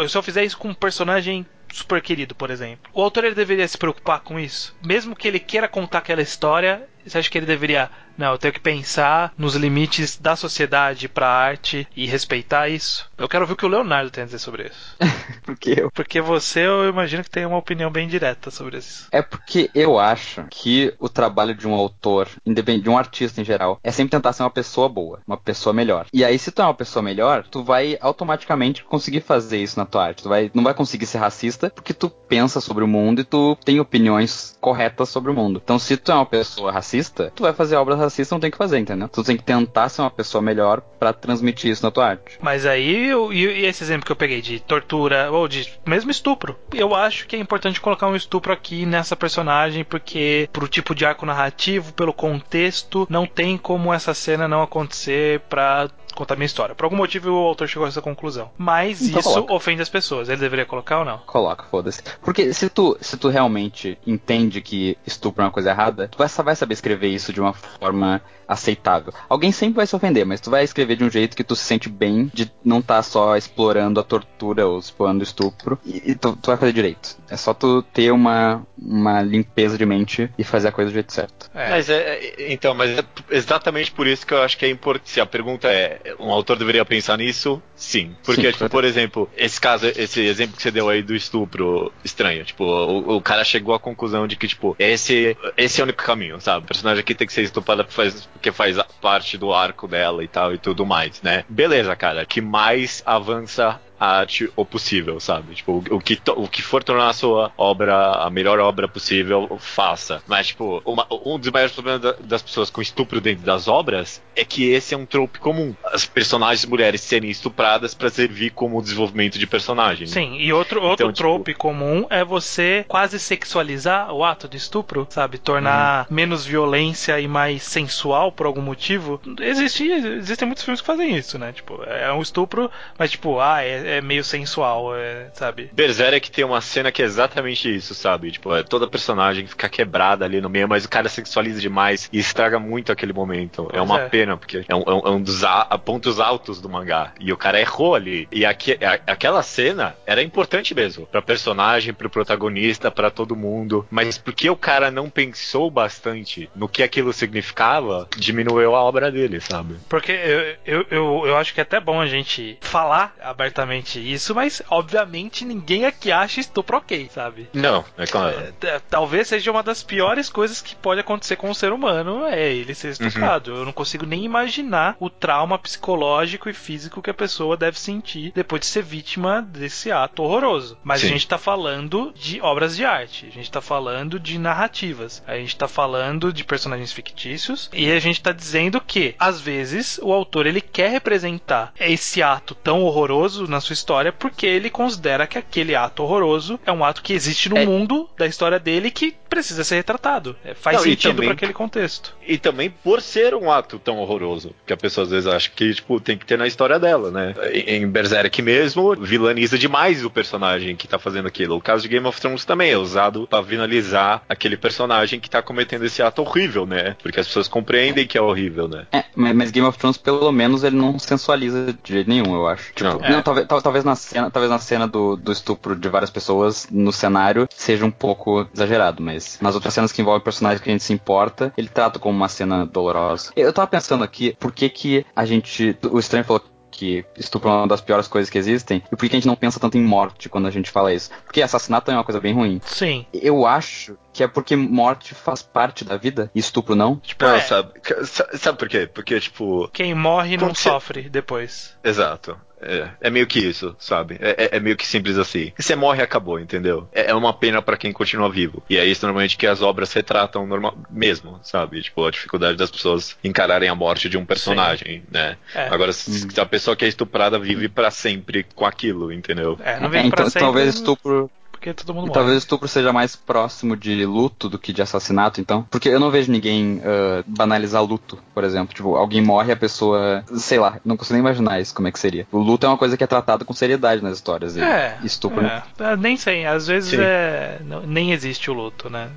Se 0.08 0.18
eu 0.18 0.22
fizer 0.24 0.42
isso 0.42 0.58
com 0.58 0.70
um 0.70 0.74
personagem 0.74 1.46
super 1.72 2.00
querido, 2.02 2.34
por 2.34 2.50
exemplo, 2.50 2.90
o 2.92 3.02
autor 3.02 3.24
ele 3.24 3.34
deveria 3.34 3.66
se 3.66 3.78
preocupar 3.78 4.20
com 4.20 4.38
isso. 4.38 4.76
Mesmo 4.84 5.16
que 5.16 5.28
ele 5.28 5.38
queira 5.38 5.68
contar 5.68 5.98
aquela 5.98 6.22
história, 6.22 6.88
você 7.04 7.18
acha 7.18 7.30
que 7.30 7.38
ele 7.38 7.46
deveria 7.46 7.90
não, 8.20 8.32
eu 8.32 8.38
tenho 8.38 8.52
que 8.52 8.60
pensar 8.60 9.32
nos 9.38 9.54
limites 9.54 10.18
da 10.18 10.36
sociedade 10.36 11.08
para 11.08 11.26
a 11.26 11.42
arte 11.42 11.88
e 11.96 12.06
respeitar 12.06 12.68
isso. 12.68 13.08
Eu 13.16 13.26
quero 13.26 13.46
ver 13.46 13.54
o 13.54 13.56
que 13.56 13.64
o 13.64 13.68
Leonardo 13.68 14.10
tem 14.10 14.22
a 14.22 14.26
dizer 14.26 14.38
sobre 14.38 14.64
isso. 14.64 14.94
Por 15.42 15.56
que 15.56 15.80
eu? 15.80 15.90
Porque 15.90 16.20
você, 16.20 16.66
eu 16.66 16.86
imagino 16.86 17.24
que 17.24 17.30
tem 17.30 17.46
uma 17.46 17.56
opinião 17.56 17.90
bem 17.90 18.06
direta 18.06 18.50
sobre 18.50 18.76
isso. 18.76 19.08
É 19.10 19.22
porque 19.22 19.70
eu 19.74 19.98
acho 19.98 20.44
que 20.50 20.92
o 20.98 21.08
trabalho 21.08 21.54
de 21.54 21.66
um 21.66 21.72
autor, 21.72 22.28
de 22.46 22.90
um 22.90 22.98
artista 22.98 23.40
em 23.40 23.44
geral, 23.44 23.80
é 23.82 23.90
sempre 23.90 24.10
tentar 24.10 24.34
ser 24.34 24.42
uma 24.42 24.50
pessoa 24.50 24.86
boa, 24.86 25.20
uma 25.26 25.38
pessoa 25.38 25.72
melhor. 25.72 26.06
E 26.12 26.22
aí, 26.22 26.38
se 26.38 26.50
tu 26.50 26.60
é 26.60 26.64
uma 26.66 26.74
pessoa 26.74 27.02
melhor, 27.02 27.46
tu 27.50 27.64
vai 27.64 27.96
automaticamente 28.02 28.84
conseguir 28.84 29.22
fazer 29.22 29.62
isso 29.62 29.78
na 29.78 29.86
tua 29.86 30.04
arte. 30.04 30.24
Tu 30.24 30.28
vai, 30.28 30.50
não 30.52 30.62
vai 30.62 30.74
conseguir 30.74 31.06
ser 31.06 31.18
racista 31.18 31.70
porque 31.70 31.94
tu 31.94 32.10
pensa 32.10 32.60
sobre 32.60 32.84
o 32.84 32.88
mundo 32.88 33.22
e 33.22 33.24
tu 33.24 33.56
tem 33.64 33.80
opiniões 33.80 34.58
corretas 34.60 35.08
sobre 35.08 35.30
o 35.30 35.34
mundo. 35.34 35.60
Então, 35.64 35.78
se 35.78 35.96
tu 35.96 36.12
é 36.12 36.14
uma 36.14 36.26
pessoa 36.26 36.70
racista, 36.70 37.32
tu 37.34 37.44
vai 37.44 37.54
fazer 37.54 37.76
obras 37.76 37.98
racista 38.10 38.34
não 38.34 38.40
tem 38.40 38.50
que 38.50 38.58
fazer, 38.58 38.78
entendeu? 38.78 39.08
Tu 39.08 39.22
tem 39.22 39.36
que 39.36 39.42
tentar 39.42 39.88
ser 39.88 40.02
uma 40.02 40.10
pessoa 40.10 40.42
melhor 40.42 40.80
para 40.98 41.12
transmitir 41.12 41.70
isso 41.70 41.84
na 41.84 41.90
tua 41.90 42.08
arte. 42.08 42.38
Mas 42.40 42.66
aí, 42.66 43.10
e 43.32 43.64
esse 43.64 43.82
exemplo 43.82 44.04
que 44.04 44.12
eu 44.12 44.16
peguei 44.16 44.42
de 44.42 44.60
tortura, 44.60 45.30
ou 45.30 45.48
de 45.48 45.72
mesmo 45.86 46.10
estupro, 46.10 46.58
eu 46.74 46.94
acho 46.94 47.26
que 47.26 47.36
é 47.36 47.38
importante 47.38 47.80
colocar 47.80 48.08
um 48.08 48.16
estupro 48.16 48.52
aqui 48.52 48.84
nessa 48.84 49.16
personagem, 49.16 49.84
porque 49.84 50.48
pro 50.52 50.68
tipo 50.68 50.94
de 50.94 51.04
arco 51.04 51.24
narrativo, 51.24 51.92
pelo 51.92 52.12
contexto, 52.12 53.06
não 53.08 53.26
tem 53.26 53.56
como 53.56 53.94
essa 53.94 54.12
cena 54.12 54.48
não 54.48 54.62
acontecer 54.62 55.40
pra 55.48 55.88
contar 56.14 56.36
minha 56.36 56.46
história. 56.46 56.74
Por 56.74 56.84
algum 56.84 56.96
motivo 56.96 57.30
o 57.30 57.46
autor 57.46 57.68
chegou 57.68 57.84
a 57.84 57.88
essa 57.88 58.00
conclusão. 58.00 58.50
Mas 58.56 59.02
então 59.02 59.20
isso 59.20 59.32
coloca. 59.32 59.54
ofende 59.54 59.82
as 59.82 59.88
pessoas. 59.88 60.28
Ele 60.28 60.40
deveria 60.40 60.64
colocar 60.64 61.00
ou 61.00 61.04
não? 61.04 61.18
Coloca, 61.18 61.64
foda-se. 61.64 62.02
Porque 62.22 62.52
se 62.52 62.68
tu, 62.68 62.96
se 63.00 63.16
tu 63.16 63.28
realmente 63.28 63.98
entende 64.06 64.60
que 64.60 64.96
estupro 65.06 65.42
é 65.42 65.46
uma 65.46 65.52
coisa 65.52 65.70
errada, 65.70 66.08
tu 66.08 66.18
vai, 66.18 66.28
vai 66.28 66.56
saber 66.56 66.74
escrever 66.74 67.08
isso 67.08 67.32
de 67.32 67.40
uma 67.40 67.52
forma 67.52 68.22
aceitável. 68.46 69.12
Alguém 69.28 69.52
sempre 69.52 69.76
vai 69.76 69.86
se 69.86 69.94
ofender, 69.94 70.26
mas 70.26 70.40
tu 70.40 70.50
vai 70.50 70.64
escrever 70.64 70.96
de 70.96 71.04
um 71.04 71.10
jeito 71.10 71.36
que 71.36 71.44
tu 71.44 71.54
se 71.54 71.64
sente 71.64 71.88
bem 71.88 72.30
de 72.34 72.50
não 72.64 72.80
estar 72.80 72.96
tá 72.96 73.02
só 73.02 73.36
explorando 73.36 74.00
a 74.00 74.02
tortura 74.02 74.66
ou 74.66 74.78
explorando 74.78 75.20
o 75.20 75.22
estupro 75.22 75.78
e, 75.84 76.10
e 76.10 76.14
tu, 76.14 76.36
tu, 76.36 76.46
vai 76.48 76.56
fazer 76.56 76.72
direito. 76.72 77.16
É 77.28 77.36
só 77.36 77.54
tu 77.54 77.82
ter 77.82 78.10
uma, 78.10 78.66
uma 78.76 79.22
limpeza 79.22 79.78
de 79.78 79.86
mente 79.86 80.28
e 80.36 80.42
fazer 80.42 80.68
a 80.68 80.72
coisa 80.72 80.90
do 80.90 80.94
jeito 80.94 81.12
certo. 81.12 81.48
É. 81.54 81.70
Mas 81.70 81.88
é, 81.88 82.52
então, 82.52 82.74
mas 82.74 82.98
é 82.98 83.04
exatamente 83.30 83.92
por 83.92 84.06
isso 84.06 84.26
que 84.26 84.34
eu 84.34 84.42
acho 84.42 84.58
que 84.58 84.64
é 84.64 84.70
importante. 84.70 85.10
Se 85.10 85.20
a 85.20 85.26
pergunta 85.26 85.68
é 85.68 85.80
é, 85.80 85.99
um 86.18 86.30
autor 86.30 86.56
deveria 86.56 86.84
pensar 86.84 87.16
nisso? 87.16 87.62
Sim. 87.74 88.14
Porque, 88.24 88.42
Sim, 88.42 88.52
tipo, 88.52 88.68
por 88.68 88.84
exemplo, 88.84 89.30
esse 89.36 89.60
caso, 89.60 89.86
esse 89.86 90.20
exemplo 90.20 90.56
que 90.56 90.62
você 90.62 90.70
deu 90.70 90.88
aí 90.88 91.02
do 91.02 91.14
estupro 91.14 91.92
estranho, 92.04 92.44
tipo, 92.44 92.64
o, 92.64 93.16
o 93.16 93.20
cara 93.20 93.44
chegou 93.44 93.74
à 93.74 93.80
conclusão 93.80 94.26
de 94.26 94.36
que, 94.36 94.48
tipo, 94.48 94.74
esse, 94.78 95.36
esse 95.56 95.80
é 95.80 95.84
o 95.84 95.86
único 95.86 96.02
caminho, 96.02 96.40
sabe? 96.40 96.64
O 96.64 96.66
personagem 96.66 97.00
aqui 97.00 97.14
tem 97.14 97.26
que 97.26 97.32
ser 97.32 97.50
faz, 97.88 98.28
porque 98.32 98.52
faz 98.52 98.76
parte 99.00 99.36
do 99.36 99.52
arco 99.52 99.86
dela 99.86 100.22
e 100.22 100.28
tal 100.28 100.54
e 100.54 100.58
tudo 100.58 100.86
mais, 100.86 101.20
né? 101.22 101.44
Beleza, 101.48 101.94
cara. 101.96 102.24
Que 102.24 102.40
mais 102.40 103.02
avança 103.04 103.80
a 104.00 104.18
arte 104.20 104.50
o 104.56 104.64
possível, 104.64 105.20
sabe? 105.20 105.54
Tipo, 105.54 105.72
o, 105.90 105.96
o 105.96 106.00
que, 106.00 106.16
to- 106.16 106.32
o 106.40 106.48
que 106.48 106.62
for 106.62 106.82
tornar 106.82 107.10
a 107.10 107.12
sua 107.12 107.52
obra 107.56 108.12
a 108.14 108.30
melhor 108.30 108.58
obra 108.58 108.88
possível, 108.88 109.58
faça. 109.60 110.22
Mas, 110.26 110.46
tipo, 110.48 110.80
uma- 110.86 111.06
um 111.26 111.38
dos 111.38 111.50
maiores 111.50 111.74
problemas 111.74 112.00
da- 112.00 112.16
das 112.18 112.40
pessoas 112.40 112.70
com 112.70 112.80
estupro 112.80 113.20
dentro 113.20 113.44
das 113.44 113.68
obras 113.68 114.22
é 114.34 114.42
que 114.42 114.70
esse 114.70 114.94
é 114.94 114.96
um 114.96 115.04
trope 115.04 115.38
comum. 115.38 115.74
As 115.84 116.06
personagens 116.06 116.64
mulheres 116.64 117.02
serem 117.02 117.28
estupradas 117.30 117.92
pra 117.94 118.08
servir 118.08 118.50
como 118.52 118.80
desenvolvimento 118.80 119.38
de 119.38 119.46
personagem. 119.46 120.06
Sim, 120.06 120.36
e 120.38 120.50
outro, 120.50 120.80
outro 120.82 121.04
Então, 121.04 121.12
tipo- 121.12 121.18
trope 121.28 121.52
comum 121.54 122.06
é 122.08 122.24
você 122.24 122.84
quase 122.88 123.18
sexualizar 123.18 124.12
o 124.14 124.24
ato 124.24 124.48
de 124.48 124.56
estupro, 124.56 125.06
sabe? 125.10 125.36
Tornar 125.36 126.06
Uhum. 126.08 126.14
menos 126.16 126.46
violência 126.46 127.20
e 127.20 127.28
mais 127.28 127.62
sensual 127.64 128.32
por 128.32 128.46
algum 128.46 128.62
motivo. 128.62 129.20
Existe, 129.40 129.84
existem 129.90 130.46
muitos 130.46 130.64
filmes 130.64 130.80
que 130.80 130.86
fazem 130.86 131.14
isso, 131.16 131.38
né? 131.38 131.52
Tipo, 131.52 131.82
é 131.84 132.10
um 132.12 132.22
estupro, 132.22 132.70
mas 132.98 133.10
tipo, 133.10 133.38
ah, 133.40 133.60
é, 133.62 133.89
é 133.90 134.00
meio 134.00 134.22
sensual, 134.24 134.94
é, 134.96 135.28
sabe? 135.34 135.70
Berserk 135.72 136.30
tem 136.30 136.44
uma 136.44 136.60
cena 136.60 136.90
que 136.92 137.02
é 137.02 137.04
exatamente 137.04 137.74
isso, 137.74 137.94
sabe? 137.94 138.30
Tipo, 138.32 138.54
é 138.54 138.62
toda 138.62 138.88
personagem 138.88 139.46
fica 139.46 139.68
quebrada 139.68 140.24
ali 140.24 140.40
no 140.40 140.48
meio, 140.48 140.68
mas 140.68 140.84
o 140.84 140.88
cara 140.88 141.08
sexualiza 141.08 141.60
demais 141.60 142.08
e 142.12 142.18
estraga 142.18 142.58
muito 142.58 142.92
aquele 142.92 143.12
momento. 143.12 143.62
é 143.72 143.78
Pois 143.78 143.82
uma 143.90 144.00
é. 144.00 144.08
pena, 144.08 144.36
porque 144.36 144.64
é 144.68 144.74
um, 144.74 144.82
é 144.82 145.10
um- 145.10 145.16
é 145.16 145.20
dos 145.20 145.44
a- 145.44 145.64
pontos 145.84 146.20
altos 146.20 146.60
do 146.60 146.68
mangá. 146.68 147.12
E 147.20 147.32
o 147.32 147.36
cara 147.36 147.60
errou 147.60 147.94
ali. 147.94 148.28
E 148.30 148.44
aque- 148.44 148.78
a- 148.84 149.00
aquela 149.12 149.42
cena 149.42 149.96
era 150.06 150.22
importante 150.22 150.74
mesmo. 150.74 151.06
Pra 151.06 151.22
personagem, 151.22 151.92
pro 151.92 152.08
protagonista, 152.10 152.90
pra 152.90 153.10
todo 153.10 153.34
mundo. 153.36 153.86
Mas 153.90 154.18
porque 154.18 154.48
o 154.50 154.56
cara 154.56 154.90
não 154.90 155.08
pensou 155.10 155.70
bastante 155.70 156.50
no 156.54 156.68
que 156.68 156.82
aquilo 156.82 157.12
significava, 157.12 158.08
diminuiu 158.16 158.74
a 158.74 158.82
obra 158.82 159.10
dele, 159.10 159.40
sabe? 159.40 159.76
Porque 159.88 160.12
eu, 160.12 160.56
eu, 160.80 160.86
eu, 160.90 161.22
eu 161.26 161.36
acho 161.36 161.52
que 161.54 161.60
é 161.60 161.62
até 161.62 161.80
bom 161.80 162.00
a 162.00 162.06
gente 162.06 162.58
falar 162.60 163.14
abertamente 163.22 163.79
isso, 163.98 164.34
mas 164.34 164.62
obviamente 164.68 165.44
ninguém 165.44 165.84
aqui 165.84 166.12
acha 166.12 166.40
estupro 166.40 166.76
ok, 166.76 167.08
sabe? 167.12 167.48
Não, 167.52 167.84
é 167.96 168.06
claro. 168.06 168.54
É, 168.62 168.80
talvez 168.88 169.28
seja 169.28 169.50
uma 169.50 169.62
das 169.62 169.82
piores 169.82 170.28
coisas 170.28 170.60
que 170.60 170.74
pode 170.74 171.00
acontecer 171.00 171.36
com 171.36 171.50
o 171.50 171.54
ser 171.54 171.72
humano 171.72 172.24
é 172.26 172.52
ele 172.52 172.74
ser 172.74 172.90
estuprado. 172.90 173.54
Eu 173.54 173.64
não 173.64 173.72
consigo 173.72 174.06
nem 174.06 174.24
imaginar 174.24 174.96
o 174.98 175.08
trauma 175.08 175.58
psicológico 175.58 176.48
e 176.48 176.54
físico 176.54 177.02
que 177.02 177.10
a 177.10 177.14
pessoa 177.14 177.56
deve 177.56 177.78
sentir 177.78 178.32
depois 178.34 178.60
de 178.60 178.66
ser 178.66 178.82
vítima 178.82 179.42
desse 179.42 179.90
ato 179.90 180.22
horroroso. 180.22 180.78
Mas 180.82 181.00
Sim. 181.00 181.06
a 181.06 181.10
gente 181.10 181.28
tá 181.28 181.38
falando 181.38 182.12
de 182.14 182.40
obras 182.40 182.76
de 182.76 182.84
arte, 182.84 183.26
a 183.26 183.30
gente 183.30 183.50
tá 183.50 183.60
falando 183.60 184.18
de 184.18 184.38
narrativas, 184.38 185.22
a 185.26 185.36
gente 185.36 185.56
tá 185.56 185.68
falando 185.68 186.32
de 186.32 186.44
personagens 186.44 186.92
fictícios 186.92 187.70
e 187.72 187.90
a 187.90 188.00
gente 188.00 188.22
tá 188.22 188.32
dizendo 188.32 188.80
que 188.80 189.14
às 189.18 189.40
vezes 189.40 189.98
o 190.02 190.12
autor 190.12 190.46
ele 190.46 190.60
quer 190.60 190.90
representar 190.90 191.72
esse 191.78 192.22
ato 192.22 192.54
tão 192.54 192.82
horroroso 192.82 193.46
na 193.46 193.60
sua 193.60 193.69
história 193.72 194.12
porque 194.12 194.46
ele 194.46 194.70
considera 194.70 195.26
que 195.26 195.38
aquele 195.38 195.74
ato 195.74 196.02
horroroso 196.02 196.58
é 196.66 196.72
um 196.72 196.84
ato 196.84 197.02
que 197.02 197.12
existe 197.12 197.48
no 197.48 197.56
É. 197.58 197.66
mundo 197.66 198.08
da 198.18 198.26
história 198.26 198.58
dele 198.58 198.90
que 198.90 199.14
precisa 199.30 199.64
ser 199.64 199.76
retratado. 199.76 200.36
É, 200.44 200.52
faz 200.54 200.76
Não, 200.78 200.84
sentido 200.84 201.22
para 201.22 201.32
aquele 201.32 201.52
contexto. 201.52 202.14
E 202.26 202.36
também 202.36 202.68
por 202.68 203.00
ser 203.00 203.34
um 203.34 203.50
ato 203.50 203.78
tão 203.78 203.98
horroroso, 203.98 204.52
que 204.66 204.72
a 204.72 204.76
pessoa 204.76 205.04
às 205.04 205.10
vezes 205.10 205.26
acha 205.26 205.48
que, 205.54 205.72
tipo, 205.72 206.00
tem 206.00 206.18
que 206.18 206.26
ter 206.26 206.36
na 206.36 206.46
história 206.46 206.78
dela, 206.78 207.10
né? 207.10 207.34
Em 207.66 207.86
Berserk 207.88 208.42
mesmo, 208.42 208.94
vilaniza 208.96 209.56
demais 209.56 210.04
o 210.04 210.10
personagem 210.10 210.74
que 210.76 210.88
tá 210.88 210.98
fazendo 210.98 211.28
aquilo. 211.28 211.56
O 211.56 211.60
caso 211.60 211.82
de 211.84 211.88
Game 211.88 212.06
of 212.06 212.20
Thrones 212.20 212.44
também 212.44 212.70
é 212.72 212.76
usado 212.76 213.26
pra 213.28 213.40
vinalizar 213.40 214.22
aquele 214.28 214.56
personagem 214.56 215.20
que 215.20 215.30
tá 215.30 215.40
cometendo 215.40 215.84
esse 215.84 216.02
ato 216.02 216.22
horrível, 216.22 216.66
né? 216.66 216.96
Porque 217.02 217.20
as 217.20 217.26
pessoas 217.26 217.46
compreendem 217.48 218.06
que 218.06 218.18
é 218.18 218.20
horrível, 218.20 218.66
né? 218.68 218.86
É, 218.92 219.04
mas 219.14 219.50
Game 219.50 219.66
of 219.66 219.78
Thrones, 219.78 219.96
pelo 219.96 220.30
menos, 220.32 220.64
ele 220.64 220.76
não 220.76 220.98
sensualiza 220.98 221.72
de 221.82 221.92
jeito 221.92 222.08
nenhum, 222.10 222.34
eu 222.34 222.46
acho. 222.48 222.72
Tipo, 222.74 222.84
Não. 222.90 222.98
não, 222.98 223.18
É. 223.18 223.22
talvez, 223.22 223.46
tal- 223.46 223.62
talvez 223.62 223.84
na 223.84 223.94
cena, 223.94 224.30
talvez 224.30 224.50
na 224.50 224.58
cena 224.58 224.88
do, 224.88 225.16
do 225.16 225.30
estupro 225.32 225.76
de 225.76 225.88
várias 225.88 226.10
pessoas 226.10 226.66
no 226.70 226.92
cenário 226.92 227.46
seja 227.54 227.84
um 227.84 227.90
pouco 227.90 228.48
exagerado, 228.54 229.02
mas 229.02 229.19
nas 229.40 229.54
outras 229.54 229.74
cenas 229.74 229.92
que 229.92 230.00
envolvem 230.00 230.22
personagens 230.22 230.60
que 230.62 230.68
a 230.68 230.72
gente 230.72 230.84
se 230.84 230.92
importa, 230.92 231.52
ele 231.56 231.68
trata 231.68 231.98
como 231.98 232.16
uma 232.16 232.28
cena 232.28 232.66
dolorosa. 232.66 233.32
Eu 233.36 233.52
tava 233.52 233.66
pensando 233.66 234.04
aqui, 234.04 234.36
por 234.38 234.52
que 234.52 234.68
que 234.68 235.06
a 235.14 235.24
gente. 235.24 235.76
O 235.90 235.98
estranho 235.98 236.24
falou 236.24 236.42
que 236.70 237.04
estupro 237.16 237.50
é 237.50 237.52
uma 237.52 237.66
das 237.68 237.80
piores 237.80 238.08
coisas 238.08 238.30
que 238.30 238.38
existem, 238.38 238.82
e 238.90 238.96
por 238.96 239.00
que 239.00 239.10
que 239.10 239.16
a 239.16 239.18
gente 239.18 239.26
não 239.26 239.36
pensa 239.36 239.60
tanto 239.60 239.76
em 239.76 239.82
morte 239.82 240.28
quando 240.28 240.46
a 240.46 240.50
gente 240.50 240.70
fala 240.70 240.92
isso? 240.92 241.10
Porque 241.24 241.42
assassinato 241.42 241.90
é 241.90 241.94
uma 241.94 242.04
coisa 242.04 242.20
bem 242.20 242.32
ruim. 242.32 242.60
Sim. 242.64 243.04
Eu 243.12 243.46
acho 243.46 243.98
que 244.12 244.22
é 244.22 244.28
porque 244.28 244.56
morte 244.56 245.14
faz 245.14 245.42
parte 245.42 245.84
da 245.84 245.96
vida 245.96 246.30
e 246.34 246.38
estupro 246.40 246.74
não. 246.74 246.96
Tipo, 246.96 247.24
Não, 247.24 247.36
é, 247.36 247.40
sabe, 247.40 247.72
sa- 248.04 248.28
sabe 248.36 248.58
por 248.58 248.68
quê? 248.68 248.88
Porque, 248.92 249.18
tipo, 249.20 249.68
quem 249.72 249.94
morre 249.94 250.36
não 250.36 250.54
você- 250.54 250.68
sofre 250.68 251.08
depois. 251.08 251.76
Exato. 251.84 252.36
É, 252.62 252.90
é 253.00 253.08
meio 253.08 253.26
que 253.26 253.38
isso, 253.38 253.74
sabe? 253.78 254.18
É, 254.20 254.44
é- 254.44 254.56
é 254.56 254.60
meio 254.60 254.76
que 254.76 254.86
simples 254.86 255.16
assim. 255.16 255.50
Você 255.58 255.74
morre 255.74 256.00
e 256.00 256.02
acabou, 256.02 256.38
entendeu? 256.38 256.86
É, 256.92 257.10
é 257.10 257.14
uma 257.14 257.32
pena 257.32 257.62
pra 257.62 257.74
quem 257.74 257.90
continua 257.90 258.28
vivo. 258.30 258.62
E 258.68 258.76
é 258.76 258.84
isso 258.84 259.06
normalmente 259.06 259.38
que 259.38 259.46
as 259.46 259.62
obras 259.62 259.90
retratam 259.94 260.46
normal, 260.46 260.76
mesmo, 260.90 261.40
sabe? 261.42 261.80
Tipo, 261.80 262.04
a 262.04 262.10
dificuldade 262.10 262.58
das 262.58 262.70
pessoas 262.70 263.16
encararem 263.24 263.66
a 263.70 263.74
morte 263.74 264.10
de 264.10 264.18
um 264.18 264.26
personagem, 264.26 265.02
né? 265.10 265.38
É. 265.54 265.68
Agora, 265.68 265.90
se, 265.90 266.28
se 266.30 266.38
a 266.38 266.44
pessoa 266.44 266.76
que 266.76 266.84
é 266.84 266.88
estuprada 266.88 267.38
vive 267.38 267.66
pra 267.66 267.90
sempre 267.90 268.44
com 268.54 268.66
aquilo, 268.66 269.10
entendeu? 269.10 269.58
É, 269.64 269.80
não 269.80 269.86
É, 269.86 269.88
vem 269.88 270.10
pra 270.10 270.20
então 270.20 270.26
sempre 270.26 270.40
talvez 270.40 270.74
estupro 270.74 271.30
porque 271.60 271.74
todo 271.74 271.92
mundo 271.94 272.04
E 272.04 272.08
morre. 272.08 272.14
talvez 272.14 272.36
o 272.36 272.38
estupro 272.38 272.66
seja 272.66 272.90
mais 272.92 273.14
próximo 273.14 273.76
de 273.76 274.04
luto 274.06 274.48
do 274.48 274.58
que 274.58 274.72
de 274.72 274.80
assassinato, 274.80 275.40
então. 275.42 275.66
Porque 275.70 275.90
eu 275.90 276.00
não 276.00 276.10
vejo 276.10 276.32
ninguém 276.32 276.80
ah, 276.82 277.22
banalizar 277.26 277.84
luto, 277.84 278.18
por 278.34 278.42
exemplo. 278.44 278.74
Tipo, 278.74 278.96
alguém 278.96 279.20
morre 279.20 279.50
e 279.50 279.52
a 279.52 279.56
pessoa. 279.56 280.24
Sei 280.36 280.58
lá, 280.58 280.78
não 280.84 280.96
consigo 280.96 281.14
nem 281.14 281.20
imaginar 281.20 281.60
isso, 281.60 281.74
como 281.74 281.86
é 281.86 281.92
que 281.92 281.98
seria. 281.98 282.26
O 282.32 282.38
luto 282.38 282.64
é 282.64 282.68
uma 282.68 282.78
coisa 282.78 282.96
que 282.96 283.04
é 283.04 283.06
tratada 283.06 283.44
com 283.44 283.52
seriedade 283.52 284.02
nas 284.02 284.14
histórias. 284.16 284.56
e 284.56 284.60
É, 284.62 284.98
Estupro. 285.04 285.42
né? 285.42 285.62
é. 285.78 285.84
É, 285.92 285.96
nem 285.96 286.16
sei, 286.16 286.46
às 286.46 286.66
vezes 286.66 286.90
Sim. 286.90 286.96
é, 287.00 287.58
não- 287.64 287.82
nem 287.82 288.12
existe 288.12 288.50
o 288.50 288.54
luto, 288.54 288.88
né? 288.88 289.10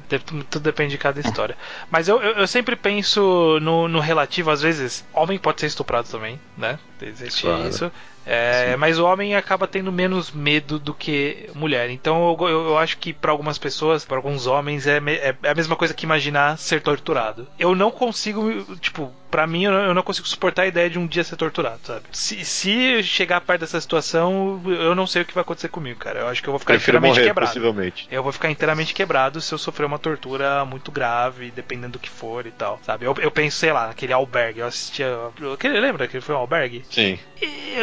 Tudo 0.50 0.60
depende 0.64 0.92
de 0.92 0.98
cada 0.98 1.22
história. 1.22 1.56
Mas 1.90 2.10
eu, 2.10 2.22
eu, 2.22 2.32
eu 2.34 2.48
sempre 2.48 2.76
penso 2.76 3.58
no, 3.62 3.88
no 3.88 4.00
relativo, 4.02 4.52
às 4.52 4.62
vezes, 4.62 5.06
homem 5.14 5.40
pode 5.40 5.62
ser 5.62 5.68
estuprado 5.68 6.10
também, 6.10 6.38
né? 6.58 6.78
Existe 7.02 7.44
Claro. 7.44 7.68
isso. 7.70 7.92
É, 8.26 8.76
mas 8.78 8.98
o 9.00 9.06
homem 9.06 9.36
acaba 9.36 9.68
tendo 9.68 9.92
menos 9.92 10.32
medo 10.32 10.80
do 10.80 10.94
que 10.94 11.50
mulher. 11.54 11.90
Então 11.90 12.36
eu, 12.40 12.48
eu, 12.50 12.78
acho 12.78 12.98
que 12.98 13.12
para 13.14 13.32
algumas 13.32 13.58
pessoas, 13.58 14.06
para 14.06 14.18
alguns 14.18 14.48
homens, 14.48 14.88
é, 14.88 15.00
me- 15.00 15.16
é 15.16 15.36
a 15.44 15.54
mesma 15.56 15.76
coisa 15.76 15.94
que 15.94 16.06
imaginar 16.06 16.58
ser 16.58 16.82
torturado. 16.82 17.48
Eu 17.60 17.76
não 17.76 17.92
consigo, 17.92 18.76
tipo, 18.78 19.12
pra 19.34 19.48
mim, 19.48 19.63
eu 19.63 19.96
não, 19.96 20.04
consigo 20.04 20.28
suportar 20.28 20.62
a 20.62 20.67
ideia 20.67 20.88
de 20.88 21.00
um 21.00 21.08
dia 21.08 21.24
ser 21.24 21.36
torturado, 21.36 21.80
sabe? 21.84 22.04
Se, 22.12 22.46
se 22.46 23.02
chegar 23.02 23.41
perto 23.41 23.62
dessa 23.62 23.82
situação, 23.82 24.62
eu 24.67 24.93
não 24.93 25.08
sei 25.08 25.24
o 25.24 25.26
que 25.26 25.34
vai 25.34 25.41
acontecer 25.41 25.69
comigo, 25.69 25.98
cara. 26.00 26.19
Eu 26.19 26.28
acho 26.28 26.39
que 26.43 26.48
eu 26.48 26.52
vou 26.52 26.60
ficar 26.60 26.76
Prefiro 26.76 26.98
inteiramente 26.98 27.15
morrer, 27.17 27.28
quebrado. 27.30 27.48
possivelmente. 27.50 28.08
Eu 28.12 28.22
vou 28.22 28.32
ficar 28.32 28.52
inteiramente 28.52 28.93
quebrado 28.93 29.41
se 29.41 29.52
eu 29.52 29.58
sofrer 29.58 29.86
uma 29.88 29.98
tortura 29.98 30.63
muito 30.65 30.91
grave, 30.91 31.50
dependendo 31.50 31.93
do 31.93 32.00
que 32.00 32.12
for 32.12 32.46
e 32.46 32.52
tal, 32.52 32.80
sabe? 32.84 33.06
Eu, 33.06 33.15
eu 33.19 33.32
penso, 33.32 33.58
sei 33.58 33.72
lá, 33.74 33.88
naquele 33.88 34.13
albergue. 34.13 34.60
Eu 34.60 34.67
assistia. 34.67 35.08
Aquele, 35.52 35.80
lembra 35.80 36.08
que 36.08 36.22
foi 36.22 36.36
um 36.36 36.38
albergue? 36.38 36.86
Sim. 36.91 37.17
E 37.41 37.78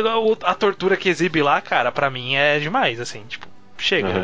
a 0.45 0.55
tortura 0.55 0.97
que 0.97 1.09
exibe 1.09 1.43
lá, 1.43 1.61
cara, 1.61 1.91
pra 1.91 2.09
mim 2.11 2.37
é 2.37 2.61
demais, 2.61 3.01
assim, 3.01 3.25
tipo. 3.29 3.49
Chega, 3.77 4.09
Uhum. 4.09 4.23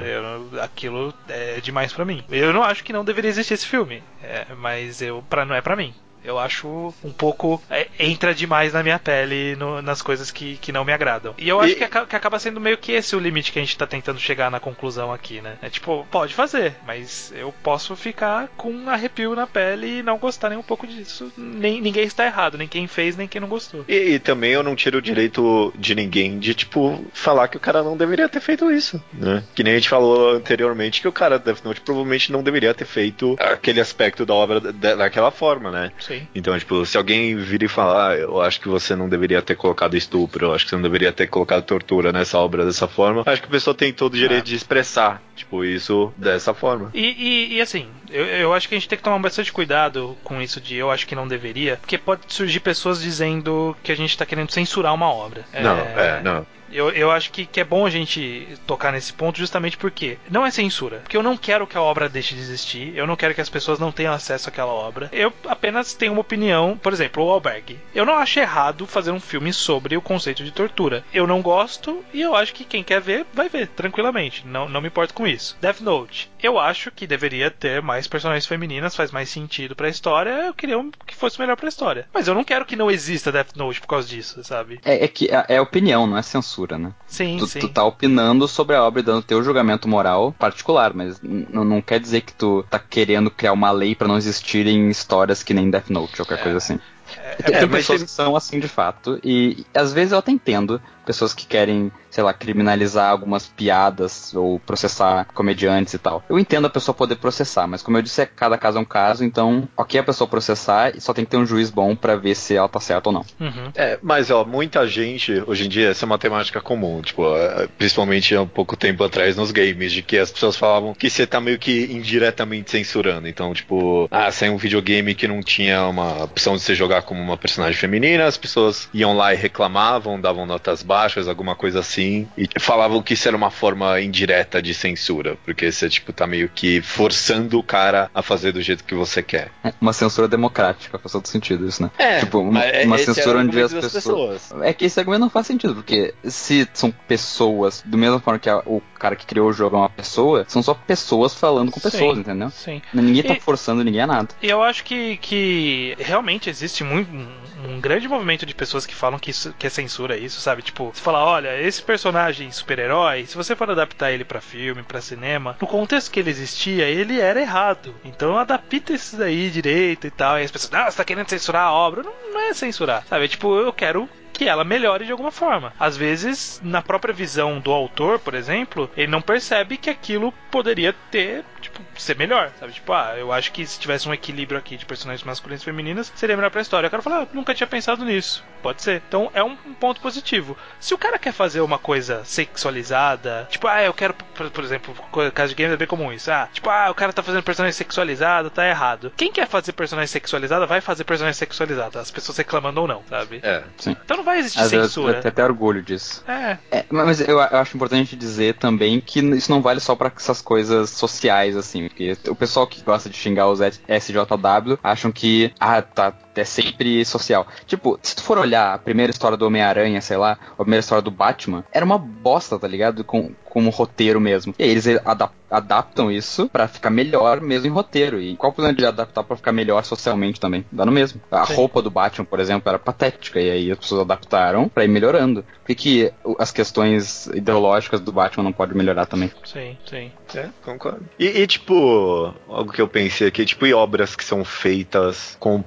eu- 0.53 0.63
aquilo 0.63 1.15
é 1.31 1.61
demais 1.63 1.91
pra 1.91 2.05
mim. 2.05 2.23
Eu 2.31 2.53
não 2.53 2.63
acho 2.63 2.85
que 2.85 2.93
não 2.93 3.03
deveria 3.03 3.31
existir 3.31 3.55
esse 3.55 3.67
filme, 3.67 4.03
é, 4.23 4.45
mas 4.55 5.01
eu 5.01 5.25
pra, 5.31 5.47
não 5.47 5.55
é 5.57 5.63
pra 5.63 5.75
mim. 5.75 5.95
Eu 6.27 6.39
acho 6.39 6.93
um 7.05 7.13
pouco. 7.13 7.63
é, 7.71 7.87
entra 7.99 8.35
demais 8.35 8.73
na 8.73 8.83
minha 8.83 8.99
pele 8.99 9.55
no- 9.57 9.81
nas 9.81 10.03
coisas 10.03 10.31
que, 10.31 10.57
que 10.57 10.73
não 10.73 10.85
me 10.85 10.93
agradam. 10.93 11.35
E 11.39 11.49
eu 11.49 11.61
acho 11.61 11.73
E- 11.73 11.77
que, 11.77 11.87
que 11.87 12.17
acaba 12.17 12.39
sendo 12.39 12.61
meio 12.61 12.77
que 12.79 12.93
esse 12.93 13.15
o 13.15 13.21
limite 13.21 13.53
que 13.53 13.59
a 13.59 13.63
gente 13.63 13.77
tá 13.79 13.87
tentando 13.87 14.19
chegar 14.19 14.51
na 14.51 14.59
conclusão 14.61 15.13
aqui, 15.13 15.41
né? 15.41 15.57
É 15.63 15.71
tipo, 15.71 16.07
pode 16.11 16.35
fazer, 16.35 16.75
mas 16.87 17.33
eu 17.37 17.53
posso 17.63 17.95
ficar 17.97 18.49
com 18.57 18.71
um 18.71 18.91
arrepio 18.91 19.35
na 19.35 19.47
pele 19.47 19.99
e 19.99 20.03
não 20.03 20.19
gostar 20.19 20.49
nem 20.49 20.59
um 20.59 20.63
pouco 20.63 20.87
disso. 20.87 21.33
Nem, 21.37 21.81
ninguém 21.81 22.05
está 22.05 22.27
errado, 22.27 22.59
nem 22.59 22.67
quem 22.69 22.87
fez, 22.87 23.17
nem 23.17 23.29
quem 23.29 23.41
não 23.41 23.49
gostou. 23.49 23.85
E, 23.89 24.15
e 24.15 24.19
também 24.19 24.51
eu 24.53 24.63
não 24.63 24.75
tiro 24.77 24.99
o 24.99 25.03
direito 25.03 25.73
de 25.79 25.95
ninguém 25.95 26.39
de, 26.39 26.55
tipo, 26.55 27.05
falar 27.13 27.49
que 27.49 27.57
o 27.57 27.61
cara 27.61 27.83
não 27.83 27.97
deveria 27.97 28.29
ter 28.29 28.41
feito 28.41 28.71
isso, 28.71 29.03
né? 29.13 29.43
Que 29.55 29.63
nem 29.63 29.75
a 29.75 29.77
gente 29.77 29.89
falou 29.89 30.31
anteriormente 30.35 31.01
que 31.01 31.09
o 31.09 31.13
cara 31.13 31.39
Death 31.39 31.65
Note 31.65 31.81
provavelmente 31.81 32.33
não 32.33 32.43
deveria 32.43 32.75
ter 32.75 32.85
feito 32.87 33.37
aquele 33.39 33.81
aspecto 33.81 34.27
da 34.27 34.35
obra 34.35 34.61
da- 34.61 34.95
daquela 34.97 35.31
forma, 35.31 35.71
né? 35.71 35.93
Sim. 36.01 36.16
Sim. 36.21 36.29
Então, 36.35 36.59
tipo, 36.59 36.85
se 36.87 36.97
alguém 36.97 37.37
vir 37.37 37.63
e 37.63 37.69
falar, 37.69 38.11
ah, 38.13 38.17
eu 38.17 38.41
acho 38.41 38.61
que 38.61 38.69
você 38.69 38.95
não 38.97 39.09
deveria 39.09 39.41
ter 39.43 39.55
colocado 39.57 39.97
estupro, 39.97 40.47
eu 40.47 40.55
acho 40.55 40.65
que 40.65 40.71
você 40.71 40.77
não 40.77 40.83
deveria 40.83 41.13
ter 41.13 41.27
colocado 41.27 41.63
tortura 41.65 42.13
nessa 42.13 42.39
obra 42.39 42.65
dessa 42.65 42.87
forma, 42.89 43.23
acho 43.27 43.41
que 43.43 43.49
a 43.49 43.51
pessoa 43.51 43.75
tem 43.75 43.93
todo 43.93 44.15
o 44.15 44.17
direito 44.17 44.43
É. 44.43 44.45
de 44.45 44.55
expressar, 44.55 45.23
tipo, 45.35 45.65
isso 45.65 46.13
dessa 46.17 46.53
forma. 46.55 46.91
E, 46.95 47.01
e- 47.01 47.55
e, 47.57 47.61
assim, 47.61 47.87
eu, 48.11 48.25
eu 48.27 48.55
acho 48.55 48.69
que 48.69 48.75
a 48.75 48.79
gente 48.79 48.89
tem 48.89 48.97
que 48.99 49.05
tomar 49.05 49.19
bastante 49.19 49.53
cuidado 49.53 50.17
com 50.25 50.41
isso 50.41 50.61
de 50.61 50.77
eu 50.77 50.91
acho 50.91 51.07
que 51.07 51.15
não 51.15 51.27
deveria, 51.29 51.77
porque 51.77 51.99
pode 51.99 52.23
surgir 52.29 52.61
pessoas 52.61 53.01
dizendo 53.01 53.77
que 53.83 53.91
a 53.93 53.97
gente 53.97 54.17
tá 54.17 54.25
querendo 54.27 54.51
censurar 54.53 54.95
uma 54.95 55.11
obra. 55.11 55.45
Não, 55.53 55.79
é, 55.79 56.21
não. 56.23 56.47
Eu, 56.71 56.91
eu 56.91 57.11
acho 57.11 57.31
que, 57.31 57.47
que 57.47 57.61
é 57.61 57.65
bom 57.65 57.87
a 57.87 57.91
gente 57.91 58.49
tocar 58.67 58.93
nesse 58.93 59.13
ponto 59.13 59.39
justamente 59.39 59.77
porque 59.77 60.19
não 60.31 60.45
é 60.45 60.51
censura. 60.51 60.99
Porque 60.99 61.17
eu 61.17 61.23
não 61.23 61.37
quero 61.37 61.67
que 61.67 61.77
a 61.77 61.83
obra 61.83 62.09
deixe 62.09 62.35
de 62.35 62.41
existir, 62.41 62.97
eu 62.97 63.07
não 63.07 63.17
quero 63.17 63.35
que 63.35 63.41
as 63.41 63.49
pessoas 63.49 63.79
não 63.79 63.93
tenham 63.93 64.13
acesso 64.13 64.49
àquela 64.49 64.73
obra. 64.73 65.09
Eu 65.13 65.33
apenas 65.47 65.95
tenho 65.95 66.13
uma 66.13 66.21
opinião, 66.21 66.79
por 66.83 66.93
exemplo, 66.93 67.25
o 67.25 67.31
Alberg. 67.31 67.79
Eu 67.95 68.05
não 68.05 68.17
acho 68.17 68.41
errado 68.41 68.87
fazer 68.87 69.11
um 69.11 69.21
filme 69.21 69.53
sobre 69.53 69.97
o 69.97 70.03
conceito 70.03 70.45
de 70.45 70.51
tortura. 70.51 71.05
Eu 71.13 71.27
não 71.27 71.43
gosto 71.43 72.05
e 72.13 72.21
eu 72.21 72.35
acho 72.35 72.55
que 72.55 72.65
quem 72.65 72.83
quer 72.83 73.01
ver, 73.01 73.27
vai 73.33 73.49
ver, 73.49 73.69
tranquilamente. 73.69 74.47
Não, 74.47 74.69
não 74.69 74.81
me 74.81 74.89
importo 74.89 75.15
com 75.15 75.27
isso. 75.27 75.57
Death 75.61 75.81
Note. 75.81 76.31
Eu 76.43 76.59
acho 76.59 76.91
que 76.91 77.07
deveria 77.07 77.51
ter 77.51 77.81
mais 77.83 78.07
personagens 78.07 78.47
femininas, 78.47 78.97
faz 78.97 79.11
mais 79.11 79.29
sentido 79.29 79.77
pra 79.77 79.89
história. 79.89 80.31
Eu 80.47 80.55
queria 80.55 80.77
que 81.07 81.15
fosse 81.15 81.39
melhor 81.39 81.57
pra 81.57 81.69
história. 81.69 82.09
Mas 82.13 82.29
eu 82.29 82.35
não 82.35 82.45
quero 82.45 82.67
que 82.67 82.77
não 82.77 82.91
exista 82.91 83.31
Death 83.31 83.55
Note 83.55 83.81
por 83.81 83.89
causa 83.89 84.09
disso, 84.09 84.43
sabe? 84.43 84.81
É, 84.85 85.05
é 85.05 85.09
que 85.09 85.29
é, 85.31 85.57
é 85.57 85.61
opinião, 85.61 86.07
não 86.07 86.17
é 86.17 86.23
censura, 86.23 86.66
né? 86.79 86.91
Sim, 87.07 87.37
Tu, 87.39 87.47
sim. 87.47 87.61
tu 87.61 87.69
tá 87.69 87.85
opinando 87.85 88.49
sobre 88.49 88.75
a 88.75 88.83
obra 88.83 89.01
e 89.01 89.05
dando 89.05 89.23
teu 89.23 89.43
julgamento 89.43 89.87
moral 89.89 90.33
particular, 90.39 90.93
mas 90.93 91.21
não 91.23 91.81
quer 91.81 92.01
dizer 92.01 92.23
que 92.23 92.33
tu 92.33 92.65
tá 92.69 92.79
querendo 92.79 93.31
criar 93.31 93.53
uma 93.53 93.71
lei 93.71 93.95
pra 93.95 94.09
não 94.09 94.17
existirem 94.17 94.89
histórias 94.91 95.43
que 95.43 95.55
nem 95.55 95.71
Death 95.71 95.91
Note 95.91 96.21
ou 96.21 96.27
qualquer 96.27 96.43
coisa 96.43 96.59
assim. 96.59 96.79
É, 97.17 97.43
Tem, 97.43 97.55
é, 97.55 97.67
pessoas 97.69 97.99
tem- 98.01 98.07
que 98.07 98.11
são 98.13 98.35
assim 98.35 98.59
de 98.59 98.67
fato, 98.67 99.21
e 99.23 99.65
às 99.73 99.93
vezes 99.93 100.11
eu 100.13 100.19
até 100.19 100.33
entendo 100.33 100.83
pessoas 101.07 101.33
que 101.33 101.47
querem, 101.47 101.91
sei 102.11 102.25
lá, 102.25 102.35
criminalizar 102.35 103.11
algumas 103.11 103.47
piadas 103.47 104.35
ou 104.35 104.59
processar 104.59 105.27
comediantes 105.33 105.95
e 105.95 105.99
tal. 105.99 106.23
Eu 106.29 106.39
entendo 106.39 106.67
a 106.67 106.71
pessoa 106.71 106.95
poder 106.95 107.17
processar, 107.17 107.67
mas 107.67 107.81
como 107.81 107.97
eu 107.97 108.03
disse, 108.03 108.21
é, 108.21 108.27
cada 108.27 108.59
caso 108.59 108.79
é 108.79 108.81
um 108.81 108.85
caso, 108.85 109.25
então, 109.25 109.69
ok 109.77 110.01
a 110.01 110.03
pessoa 110.03 110.29
processar 110.29 110.95
e 110.97 111.01
só 111.01 111.15
tem 111.15 111.25
que 111.25 111.31
ter 111.31 111.37
um 111.37 111.47
juiz 111.47 111.71
bom 111.71 111.95
pra 111.95 112.17
ver 112.17 112.35
se 112.35 112.55
ela 112.55 112.69
tá 112.69 112.81
certa 112.81 113.09
ou 113.09 113.13
não. 113.13 113.25
Uhum. 113.41 113.71
É, 113.75 113.99
mas 114.03 114.31
ó, 114.31 114.45
muita 114.45 114.87
gente, 114.87 115.43
hoje 115.47 115.67
em 115.67 115.69
dia, 115.69 115.91
essa 115.91 116.05
é 116.05 116.07
uma 116.07 116.19
temática 116.19 116.61
comum, 116.61 117.01
tipo, 117.01 117.25
é, 117.37 117.69
principalmente 117.79 118.35
há 118.35 118.43
um 118.43 118.49
pouco 118.49 118.77
tempo 118.77 119.05
atrás 119.05 119.37
nos 119.37 119.53
games, 119.53 119.93
de 119.93 120.03
que 120.03 120.19
as 120.19 120.31
pessoas 120.31 120.57
falavam 120.57 120.93
que 120.93 121.09
você 121.09 121.27
tá 121.27 121.41
meio 121.41 121.59
que 121.59 121.85
indiretamente 121.91 122.71
censurando. 122.73 123.29
Então, 123.29 123.55
tipo, 123.55 124.09
ah, 124.11 124.31
saiu 124.33 124.55
um 124.55 124.57
videogame 124.57 125.15
que 125.15 125.29
não 125.29 125.41
tinha 125.41 125.87
uma 125.87 126.25
opção 126.25 126.57
de 126.57 126.63
você 126.63 126.75
jogar 126.75 127.03
como 127.03 127.23
uma 127.23 127.37
personagem 127.37 127.79
feminina, 127.79 128.27
as 128.27 128.37
pessoas 128.37 128.89
iam 128.93 129.17
lá 129.17 129.33
e 129.33 129.37
reclamavam, 129.37 130.21
davam 130.21 130.45
notas 130.45 130.83
baixas, 130.83 130.96
alguma 131.29 131.55
coisa 131.55 131.81
assim, 131.81 132.29
e 132.37 132.49
falavam 132.59 133.03
que 133.03 133.15
isso 133.15 133.29
era 133.29 133.37
uma 133.37 133.51
forma 133.51 134.01
indireta 134.01 134.61
de 134.63 134.73
censura, 134.75 135.37
porque 135.45 135.71
você, 135.71 135.89
tipo, 135.89 136.13
tá 136.13 136.27
meio 136.27 136.49
que 136.49 136.81
forçando 136.81 137.59
o 137.59 137.63
cara 137.63 138.11
a 138.15 138.23
fazer 138.23 138.53
do 138.53 138.63
jeito 138.63 138.85
que 138.85 138.95
você 138.95 139.23
quer. 139.23 139.51
É 139.63 139.73
uma 139.81 139.93
censura 139.93 140.27
democrática, 140.29 140.99
faz 140.99 141.13
todo 141.13 141.27
sentido 141.29 141.67
isso, 141.69 141.83
né? 141.83 141.91
É, 141.99 142.21
Tipo, 142.21 142.39
uma, 142.39 142.53
mas 142.53 142.85
uma 142.87 142.97
era 142.97 143.05
censura 143.15 143.39
onde 143.41 143.61
as 143.61 143.73
das 143.73 143.93
pessoas... 143.93 144.53
É 144.63 144.73
que 144.73 144.85
esse 144.87 144.99
argumento 144.99 145.21
não 145.21 145.31
faz 145.31 145.47
sentido, 145.47 145.75
porque 145.75 146.15
se 146.25 146.67
são 146.73 146.91
pessoas, 146.91 147.83
do 147.85 147.99
mesma 147.99 148.21
forma 148.21 148.39
que 148.39 148.49
a- 148.49 148.63
o 148.67 148.81
cara 148.99 149.15
que 149.17 149.27
criou 149.27 149.49
o 149.49 149.53
jogo 149.53 149.77
é 149.77 149.79
uma 149.81 149.91
pessoa, 149.91 150.45
são 150.49 150.63
só 150.63 150.75
pessoas 150.75 151.35
falando 151.35 151.71
com 151.71 151.81
pessoas, 151.81 152.15
Sim. 152.15 152.21
entendeu? 152.21 152.51
Sim. 152.51 152.83
Ninguém 152.93 153.23
tá 153.23 153.35
E- 153.35 153.41
forçando 153.41 153.85
ninguém 153.85 154.01
a 154.03 154.07
nada. 154.07 154.29
E 154.43 154.49
eu 154.49 154.63
acho 154.63 154.85
que, 154.85 155.17
que 155.19 155.95
realmente 155.99 156.49
existe 156.49 156.83
muito, 156.85 157.11
um, 157.13 157.27
um 157.69 157.81
grande 157.81 158.09
movimento 158.09 158.47
de 158.47 158.55
pessoas 158.55 158.87
que 158.87 158.95
falam 158.95 159.19
que, 159.19 159.31
isso, 159.31 159.55
que 159.59 159.67
é 159.67 159.71
censura 159.71 160.17
isso, 160.17 160.41
sabe? 160.41 160.63
Tipo, 160.63 160.86
você 160.93 161.01
fala, 161.01 161.25
olha, 161.25 161.61
esse 161.61 161.83
personagem 161.83 162.51
super-herói, 162.51 163.27
se 163.27 163.37
você 163.37 163.55
for 163.55 163.71
adaptar 163.71 164.13
ele 164.13 164.25
pra 164.25 164.41
filme, 164.41 164.83
pra 164.83 165.01
cinema, 165.01 165.57
no 165.61 165.67
contexto 165.67 166.11
que 166.11 166.21
ele 166.21 166.31
existia, 166.31 166.87
ele 166.87 167.21
era 167.21 167.41
errado. 167.41 167.95
Então 168.05 168.39
adapta 168.39 168.93
isso 168.93 169.17
daí 169.17 169.51
direito 169.51 170.07
e 170.07 170.11
tal. 170.11 170.39
E 170.39 170.45
as 170.45 170.51
pessoas, 170.51 170.71
não, 170.71 170.85
você 170.85 170.97
tá 170.97 171.05
querendo 171.05 171.29
censurar 171.29 171.67
a 171.67 171.73
obra. 171.73 172.03
Não, 172.03 172.13
não 172.33 172.41
é 172.41 172.55
censurar, 172.55 173.05
sabe? 173.09 173.29
Tipo, 173.29 173.59
eu 173.59 173.73
quero 173.73 174.09
que 174.37 174.49
ela 174.49 174.65
melhore 174.65 175.07
de 175.07 175.13
alguma 175.13 175.31
forma. 175.31 175.73
Às 175.81 175.97
vezes, 175.97 176.61
na 176.63 176.83
própria 176.83 177.15
visão 177.15 177.59
do 177.59 177.73
autor, 177.73 178.19
por 178.19 178.35
exemplo, 178.35 178.91
ele 178.97 179.11
não 179.11 179.23
percebe 179.23 179.79
que 179.79 179.89
aquilo 179.89 180.33
poderia 180.51 180.95
ter, 181.11 181.43
tipo, 181.61 181.81
ser 182.03 182.17
melhor, 182.17 182.51
sabe? 182.59 182.73
Tipo, 182.73 182.93
ah, 182.93 183.15
eu 183.17 183.33
acho 183.33 183.53
que 183.53 183.67
se 183.67 183.79
tivesse 183.79 184.09
um 184.09 184.15
equilíbrio 184.15 184.59
aqui 184.59 184.77
de 184.77 184.85
personagens 184.87 185.25
masculinos 185.25 185.63
e 185.63 185.65
femininas, 185.65 186.13
seria 186.15 186.37
melhor 186.37 186.51
pra 186.51 186.61
história. 186.61 186.87
O 186.87 186.91
cara 186.91 187.03
fala, 187.03 187.23
ah, 187.23 187.27
nunca 187.33 187.55
tinha 187.55 187.67
pensado 187.67 188.05
nisso. 188.05 188.45
Pode 188.63 188.83
ser. 188.83 189.03
Então, 189.09 189.31
é 189.35 189.43
um, 189.43 189.57
um 189.67 189.75
ponto 189.75 190.01
positivo. 190.01 190.57
Se 190.81 190.95
o 190.95 190.99
cara 190.99 191.19
quer 191.19 191.33
fazer 191.33 191.61
uma 191.61 191.79
coisa 191.79 192.23
sexualizada, 192.25 193.47
tipo, 193.51 193.67
ah, 193.69 193.83
eu 193.83 193.95
quero, 193.95 194.15
por, 194.15 194.51
por 194.51 194.65
exemplo, 194.65 194.95
caso 195.33 195.55
de 195.55 195.63
games 195.63 195.75
é 195.75 195.77
bem 195.77 195.87
comum 195.87 196.13
isso. 196.13 196.31
Ah, 196.31 196.49
tipo, 196.53 196.69
ah, 196.69 196.91
o 196.91 196.95
cara 196.95 197.13
tá 197.13 197.23
fazendo 197.23 197.43
personagem 197.43 197.77
sexualizado, 197.77 198.51
tá 198.51 198.67
errado. 198.67 199.13
Quem 199.17 199.31
quer 199.33 199.47
fazer 199.47 199.73
personagem 199.73 200.09
sexualizada 200.09 200.67
vai 200.67 200.81
fazer 200.81 201.05
personagem 201.05 201.39
sexualizada, 201.39 202.01
as 202.01 202.11
pessoas 202.11 202.37
reclamando 202.39 202.81
ou 202.81 202.89
não, 202.89 203.03
sabe? 203.09 203.41
É. 203.43 203.63
Então 203.87 204.17
não 204.17 204.25
vai 204.25 204.39
existir 204.39 204.61
Às 204.61 204.71
vezes 204.71 204.85
eu 204.85 204.89
censura. 204.89 205.21
tenho 205.21 205.33
até 205.33 205.45
orgulho 205.45 205.83
disso. 205.83 206.25
É, 206.27 206.59
É, 206.71 206.85
mas 206.91 207.21
eu, 207.21 207.39
eu 207.39 207.41
acho 207.41 207.77
importante 207.77 208.17
dizer 208.17 208.55
também 208.55 209.01
que 209.01 209.21
isso 209.21 209.51
não 209.51 209.63
vale 209.63 209.81
só 209.81 209.95
pra 209.95 210.13
essas 210.15 210.41
coisas 210.43 210.91
sociais, 210.91 211.57
assim, 211.57 211.86
porque 211.89 212.17
o 212.29 212.35
pessoal 212.35 212.67
que 212.67 212.81
gosta 212.83 213.09
de 213.09 213.17
xingar 213.17 213.49
os 213.49 213.61
SJW 213.61 214.79
acham 214.83 215.11
que, 215.13 215.53
ah, 215.59 215.83
tá, 215.83 216.13
é 216.41 216.45
sempre 216.45 217.05
social. 217.05 217.47
Tipo, 217.67 217.99
se 218.03 218.17
tu 218.17 218.23
for 218.23 218.39
olhar 218.39 218.75
a 218.75 218.79
primeira 218.79 219.11
história 219.11 219.37
do 219.37 219.47
Homem-Aranha, 219.47 220.01
sei 220.01 220.17
lá, 220.17 220.39
a 220.53 220.63
primeira 220.63 220.81
história 220.81 221.03
do 221.03 221.11
Batman, 221.11 221.65
era 221.73 221.85
uma 221.85 221.99
bosta, 221.99 222.59
tá 222.59 222.67
ligado? 222.69 223.05
Com, 223.05 223.33
como 223.45 223.71
roteiro 223.71 224.21
mesmo. 224.21 224.55
E 224.59 224.63
aí 224.63 224.71
eles 224.71 224.87
ada- 225.05 225.31
adaptam 225.51 226.11
isso 226.13 226.49
pra 226.49 226.69
ficar 226.69 226.91
melhor 226.91 227.41
mesmo 227.41 227.67
em 227.67 227.71
roteiro. 227.71 228.21
E 228.21 228.37
qual 228.37 228.51
o 228.51 228.55
problema 228.55 228.77
de 228.77 228.85
adaptar 228.85 229.23
pra 229.25 229.37
ficar 229.37 229.53
melhor 229.53 229.83
socialmente 229.85 230.39
também? 230.41 230.65
Dá 230.71 230.85
no 230.85 230.93
mesmo. 230.93 231.21
A 231.31 231.47
Sim. 231.47 231.55
roupa 231.55 231.81
do 231.81 231.91
Batman, 231.91 232.25
por 232.25 232.41
exemplo, 232.41 232.69
era 232.69 232.79
patética. 232.79 233.41
E 233.41 233.51
aí 233.51 233.71
as 233.73 233.79
pessoas 233.79 234.03
adaptaram 234.03 234.69
pra 234.69 234.85
ir 234.85 234.89
melhorando. 234.89 235.43
Por 235.43 235.67
que, 235.69 235.75
que 235.75 236.13
as 236.39 236.51
questões 236.51 237.27
ideológicas 237.29 238.01
do 238.01 238.13
Batman 238.13 238.45
não 238.45 238.53
podem 238.53 238.77
melhorar 238.77 239.07
também? 239.07 239.31
sim, 239.45 239.77
sim. 239.89 240.13
É, 240.35 240.49
concordo. 240.65 241.01
E, 241.19 241.25
e, 241.27 241.47
tipo, 241.47 242.35
algo 242.49 242.73
que 242.73 242.83
eu 242.83 242.89
pensei 242.89 243.29
aqui, 243.29 243.45
tipo, 243.47 243.65
e 243.67 243.73
obras 243.73 244.15
que 244.15 244.25
são 244.25 244.45
feitas 244.45 245.37
com 245.41 245.57
o 245.57 245.63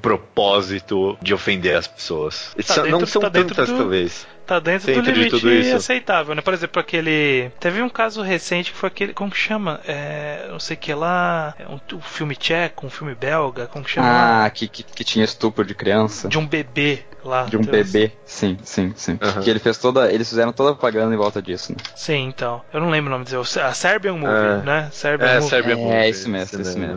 propósito 0.59 1.17
de 1.21 1.33
ofender 1.33 1.75
as 1.75 1.87
pessoas? 1.87 2.53
Tá 2.55 2.73
São- 2.73 2.83
não 2.85 2.91
dentro- 2.99 3.07
são 3.07 3.21
tá 3.21 3.29
dentro 3.29 3.55
tantas, 3.55 3.69
do- 3.69 3.77
talvez. 3.77 4.27
Tá 4.45 4.59
dentro, 4.59 4.87
Dentro 4.87 5.03
do 5.03 5.05
de 5.05 5.11
limite 5.19 5.29
tudo 5.39 5.51
isso. 5.53 5.75
aceitável, 5.75 6.33
né? 6.33 6.41
Por 6.41 6.55
exemplo, 6.55 6.79
aquele. 6.81 7.51
Teve 7.59 7.83
um 7.83 7.89
caso 7.89 8.23
recente 8.23 8.71
que 8.71 8.77
foi 8.79 8.87
aquele. 8.87 9.13
Como 9.13 9.29
que 9.29 9.37
chama? 9.37 9.79
É, 9.87 10.47
não 10.49 10.59
sei 10.59 10.75
o 10.75 10.79
que 10.79 10.91
lá. 10.91 11.53
É 11.59 11.67
um, 11.67 11.79
um 11.95 12.01
filme 12.01 12.35
tcheco, 12.35 12.87
um 12.87 12.89
filme 12.89 13.13
belga, 13.13 13.67
como 13.67 13.85
que 13.85 13.91
chama? 13.91 14.07
Ah, 14.45 14.49
que, 14.49 14.67
que, 14.67 14.81
que 14.81 15.03
tinha 15.03 15.23
estupro 15.23 15.63
de 15.63 15.75
criança. 15.75 16.27
De 16.27 16.39
um 16.39 16.47
bebê 16.47 17.03
lá. 17.23 17.43
De 17.43 17.57
um 17.57 17.61
bebê, 17.61 18.11
sim, 18.25 18.57
sim, 18.63 18.91
sim. 18.95 19.19
Aham. 19.21 19.39
Que 19.43 19.51
ele 19.51 19.59
fez 19.59 19.77
toda. 19.77 20.11
Eles 20.11 20.27
fizeram 20.27 20.51
toda 20.51 20.71
a 20.71 20.73
propaganda 20.73 21.13
em 21.13 21.17
volta 21.17 21.39
disso, 21.43 21.71
né? 21.73 21.77
Sim, 21.95 22.25
então. 22.29 22.63
Eu 22.73 22.79
não 22.81 22.89
lembro 22.89 23.09
o 23.09 23.11
nome 23.11 23.25
dizer. 23.25 23.37
A 23.61 23.73
Serbian 23.75 24.13
Movie, 24.13 24.33
É. 24.33 24.65
né? 24.65 24.89
Serbian 24.91 25.27
É, 25.27 25.33
Movie. 25.35 25.49
Serbian 25.49 25.73
É, 25.73 25.75
Movie, 25.75 26.09
esse 26.09 26.27
mesmo, 26.27 26.59
esse 26.61 26.79
mesmo. 26.79 26.95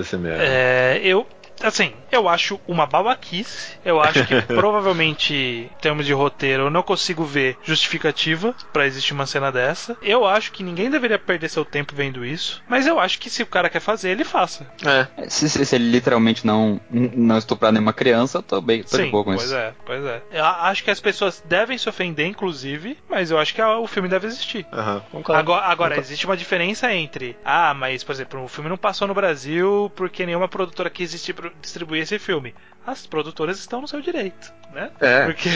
Esse 0.00 0.16
mesmo. 0.16 0.42
É, 0.42 1.00
eu. 1.04 1.24
Assim, 1.62 1.92
eu 2.10 2.28
acho 2.28 2.60
uma 2.66 2.86
babaquice. 2.86 3.76
Eu 3.84 4.00
acho 4.00 4.24
que 4.26 4.40
provavelmente, 4.54 5.34
em 5.34 5.80
termos 5.80 6.06
de 6.06 6.12
roteiro, 6.12 6.64
eu 6.64 6.70
não 6.70 6.82
consigo 6.82 7.24
ver 7.24 7.58
justificativa 7.62 8.54
pra 8.72 8.86
existir 8.86 9.12
uma 9.12 9.26
cena 9.26 9.50
dessa. 9.50 9.96
Eu 10.00 10.26
acho 10.26 10.52
que 10.52 10.62
ninguém 10.62 10.90
deveria 10.90 11.18
perder 11.18 11.48
seu 11.48 11.64
tempo 11.64 11.94
vendo 11.94 12.24
isso. 12.24 12.62
Mas 12.68 12.86
eu 12.86 12.98
acho 13.00 13.18
que 13.18 13.30
se 13.30 13.42
o 13.42 13.46
cara 13.46 13.68
quer 13.68 13.80
fazer, 13.80 14.10
ele 14.10 14.24
faça. 14.24 14.66
É. 14.84 15.28
Se, 15.28 15.48
se- 15.48 15.64
se 15.64 15.74
ele 15.74 15.90
literalmente 15.90 16.46
não, 16.46 16.80
não 16.90 17.38
estuprar 17.38 17.72
nenhuma 17.72 17.92
criança, 17.92 18.38
eu 18.38 18.42
tô 18.42 18.60
bem, 18.60 18.82
tô 18.82 18.96
de 18.96 19.04
Sim, 19.04 19.10
boa 19.10 19.24
com 19.24 19.32
pois 19.34 19.44
isso. 19.44 19.54
é, 19.54 19.74
pois 19.84 20.04
é. 20.04 20.22
Eu 20.30 20.44
acho 20.44 20.84
que 20.84 20.90
as 20.90 21.00
pessoas 21.00 21.42
devem 21.44 21.76
se 21.78 21.88
ofender, 21.88 22.26
inclusive, 22.26 22.96
mas 23.08 23.30
eu 23.30 23.38
acho 23.38 23.54
que 23.54 23.62
o 23.62 23.86
filme 23.86 24.08
deve 24.08 24.26
existir. 24.26 24.66
Aham, 24.72 25.02
concordo. 25.10 25.40
Agora, 25.40 25.62
agora 25.66 25.90
Concordo. 25.90 26.00
existe 26.00 26.24
uma 26.26 26.36
diferença 26.36 26.92
entre. 26.94 27.36
Ah, 27.44 27.74
mas, 27.74 28.02
por 28.04 28.12
exemplo, 28.12 28.42
o 28.42 28.48
filme 28.48 28.68
não 28.70 28.76
passou 28.76 29.06
no 29.08 29.14
Brasil 29.14 29.90
porque 29.96 30.24
nenhuma 30.26 30.48
produtora 30.48 30.90
quis 30.90 31.10
existir 31.10 31.32
pro- 31.34 31.47
distribuir 31.60 32.02
esse 32.02 32.18
filme. 32.18 32.54
As 32.86 33.06
produtoras 33.06 33.58
estão 33.58 33.82
no 33.82 33.88
seu 33.88 34.00
direito, 34.00 34.50
né? 34.72 34.90
É. 34.98 35.26
Porque 35.26 35.50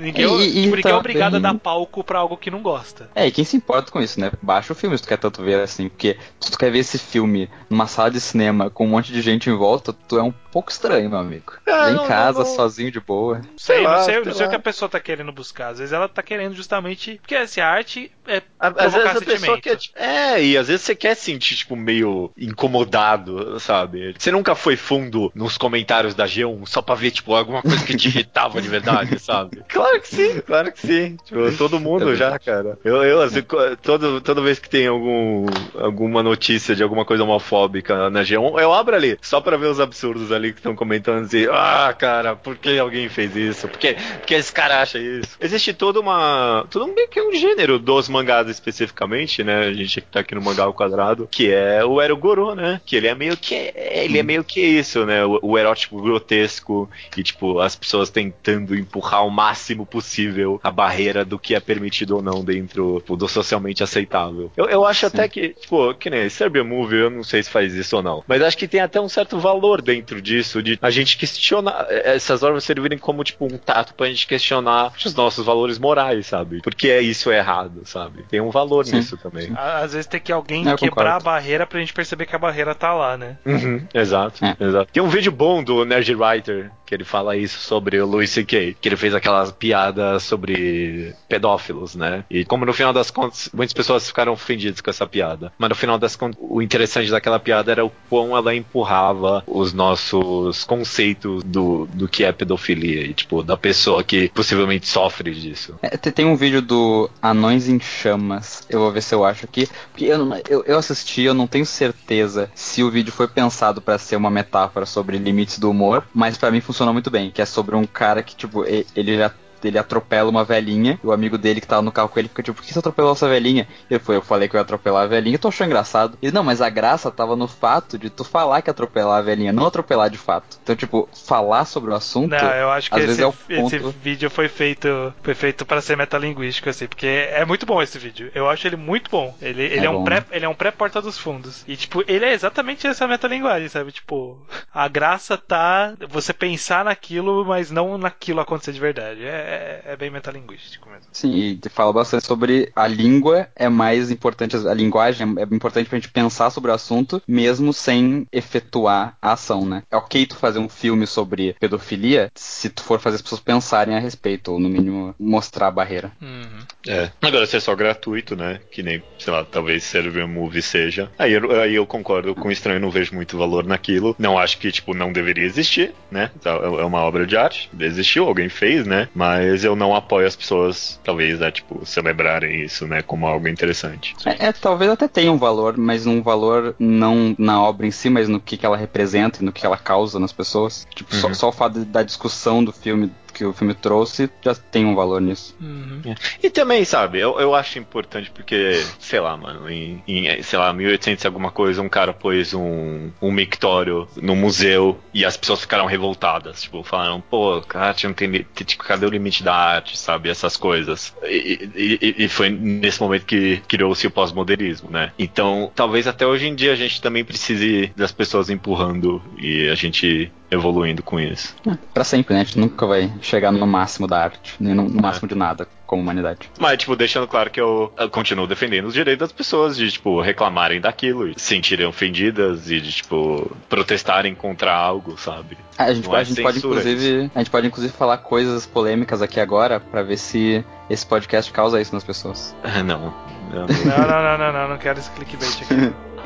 ninguém, 0.00 0.24
E- 0.24 0.46
e- 0.48 0.62
tipo, 0.62 0.66
ninguém 0.66 0.78
é 0.78 0.82
também- 0.82 0.98
obrigado 0.98 1.36
a 1.36 1.38
dar 1.38 1.54
palco 1.54 2.02
pra 2.02 2.18
algo 2.18 2.36
que 2.36 2.50
não 2.50 2.60
gosta. 2.62 3.08
É, 3.14 3.26
e 3.26 3.30
quem 3.30 3.44
se 3.44 3.56
importa 3.56 3.90
com 3.92 4.00
isso, 4.00 4.18
né? 4.20 4.32
Baixa 4.42 4.72
o 4.72 4.76
filme 4.76 4.96
se 4.96 5.04
tu 5.04 5.08
quer 5.08 5.18
tanto 5.18 5.42
ver 5.42 5.60
assim, 5.60 5.88
porque 5.88 6.16
se 6.40 6.50
tu 6.50 6.58
quer 6.58 6.70
ver 6.72 6.78
esse 6.80 6.98
filme 6.98 7.48
numa 7.70 7.86
sala 7.86 8.10
de 8.10 8.20
cinema 8.20 8.70
com 8.70 8.86
um 8.86 8.88
monte 8.88 9.12
de 9.12 9.20
gente 9.22 9.48
em 9.48 9.54
volta, 9.54 9.92
tu 9.92 10.18
é 10.18 10.22
um 10.22 10.32
pouco 10.50 10.70
estranho, 10.70 11.08
meu 11.10 11.18
amigo. 11.18 11.52
É, 11.66 11.84
Vem 11.86 11.94
não, 11.94 12.04
em 12.04 12.08
casa, 12.08 12.40
não, 12.40 12.46
não. 12.48 12.56
sozinho 12.56 12.90
de 12.90 13.00
boa. 13.00 13.40
Sei, 13.56 13.76
Sei 13.76 13.84
não 13.84 13.90
lá, 13.90 14.02
sei, 14.02 14.14
sei 14.14 14.24
não 14.24 14.32
sei 14.34 14.46
o 14.46 14.50
que 14.50 14.56
a 14.56 14.60
pessoa 14.60 14.88
tá 14.88 14.98
querendo 15.00 15.32
buscar. 15.32 15.68
Às 15.68 15.78
vezes 15.78 15.92
ela 15.92 16.08
tá 16.08 16.22
querendo 16.22 16.54
justamente. 16.54 17.18
Porque 17.20 17.34
assim, 17.36 17.60
a 17.60 17.68
arte 17.68 18.10
é 18.26 18.42
A- 18.58 18.68
Às 18.68 18.72
provocar 18.74 19.12
vezes 19.14 19.22
a 19.22 19.24
pessoa 19.24 19.60
quer. 19.60 19.76
tipo, 19.76 19.98
É, 19.98 20.42
e 20.42 20.56
às 20.56 20.68
vezes 20.68 20.82
você 20.82 20.94
quer 20.94 21.14
sentir, 21.14 21.56
tipo, 21.56 21.76
meio 21.76 22.30
incomodado, 22.36 23.58
sabe? 23.60 24.14
Você 24.18 24.30
nunca 24.30 24.54
foi 24.54 24.76
fundo 24.76 25.30
nos 25.34 25.58
comentários 25.58 26.14
da 26.14 26.26
G1 26.26 26.64
só 26.66 26.80
pra 26.82 26.94
ver, 26.94 27.10
tipo, 27.10 27.34
alguma 27.34 27.62
coisa 27.62 27.84
que 27.84 27.96
te 27.96 28.08
irritava 28.08 28.60
de 28.62 28.68
verdade, 28.68 29.18
sabe? 29.20 29.62
Claro 29.68 30.00
que 30.00 30.08
sim, 30.08 30.40
claro 30.40 30.72
que 30.72 30.80
sim. 30.80 31.16
Tipo, 31.24 31.56
todo 31.56 31.78
mundo 31.80 32.14
já, 32.14 32.38
cara. 32.38 32.78
Eu, 32.84 33.02
eu 33.04 33.20
assim, 33.22 33.42
todo, 33.82 34.20
toda 34.20 34.40
vez 34.40 34.58
que 34.58 34.68
tem 34.68 34.86
algum, 34.86 35.46
alguma 35.74 36.22
notícia 36.22 36.74
de 36.74 36.82
alguma 36.82 37.04
coisa 37.04 37.22
homofóbica 37.24 38.08
na 38.10 38.22
G1, 38.22 38.60
eu 38.60 38.72
abro 38.72 38.94
ali, 38.96 39.18
só 39.20 39.40
pra 39.40 39.56
ver 39.56 39.66
os 39.66 39.80
absurdos 39.80 40.30
ali 40.32 40.37
que 40.52 40.58
estão 40.58 40.74
comentando 40.74 41.24
assim, 41.24 41.46
ah, 41.50 41.94
cara, 41.96 42.36
por 42.36 42.56
que 42.56 42.78
alguém 42.78 43.08
fez 43.08 43.34
isso? 43.36 43.68
Por 43.68 43.78
que, 43.78 43.94
por 43.94 44.26
que 44.26 44.34
esse 44.34 44.52
cara 44.52 44.82
acha 44.82 44.98
isso? 44.98 45.36
Existe 45.40 45.72
toda 45.72 46.00
uma. 46.00 46.66
Todo 46.70 46.86
um, 46.86 46.94
que 46.94 47.18
é 47.18 47.22
um 47.22 47.32
gênero 47.32 47.78
dos 47.78 48.08
mangás 48.08 48.48
especificamente, 48.48 49.42
né? 49.42 49.66
A 49.66 49.72
gente 49.72 50.00
tá 50.00 50.20
aqui 50.20 50.34
no 50.34 50.42
mangá 50.42 50.64
ao 50.64 50.74
quadrado, 50.74 51.28
que 51.30 51.50
é 51.50 51.84
o 51.84 52.00
Erogoro, 52.00 52.54
né? 52.54 52.80
Que 52.84 52.96
ele 52.96 53.08
é 53.08 53.14
meio 53.14 53.36
que. 53.36 53.72
Ele 53.74 54.18
é 54.18 54.22
meio 54.22 54.44
que 54.44 54.60
isso, 54.60 55.04
né? 55.04 55.24
O, 55.24 55.38
o 55.42 55.58
erótico 55.58 56.00
grotesco 56.00 56.88
e, 57.16 57.22
tipo, 57.22 57.60
as 57.60 57.74
pessoas 57.74 58.10
tentando 58.10 58.76
empurrar 58.76 59.26
o 59.26 59.30
máximo 59.30 59.84
possível 59.84 60.60
a 60.62 60.70
barreira 60.70 61.24
do 61.24 61.38
que 61.38 61.54
é 61.54 61.60
permitido 61.60 62.16
ou 62.16 62.22
não 62.22 62.44
dentro 62.44 63.00
tipo, 63.00 63.16
do 63.16 63.28
socialmente 63.28 63.82
aceitável. 63.82 64.50
Eu, 64.56 64.66
eu 64.66 64.84
acho 64.84 65.00
Sim. 65.00 65.06
até 65.06 65.28
que, 65.28 65.50
tipo, 65.50 65.94
que 65.94 66.10
nem 66.10 66.28
Serbia 66.28 66.62
Movie, 66.62 67.00
eu 67.00 67.10
não 67.10 67.24
sei 67.24 67.42
se 67.42 67.50
faz 67.50 67.74
isso 67.74 67.96
ou 67.96 68.02
não. 68.02 68.22
Mas 68.26 68.42
acho 68.42 68.56
que 68.56 68.68
tem 68.68 68.80
até 68.80 69.00
um 69.00 69.08
certo 69.08 69.38
valor 69.38 69.80
dentro 69.80 70.20
disso, 70.28 70.62
de 70.62 70.78
a 70.80 70.90
gente 70.90 71.16
questionar 71.16 71.86
essas 71.88 72.42
obras 72.42 72.64
servirem 72.64 72.98
como, 72.98 73.24
tipo, 73.24 73.46
um 73.46 73.56
tato 73.58 73.94
pra 73.94 74.06
gente 74.06 74.26
questionar 74.26 74.92
os 75.04 75.14
nossos 75.14 75.44
valores 75.44 75.78
morais, 75.78 76.26
sabe? 76.26 76.60
Porque 76.62 76.88
é 76.88 77.00
isso 77.00 77.30
é 77.30 77.38
errado, 77.38 77.82
sabe? 77.84 78.24
Tem 78.28 78.40
um 78.40 78.50
valor 78.50 78.84
Sim. 78.86 78.96
nisso 78.96 79.16
também. 79.16 79.50
Às 79.56 79.92
vezes 79.92 80.06
tem 80.06 80.20
que 80.20 80.32
alguém 80.32 80.68
eu 80.68 80.76
quebrar 80.76 81.14
concordo. 81.14 81.28
a 81.28 81.32
barreira 81.32 81.66
pra 81.66 81.80
gente 81.80 81.92
perceber 81.92 82.26
que 82.26 82.36
a 82.36 82.38
barreira 82.38 82.74
tá 82.74 82.92
lá, 82.92 83.16
né? 83.16 83.38
Uhum, 83.44 83.82
exato, 83.94 84.44
é. 84.44 84.56
exato. 84.60 84.92
Tem 84.92 85.02
um 85.02 85.08
vídeo 85.08 85.32
bom 85.32 85.62
do 85.62 85.84
Nerd 85.84 86.14
Writer 86.14 86.70
que 86.88 86.94
ele 86.94 87.04
fala 87.04 87.36
isso 87.36 87.58
sobre 87.58 88.00
o 88.00 88.06
Louis 88.06 88.30
C.K., 88.30 88.74
que 88.80 88.88
ele 88.88 88.96
fez 88.96 89.14
aquelas 89.14 89.52
piadas 89.52 90.22
sobre 90.22 91.14
pedófilos, 91.28 91.94
né? 91.94 92.24
E 92.30 92.46
como 92.46 92.64
no 92.64 92.72
final 92.72 92.94
das 92.94 93.10
contas, 93.10 93.50
muitas 93.52 93.74
pessoas 93.74 94.06
ficaram 94.06 94.32
ofendidas 94.32 94.80
com 94.80 94.88
essa 94.88 95.06
piada. 95.06 95.52
Mas 95.58 95.68
no 95.68 95.74
final 95.74 95.98
das 95.98 96.16
contas, 96.16 96.38
o 96.40 96.62
interessante 96.62 97.10
daquela 97.10 97.38
piada 97.38 97.70
era 97.70 97.84
o 97.84 97.92
quão 98.08 98.34
ela 98.34 98.54
empurrava 98.54 99.44
os 99.46 99.74
nossos 99.74 100.17
conceitos 100.64 101.42
do, 101.44 101.86
do 101.92 102.08
que 102.08 102.24
é 102.24 102.32
pedofilia 102.32 103.02
e, 103.02 103.14
tipo, 103.14 103.42
da 103.42 103.56
pessoa 103.56 104.02
que 104.04 104.28
possivelmente 104.28 104.86
sofre 104.86 105.32
disso. 105.32 105.74
É, 105.82 105.96
tem 105.96 106.26
um 106.26 106.36
vídeo 106.36 106.62
do 106.62 107.10
Anões 107.20 107.68
em 107.68 107.80
Chamas, 107.80 108.66
eu 108.68 108.80
vou 108.80 108.92
ver 108.92 109.02
se 109.02 109.14
eu 109.14 109.24
acho 109.24 109.44
aqui, 109.44 109.68
porque 109.90 110.06
eu, 110.06 110.18
eu, 110.48 110.64
eu 110.64 110.78
assisti, 110.78 111.22
eu 111.22 111.34
não 111.34 111.46
tenho 111.46 111.66
certeza 111.66 112.50
se 112.54 112.82
o 112.82 112.90
vídeo 112.90 113.12
foi 113.12 113.28
pensado 113.28 113.80
para 113.80 113.98
ser 113.98 114.16
uma 114.16 114.30
metáfora 114.30 114.86
sobre 114.86 115.18
limites 115.18 115.58
do 115.58 115.70
humor, 115.70 116.04
mas 116.14 116.36
para 116.36 116.50
mim 116.50 116.60
funciona 116.60 116.92
muito 116.92 117.10
bem, 117.10 117.30
que 117.30 117.42
é 117.42 117.46
sobre 117.46 117.76
um 117.76 117.84
cara 117.84 118.22
que, 118.22 118.34
tipo, 118.34 118.64
ele 118.64 119.16
já 119.16 119.32
ele 119.64 119.78
atropela 119.78 120.30
uma 120.30 120.44
velhinha, 120.44 120.98
e 121.02 121.06
o 121.06 121.12
amigo 121.12 121.38
dele 121.38 121.60
que 121.60 121.66
tava 121.66 121.82
no 121.82 121.92
carro 121.92 122.08
com 122.08 122.18
ele 122.18 122.28
fica 122.28 122.42
tipo, 122.42 122.56
por 122.56 122.64
que 122.64 122.72
você 122.72 122.78
atropelou 122.78 123.12
essa 123.12 123.28
velhinha? 123.28 123.66
Ele 123.90 124.00
foi, 124.00 124.16
eu 124.16 124.22
falei 124.22 124.48
que 124.48 124.56
eu 124.56 124.58
ia 124.58 124.62
atropelar 124.62 125.04
a 125.04 125.06
velhinha, 125.06 125.38
tu 125.38 125.48
achou 125.48 125.66
engraçado. 125.66 126.18
Ele, 126.22 126.32
não, 126.32 126.44
mas 126.44 126.60
a 126.60 126.68
graça 126.68 127.10
tava 127.10 127.34
no 127.36 127.48
fato 127.48 127.98
de 127.98 128.10
tu 128.10 128.24
falar 128.24 128.62
que 128.62 128.70
atropelar 128.70 129.18
a 129.18 129.22
velhinha, 129.22 129.52
não 129.52 129.66
atropelar 129.66 130.10
de 130.10 130.18
fato. 130.18 130.58
Então, 130.62 130.76
tipo, 130.76 131.08
falar 131.26 131.64
sobre 131.64 131.90
o 131.90 131.94
assunto. 131.94 132.30
Não, 132.30 132.54
eu 132.54 132.70
acho 132.70 132.90
que 132.90 133.00
esse, 133.00 133.22
é 133.22 133.24
ponto... 133.24 133.76
esse, 133.76 133.78
vídeo 134.02 134.30
foi 134.30 134.48
feito 134.48 135.12
foi 135.22 135.34
feito 135.34 135.64
para 135.64 135.80
ser 135.80 135.96
metalinguístico, 135.96 136.68
assim, 136.68 136.86
porque 136.86 137.06
é 137.06 137.44
muito 137.44 137.66
bom 137.66 137.82
esse 137.82 137.98
vídeo. 137.98 138.30
Eu 138.34 138.48
acho 138.48 138.66
ele 138.66 138.76
muito 138.76 139.10
bom. 139.10 139.34
Ele, 139.40 139.62
ele 139.62 139.80
é, 139.80 139.84
é 139.84 139.90
um 139.90 140.04
pré, 140.04 140.24
ele 140.30 140.44
é 140.44 140.48
um 140.48 140.54
pré-porta 140.54 141.00
dos 141.00 141.18
fundos. 141.18 141.64
E, 141.66 141.76
tipo, 141.76 142.02
ele 142.06 142.24
é 142.24 142.32
exatamente 142.32 142.86
essa 142.86 143.06
metalinguagem, 143.06 143.68
sabe? 143.68 143.92
Tipo, 143.92 144.38
a 144.72 144.88
graça 144.88 145.36
tá 145.36 145.94
você 146.08 146.32
pensar 146.32 146.84
naquilo, 146.84 147.44
mas 147.44 147.70
não 147.70 147.98
naquilo 147.98 148.40
acontecer 148.40 148.72
de 148.72 148.80
verdade. 148.80 149.24
É, 149.24 149.47
é, 149.48 149.80
é, 149.92 149.96
bem 149.96 150.10
metalinguístico 150.10 150.88
mesmo. 150.90 151.06
Sim, 151.12 151.58
e 151.64 151.68
fala 151.70 151.92
bastante 151.92 152.26
sobre 152.26 152.70
a 152.76 152.86
língua 152.86 153.48
é 153.56 153.68
mais 153.68 154.10
importante, 154.10 154.56
a 154.56 154.74
linguagem 154.74 155.34
é 155.38 155.54
importante 155.54 155.88
pra 155.88 155.98
gente 155.98 156.10
pensar 156.10 156.50
sobre 156.50 156.70
o 156.70 156.74
assunto, 156.74 157.22
mesmo 157.26 157.72
sem 157.72 158.26
efetuar 158.30 159.16
a 159.22 159.32
ação, 159.32 159.64
né? 159.64 159.82
É 159.90 159.96
ok 159.96 160.26
tu 160.26 160.36
fazer 160.36 160.58
um 160.58 160.68
filme 160.68 161.06
sobre 161.06 161.56
pedofilia 161.58 162.30
se 162.34 162.68
tu 162.68 162.82
for 162.82 163.00
fazer 163.00 163.16
as 163.16 163.22
pessoas 163.22 163.40
pensarem 163.40 163.96
a 163.96 164.00
respeito, 164.00 164.52
ou 164.52 164.60
no 164.60 164.68
mínimo 164.68 165.14
mostrar 165.18 165.68
a 165.68 165.72
barreira. 165.72 166.12
Uhum. 166.20 166.60
É. 166.86 167.10
Agora, 167.22 167.46
se 167.46 167.56
é 167.56 167.60
só 167.60 167.74
gratuito, 167.74 168.36
né? 168.36 168.60
Que 168.70 168.82
nem, 168.82 169.02
sei 169.18 169.32
lá, 169.32 169.44
talvez 169.44 169.84
Server 169.84 170.26
Movie 170.26 170.62
seja. 170.62 171.10
Aí 171.18 171.32
eu, 171.32 171.60
aí 171.60 171.74
eu 171.74 171.86
concordo 171.86 172.34
com 172.34 172.48
o 172.48 172.52
estranho, 172.52 172.80
não 172.80 172.90
vejo 172.90 173.14
muito 173.14 173.38
valor 173.38 173.64
naquilo. 173.64 174.14
Não 174.18 174.38
acho 174.38 174.58
que, 174.58 174.70
tipo, 174.70 174.94
não 174.94 175.12
deveria 175.12 175.44
existir, 175.44 175.94
né? 176.10 176.30
É, 176.44 176.48
é 176.48 176.84
uma 176.84 177.00
obra 177.00 177.26
de 177.26 177.36
arte. 177.36 177.70
Existiu, 177.78 178.26
alguém 178.26 178.48
fez, 178.48 178.86
né? 178.86 179.08
Mas 179.14 179.37
mas 179.38 179.64
eu 179.64 179.76
não 179.76 179.94
apoio 179.94 180.26
as 180.26 180.34
pessoas, 180.34 180.98
talvez, 181.04 181.38
né, 181.38 181.50
tipo, 181.50 181.84
celebrarem 181.86 182.62
isso, 182.62 182.86
né, 182.86 183.02
como 183.02 183.26
algo 183.26 183.48
interessante. 183.48 184.16
É, 184.24 184.46
é, 184.46 184.52
talvez 184.52 184.90
até 184.90 185.06
tenha 185.06 185.30
um 185.30 185.38
valor, 185.38 185.76
mas 185.76 186.06
um 186.06 186.20
valor 186.20 186.74
não 186.78 187.34
na 187.38 187.62
obra 187.62 187.86
em 187.86 187.90
si, 187.90 188.10
mas 188.10 188.28
no 188.28 188.40
que, 188.40 188.56
que 188.56 188.66
ela 188.66 188.76
representa 188.76 189.40
e 189.40 189.44
no 189.44 189.52
que 189.52 189.64
ela 189.64 189.76
causa 189.76 190.18
nas 190.18 190.32
pessoas. 190.32 190.86
Tipo, 190.94 191.14
uhum. 191.14 191.20
só, 191.20 191.34
só 191.34 191.48
o 191.48 191.52
fato 191.52 191.84
da 191.84 192.02
discussão 192.02 192.64
do 192.64 192.72
filme 192.72 193.12
que 193.38 193.44
o 193.44 193.52
filme 193.52 193.72
trouxe 193.72 194.28
já 194.42 194.52
tem 194.54 194.84
um 194.84 194.96
valor 194.96 195.20
nisso. 195.20 195.54
Uhum. 195.60 196.02
E 196.42 196.50
também, 196.50 196.84
sabe, 196.84 197.20
eu, 197.20 197.38
eu 197.38 197.54
acho 197.54 197.78
importante 197.78 198.30
porque, 198.32 198.82
sei 198.98 199.20
lá, 199.20 199.36
mano, 199.36 199.70
em, 199.70 200.02
em 200.08 200.42
sei 200.42 200.58
lá, 200.58 200.72
1800 200.72 201.24
alguma 201.24 201.52
coisa, 201.52 201.80
um 201.80 201.88
cara 201.88 202.12
pôs 202.12 202.52
um, 202.52 203.10
um 203.22 203.30
mictório 203.30 204.08
no 204.16 204.34
museu 204.34 204.98
e 205.14 205.24
as 205.24 205.36
pessoas 205.36 205.60
ficaram 205.60 205.86
revoltadas. 205.86 206.62
Tipo, 206.62 206.82
falaram, 206.82 207.20
pô, 207.20 207.62
a 207.72 207.78
arte 207.78 208.06
não 208.08 208.14
tem. 208.14 208.44
Tipo, 208.54 208.82
cadê 208.82 209.06
o 209.06 209.10
limite 209.10 209.44
da 209.44 209.54
arte, 209.54 209.96
sabe? 209.96 210.28
Essas 210.28 210.56
coisas. 210.56 211.14
E, 211.24 211.70
e, 211.76 212.24
e 212.24 212.28
foi 212.28 212.50
nesse 212.50 213.00
momento 213.00 213.24
que 213.24 213.62
criou-se 213.68 214.06
o 214.06 214.10
pós-modernismo, 214.10 214.90
né? 214.90 215.12
Então, 215.16 215.70
talvez 215.74 216.08
até 216.08 216.26
hoje 216.26 216.48
em 216.48 216.54
dia 216.54 216.72
a 216.72 216.76
gente 216.76 217.00
também 217.00 217.24
precise 217.24 217.92
das 217.96 218.10
pessoas 218.10 218.50
empurrando 218.50 219.22
e 219.38 219.68
a 219.68 219.74
gente 219.76 220.32
evoluindo 220.50 221.02
com 221.02 221.20
isso. 221.20 221.54
É, 221.66 221.76
pra 221.92 222.04
sempre, 222.04 222.34
né? 222.34 222.40
A 222.40 222.44
gente 222.44 222.58
nunca 222.58 222.86
vai 222.86 223.12
chegar 223.28 223.52
no 223.52 223.66
máximo 223.66 224.06
da 224.06 224.22
arte, 224.22 224.54
nem 224.58 224.74
no, 224.74 224.88
no 224.88 225.02
máximo 225.02 225.28
de 225.28 225.34
nada 225.34 225.68
como 225.86 226.02
humanidade. 226.02 226.50
Mas, 226.58 226.78
tipo, 226.78 226.94
deixando 226.94 227.26
claro 227.26 227.50
que 227.50 227.58
eu, 227.58 227.90
eu, 227.96 228.10
continuo 228.10 228.46
defendendo 228.46 228.86
os 228.86 228.94
direitos 228.94 229.20
das 229.20 229.32
pessoas 229.32 229.76
de, 229.76 229.90
tipo, 229.90 230.20
reclamarem 230.20 230.80
daquilo 230.80 231.28
e 231.28 231.34
se 231.34 231.46
sentirem 231.46 231.86
ofendidas 231.86 232.70
e 232.70 232.78
de, 232.78 232.92
tipo, 232.92 233.50
protestarem 233.70 234.34
contra 234.34 234.72
algo, 234.72 235.16
sabe? 235.16 235.56
A 235.78 235.92
gente, 235.92 236.04
pode, 236.06 236.16
é 236.16 236.20
a 236.20 236.24
gente 236.24 236.42
pode, 236.42 236.58
inclusive, 236.58 237.24
isso. 237.24 237.30
a 237.34 237.38
gente 237.38 237.50
pode, 237.50 237.66
inclusive, 237.66 237.92
falar 237.94 238.18
coisas 238.18 238.66
polêmicas 238.66 239.22
aqui 239.22 239.40
agora 239.40 239.80
para 239.80 240.02
ver 240.02 240.18
se 240.18 240.62
esse 240.90 241.06
podcast 241.06 241.50
causa 241.50 241.80
isso 241.80 241.94
nas 241.94 242.04
pessoas. 242.04 242.54
não. 242.84 243.14
Não, 243.50 243.66
não, 243.66 244.06
não, 244.06 244.38
não, 244.38 244.52
não, 244.52 244.68
não 244.68 244.78
quero 244.78 244.98
esse 244.98 245.10
clickbait 245.12 245.62
aqui. 245.62 245.94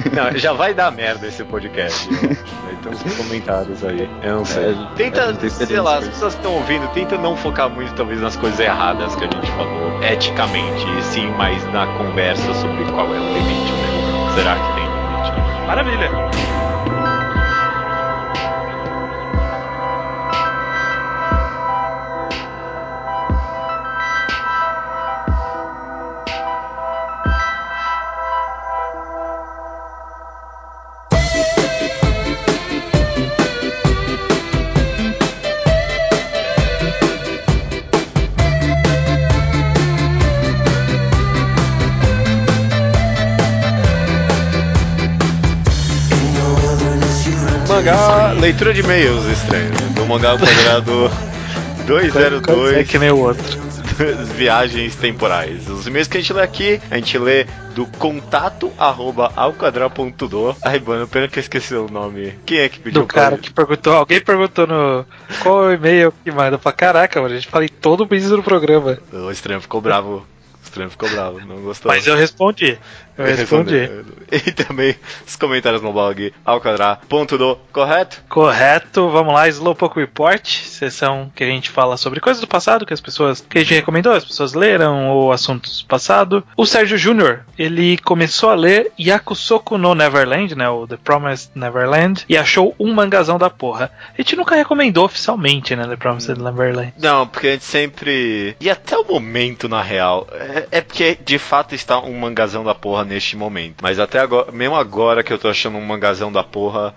Não, 0.12 0.36
já 0.38 0.52
vai 0.52 0.74
dar 0.74 0.90
merda 0.90 1.26
esse 1.26 1.44
podcast. 1.44 2.08
Tem 2.08 2.92
uns 2.92 3.16
comentários 3.16 3.84
aí. 3.84 4.08
Eu 4.22 4.36
não 4.36 4.44
sei. 4.44 4.70
É, 4.70 4.88
tenta, 4.96 5.50
sei 5.50 5.80
lá, 5.80 5.98
as 5.98 6.08
pessoas 6.08 6.34
que 6.34 6.40
estão 6.40 6.54
ouvindo, 6.54 6.86
tenta 6.92 7.16
não 7.18 7.36
focar 7.36 7.68
muito, 7.68 7.94
talvez, 7.94 8.20
nas 8.20 8.36
coisas 8.36 8.60
erradas 8.60 9.14
que 9.16 9.24
a 9.24 9.28
gente 9.28 9.50
falou, 9.52 10.02
eticamente, 10.02 10.86
e 10.98 11.02
sim 11.02 11.26
mais 11.32 11.64
na 11.72 11.86
conversa 11.98 12.54
sobre 12.54 12.84
qual 12.92 13.06
é 13.14 13.18
o 13.18 13.32
limite, 13.32 13.72
né? 13.72 14.34
Será 14.34 14.54
que 14.54 14.74
tem 14.74 14.84
limite? 14.84 15.66
Maravilha! 15.66 16.65
Mangá 47.86 48.32
Leitura 48.32 48.74
de 48.74 48.80
E-mails 48.80 49.24
estranho. 49.26 49.70
Do 49.94 50.06
mangá 50.06 50.36
quadrado 50.36 51.08
202. 51.86 52.76
É 52.78 52.84
que 52.84 52.98
nem 52.98 53.12
o 53.12 53.18
outro. 53.18 53.44
Viagens 54.34 54.96
temporais. 54.96 55.68
Os 55.68 55.86
e-mails 55.86 56.08
que 56.08 56.18
a 56.18 56.20
gente 56.20 56.32
lê 56.32 56.42
aqui, 56.42 56.80
a 56.90 56.96
gente 56.96 57.16
lê 57.16 57.46
do 57.74 57.86
contato 57.86 58.72
arroba 58.76 59.32
alquadra.do. 59.36 60.56
Ai, 60.64 60.82
mano, 60.84 61.06
pena 61.06 61.28
que 61.28 61.38
eu 61.38 61.40
esqueci 61.40 61.74
o 61.74 61.88
nome. 61.88 62.34
Quem 62.44 62.58
é 62.58 62.68
que 62.68 62.80
pediu? 62.80 63.02
Do 63.02 63.06
cara 63.06 63.38
que 63.38 63.52
perguntou, 63.52 63.94
alguém 63.94 64.20
perguntou 64.20 64.66
no. 64.66 65.06
Qual 65.40 65.58
o 65.66 65.72
e-mail 65.72 66.12
que 66.24 66.32
manda? 66.32 66.58
Pra 66.58 66.72
caraca, 66.72 67.22
mano, 67.22 67.34
a 67.34 67.38
gente 67.38 67.48
fala 67.48 67.64
em 67.64 67.68
todo 67.68 68.02
o 68.02 68.08
mês 68.10 68.28
no 68.28 68.42
programa. 68.42 68.98
O 69.12 69.30
estranho 69.30 69.60
ficou 69.60 69.80
bravo. 69.80 70.26
O 70.60 70.64
estranho 70.64 70.90
ficou 70.90 71.08
bravo, 71.08 71.38
não 71.46 71.62
gostou. 71.62 71.90
Mas 71.90 72.06
eu 72.06 72.16
respondi. 72.16 72.76
Eu 73.16 73.26
respondi. 73.26 73.90
E 74.30 74.50
também 74.50 74.96
os 75.24 75.36
comentários 75.36 75.80
no 75.80 75.92
blog 75.92 76.34
ao 76.44 76.60
quadrado, 76.60 77.06
ponto 77.08 77.38
do, 77.38 77.56
correto? 77.72 78.24
Correto, 78.28 79.08
vamos 79.08 79.32
lá, 79.32 79.48
Slowpoke 79.48 80.00
Report, 80.00 80.44
sessão 80.44 81.30
que 81.32 81.44
a 81.44 81.46
gente 81.46 81.70
fala 81.70 81.96
sobre 81.96 82.18
coisas 82.18 82.40
do 82.40 82.46
passado 82.48 82.84
que 82.84 82.92
as 82.92 83.00
pessoas, 83.00 83.40
que 83.40 83.58
a 83.58 83.60
gente 83.60 83.74
recomendou, 83.74 84.12
as 84.12 84.24
pessoas 84.24 84.52
leram, 84.52 85.10
ou 85.10 85.30
assuntos 85.30 85.80
do 85.80 85.86
passado. 85.86 86.44
O 86.56 86.66
Sérgio 86.66 86.98
Júnior, 86.98 87.44
ele 87.56 87.98
começou 87.98 88.50
a 88.50 88.54
ler 88.54 88.90
Yakusoku 88.98 89.78
no 89.78 89.94
Neverland, 89.94 90.56
né, 90.56 90.68
o 90.68 90.88
The 90.88 90.96
Promised 90.96 91.50
Neverland, 91.54 92.24
e 92.28 92.36
achou 92.36 92.74
um 92.80 92.92
mangazão 92.92 93.38
da 93.38 93.48
porra. 93.48 93.92
A 94.12 94.20
gente 94.20 94.34
nunca 94.34 94.56
recomendou 94.56 95.04
oficialmente, 95.04 95.76
né, 95.76 95.86
The 95.86 95.96
Promised 95.96 96.36
Neverland. 96.36 96.94
Não, 96.98 97.28
porque 97.28 97.46
a 97.46 97.52
gente 97.52 97.64
sempre. 97.64 98.56
E 98.60 98.68
até 98.68 98.96
o 98.98 99.04
momento, 99.04 99.68
na 99.68 99.82
real. 99.82 100.26
É, 100.32 100.68
é 100.78 100.80
porque 100.80 101.16
de 101.24 101.38
fato 101.38 101.74
está 101.74 102.00
um 102.00 102.18
mangazão 102.18 102.64
da 102.64 102.74
porra 102.74 103.05
neste 103.06 103.36
momento. 103.36 103.76
Mas 103.82 103.98
até 103.98 104.18
agora, 104.18 104.52
mesmo 104.52 104.76
agora 104.76 105.22
que 105.22 105.32
eu 105.32 105.38
tô 105.38 105.48
achando 105.48 105.78
um 105.78 105.84
mangazão 105.84 106.30
da 106.30 106.42
porra, 106.42 106.94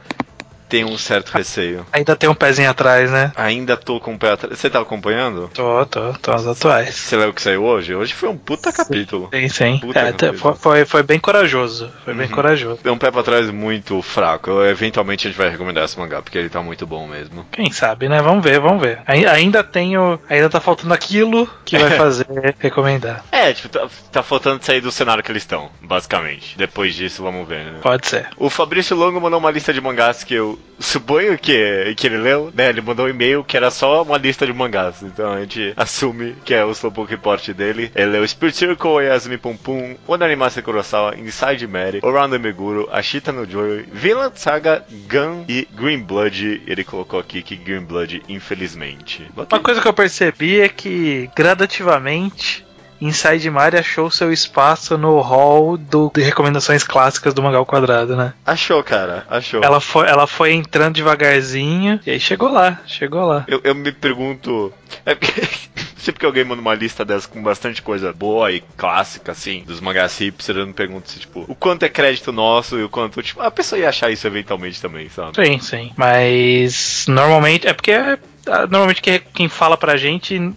tem 0.70 0.86
um 0.86 0.98
certo 0.98 1.30
receio. 1.32 1.86
Ainda 1.92 2.16
tem 2.16 2.30
um 2.30 2.36
pezinho 2.36 2.70
atrás, 2.70 3.12
né? 3.12 3.32
Ainda 3.36 3.76
tô 3.76 4.00
com 4.00 4.14
o 4.14 4.18
pé 4.20 4.32
atrás. 4.32 4.58
Você 4.58 4.70
tá 4.70 4.80
acompanhando? 4.80 5.50
Tô, 5.54 5.86
tô, 5.88 6.14
tô 6.14 6.32
as 6.32 6.46
atuais. 6.48 6.94
Você 6.96 7.18
leu 7.18 7.30
o 7.30 7.34
que 7.34 7.42
saiu 7.42 7.64
hoje? 7.64 7.94
Hoje 7.96 8.14
foi 8.14 8.30
um 8.30 8.38
puta 8.38 8.72
capítulo. 8.72 9.30
Sim, 9.34 9.50
sim. 9.50 9.78
Puta 9.80 10.00
É, 10.00 10.12
capítulo. 10.14 10.56
foi, 10.56 10.86
foi, 10.86 11.04
bem 11.04 11.20
corajoso. 11.20 11.92
Foi 12.06 12.14
bem 12.14 12.28
Uhum. 12.28 12.34
corajoso. 12.36 12.80
Deu 12.84 12.94
um 12.94 12.98
pé 12.98 13.10
pra 13.10 13.24
trás 13.24 13.50
muito 13.50 14.02
fraco. 14.02 14.50
Eu, 14.52 14.66
eventualmente 14.70 15.28
a 15.28 15.32
gente 15.32 15.38
vai 15.40 15.50
recomendar 15.50 15.86
esse 15.86 15.98
mangá, 15.98 16.22
porque 16.22 16.38
ele 16.38 16.50
tá 16.50 16.62
muito 16.62 16.86
bom 16.86 17.08
mesmo. 17.08 17.46
Quem 17.52 17.72
sabe, 17.72 18.08
né? 18.08 18.22
Vamos 18.22 18.44
ver, 18.44 18.60
vamos 18.60 18.82
ver. 18.82 19.00
Ai- 19.08 19.26
Ainda 19.26 19.64
tenho. 19.64 20.20
Ainda 20.30 20.50
tá 20.50 20.60
faltando 20.62 20.94
aquilo 20.94 21.50
que 21.66 21.78
vai 21.78 21.92
fazer 21.98 22.28
recomendar. 22.60 23.24
É, 23.32 23.54
tipo, 23.54 23.70
tá, 23.70 23.88
tá 24.12 24.22
faltando 24.22 24.64
sair 24.64 24.82
do 24.82 24.92
cenário 24.92 25.24
que 25.24 25.32
eles 25.32 25.44
estão, 25.44 25.70
basicamente. 25.82 26.58
Depois 26.58 26.94
disso, 26.94 27.24
vamos 27.24 27.48
ver, 27.48 27.64
né? 27.66 27.80
Pode 27.82 28.08
ser. 28.08 28.28
O 28.38 28.50
Fabrício 28.50 28.96
Longo 28.96 29.20
mandou 29.22 29.40
uma 29.40 29.50
lista 29.50 29.74
de 29.74 29.80
mangás 29.82 30.24
que 30.24 30.34
eu 30.36 30.59
suponho 30.80 31.38
que, 31.38 31.94
que 31.96 32.08
ele 32.08 32.18
leu, 32.18 32.52
né? 32.56 32.70
Ele 32.70 32.82
mandou 32.82 33.06
um 33.06 33.10
e-mail 33.10 33.44
que 33.44 33.58
era 33.58 33.70
só 33.70 34.02
uma 34.02 34.18
lista 34.18 34.46
de 34.46 34.54
mangás. 34.54 35.04
Então 35.04 35.34
a 35.34 35.42
gente 35.42 35.74
assume 35.76 36.36
que 36.46 36.54
é 36.54 36.64
o 36.64 36.72
Slowpoke 36.72 37.12
Report 37.12 37.50
dele. 37.52 37.92
Ele 37.94 38.12
leu 38.12 38.28
Spirit 38.28 38.58
Circle, 38.58 39.06
Yasumi 39.06 39.38
Pum 39.38 39.56
Pum, 39.58 39.96
Onarimase 40.08 40.62
Kurosawa, 40.62 41.18
Inside 41.18 41.68
Mary, 41.68 42.00
Around 42.04 42.32
the 42.32 42.38
Meguro, 42.38 42.90
Ashita 42.92 43.32
no 43.32 43.46
Joy, 43.46 43.86
Vinland 43.92 44.40
Saga, 44.40 44.86
Gun 45.10 45.46
e 45.48 45.68
Green 45.74 46.00
Blood. 46.00 46.64
Ele 46.66 46.84
colocou 46.84 47.20
aqui 47.20 47.42
que 47.42 47.56
Green 47.56 47.82
Blood, 47.82 48.24
infelizmente. 48.30 49.28
Uma 49.36 49.60
coisa 49.60 49.82
que 49.82 49.88
eu 49.88 49.94
percebi 49.94 50.62
é 50.62 50.70
que 50.70 51.30
gradativamente. 51.36 52.69
Inside 53.02 53.50
Mari 53.50 53.78
achou 53.78 54.12
seu 54.12 54.32
espaço 54.32 54.98
no 54.98 55.20
hall 55.20 55.78
do, 55.78 56.12
de 56.14 56.22
recomendações 56.22 56.84
clássicas 56.84 57.34
do 57.34 57.42
Mangal 57.42 57.66
Quadrado, 57.66 58.16
né? 58.16 58.34
Achou, 58.46 58.84
cara, 58.84 59.26
achou. 59.30 59.64
Ela 59.64 59.80
foi, 59.80 60.08
ela 60.08 60.28
foi 60.28 60.54
entrando 60.54 60.96
devagarzinho 60.96 62.00
e 62.06 62.12
aí 62.12 62.20
chegou 62.20 62.52
lá, 62.52 62.82
chegou 62.86 63.26
lá. 63.26 63.46
Eu, 63.48 63.62
eu 63.64 63.76
me 63.76 63.92
pergunto. 63.92 64.74
É 65.06 65.16
porque. 65.16 65.42
Sempre 66.00 66.22
que 66.22 66.26
alguém 66.26 66.46
manda 66.46 66.62
uma 66.62 66.74
lista 66.74 67.04
dessa 67.04 67.28
com 67.28 67.44
bastante 67.44 67.82
coisa 67.82 68.14
boa 68.14 68.50
e 68.54 68.64
clássica, 68.78 69.34
assim, 69.34 69.64
dos 69.68 69.82
mangás 69.82 70.18
hipster, 70.18 70.56
eu 70.56 70.66
me 70.66 70.72
pergunto 70.72 71.12
se, 71.12 71.20
tipo, 71.20 71.44
o 71.46 71.54
quanto 71.54 71.84
é 71.84 71.90
crédito 71.90 72.32
nosso 72.32 72.80
e 72.80 72.84
o 72.84 72.90
quanto, 72.90 73.22
tipo, 73.22 73.42
a 73.42 73.52
pessoa 73.52 73.78
ia 73.78 73.90
achar 73.90 74.10
isso 74.10 74.26
eventualmente 74.26 74.82
também, 74.82 75.10
sabe? 75.10 75.36
Sim, 75.36 75.60
sim. 75.60 75.92
Mas 75.98 77.06
normalmente 77.06 77.68
é 77.68 77.74
porque 77.74 77.92
é, 77.92 78.18
normalmente 78.70 79.02
quem 79.02 79.50
fala 79.50 79.76
pra 79.76 79.98
gente 79.98 80.54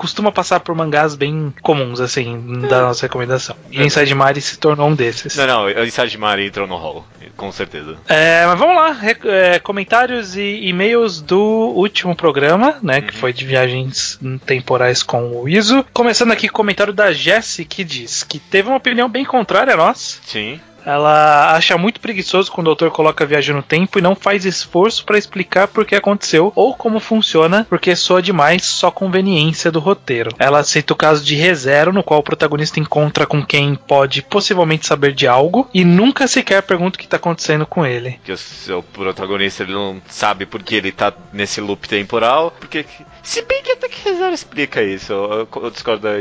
costuma 0.00 0.32
passar 0.32 0.60
por 0.60 0.74
mangás 0.74 1.14
bem 1.14 1.52
comuns, 1.60 2.00
assim, 2.00 2.62
da 2.66 2.80
nossa 2.80 3.02
recomendação. 3.02 3.54
E 3.70 3.82
o 3.82 3.84
Inside 3.84 4.14
Mari 4.14 4.40
se 4.40 4.58
tornou 4.58 4.88
um 4.88 4.94
desses. 4.94 5.36
Não, 5.36 5.46
não, 5.46 5.84
Inside 5.84 6.16
Mari 6.16 6.46
entrou 6.46 6.66
no 6.66 6.76
hall, 6.76 7.04
com 7.36 7.52
certeza. 7.52 7.98
É, 8.08 8.46
mas 8.46 8.58
vamos 8.58 8.76
lá, 8.76 8.96
é, 9.24 9.58
comentários 9.58 10.36
e 10.36 10.68
e-mails 10.68 11.20
do 11.20 11.38
último 11.38 12.16
programa, 12.16 12.78
né, 12.82 13.02
que 13.02 13.14
foi 13.14 13.30
de 13.30 13.44
viagens 13.44 14.18
temporais 14.46 15.02
com 15.02 15.42
o 15.42 15.46
Iso. 15.46 15.84
Começando 15.92 16.32
aqui 16.32 16.48
com 16.48 16.54
o 16.54 16.56
comentário 16.56 16.94
da 16.94 17.12
Jessie, 17.12 17.66
que 17.66 17.84
diz 17.84 18.22
que 18.22 18.38
teve 18.38 18.68
uma 18.68 18.78
opinião 18.78 19.06
bem 19.06 19.26
contrária 19.26 19.74
a 19.74 19.76
nós. 19.76 20.18
Sim. 20.24 20.58
Ela 20.84 21.54
acha 21.54 21.76
muito 21.76 22.00
preguiçoso 22.00 22.50
quando 22.50 22.68
o 22.68 22.70
autor 22.70 22.90
coloca 22.90 23.26
viagem 23.26 23.54
no 23.54 23.62
tempo 23.62 23.98
e 23.98 24.02
não 24.02 24.14
faz 24.14 24.44
esforço 24.44 25.04
para 25.04 25.18
explicar 25.18 25.68
por 25.68 25.84
que 25.84 25.94
aconteceu 25.94 26.52
ou 26.54 26.74
como 26.74 27.00
funciona, 27.00 27.66
porque 27.68 27.94
soa 27.94 28.22
demais 28.22 28.64
só 28.64 28.90
conveniência 28.90 29.70
do 29.70 29.80
roteiro. 29.80 30.30
Ela 30.38 30.62
cita 30.62 30.92
o 30.92 30.96
caso 30.96 31.24
de 31.24 31.34
ReZero, 31.34 31.92
no 31.92 32.02
qual 32.02 32.20
o 32.20 32.24
protagonista 32.24 32.80
encontra 32.80 33.26
com 33.26 33.44
quem 33.44 33.74
pode 33.74 34.22
possivelmente 34.22 34.86
saber 34.86 35.12
de 35.12 35.26
algo 35.26 35.68
e 35.72 35.84
nunca 35.84 36.26
sequer 36.26 36.62
pergunta 36.62 36.96
o 36.96 36.98
que 36.98 37.04
está 37.04 37.16
acontecendo 37.16 37.66
com 37.66 37.84
ele. 37.84 38.18
Que 38.24 38.32
o 38.32 38.38
seu 38.38 38.82
protagonista 38.82 39.62
ele 39.62 39.72
não 39.72 40.00
sabe 40.08 40.46
por 40.46 40.62
que 40.62 40.74
ele 40.74 40.92
tá 40.92 41.12
nesse 41.32 41.60
loop 41.60 41.88
temporal. 41.88 42.52
Porque. 42.58 42.84
Se 43.22 43.42
bem 43.42 43.62
que 43.62 43.72
até 43.72 43.88
que 43.88 44.08
Rezero 44.08 44.32
explica 44.34 44.82
isso. 44.82 45.12
Eu, 45.12 45.48
eu 45.62 45.70
discordo 45.70 46.02
da, 46.02 46.12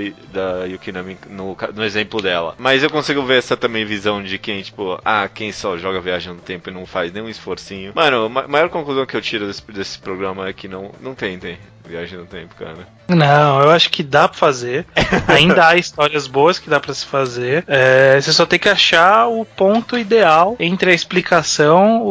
da 0.59 0.65
Yukina 0.65 1.03
no, 1.29 1.57
no 1.73 1.83
exemplo 1.83 2.21
dela. 2.21 2.55
Mas 2.57 2.83
eu 2.83 2.89
consigo 2.89 3.23
ver 3.23 3.37
essa 3.39 3.55
também 3.57 3.85
visão 3.85 4.21
de 4.21 4.37
quem, 4.37 4.61
tipo, 4.61 4.99
ah, 5.03 5.27
quem 5.33 5.51
só 5.51 5.77
joga 5.77 6.01
viagem 6.01 6.33
no 6.33 6.39
tempo 6.39 6.69
e 6.69 6.73
não 6.73 6.85
faz 6.85 7.11
nenhum 7.11 7.29
esforcinho. 7.29 7.91
Mano, 7.95 8.25
a 8.25 8.29
ma- 8.29 8.47
maior 8.47 8.69
conclusão 8.69 9.05
que 9.05 9.15
eu 9.15 9.21
tiro 9.21 9.47
desse, 9.47 9.61
desse 9.71 9.97
programa 9.99 10.47
é 10.47 10.53
que 10.53 10.67
não, 10.67 10.91
não 11.01 11.15
tentem 11.15 11.57
viagem 11.85 12.19
no 12.19 12.25
tempo, 12.25 12.53
cara. 12.55 12.87
Não, 13.07 13.61
eu 13.63 13.71
acho 13.71 13.89
que 13.89 14.03
dá 14.03 14.27
pra 14.27 14.37
fazer. 14.37 14.85
Ainda 15.27 15.67
há 15.67 15.75
histórias 15.77 16.27
boas 16.27 16.59
que 16.59 16.69
dá 16.69 16.79
pra 16.79 16.93
se 16.93 17.05
fazer. 17.05 17.63
É, 17.67 18.19
você 18.21 18.31
só 18.31 18.45
tem 18.45 18.59
que 18.59 18.69
achar 18.69 19.27
o 19.27 19.43
ponto 19.43 19.97
ideal 19.97 20.55
entre 20.59 20.91
a 20.91 20.93
explicação, 20.93 22.01
o, 22.03 22.09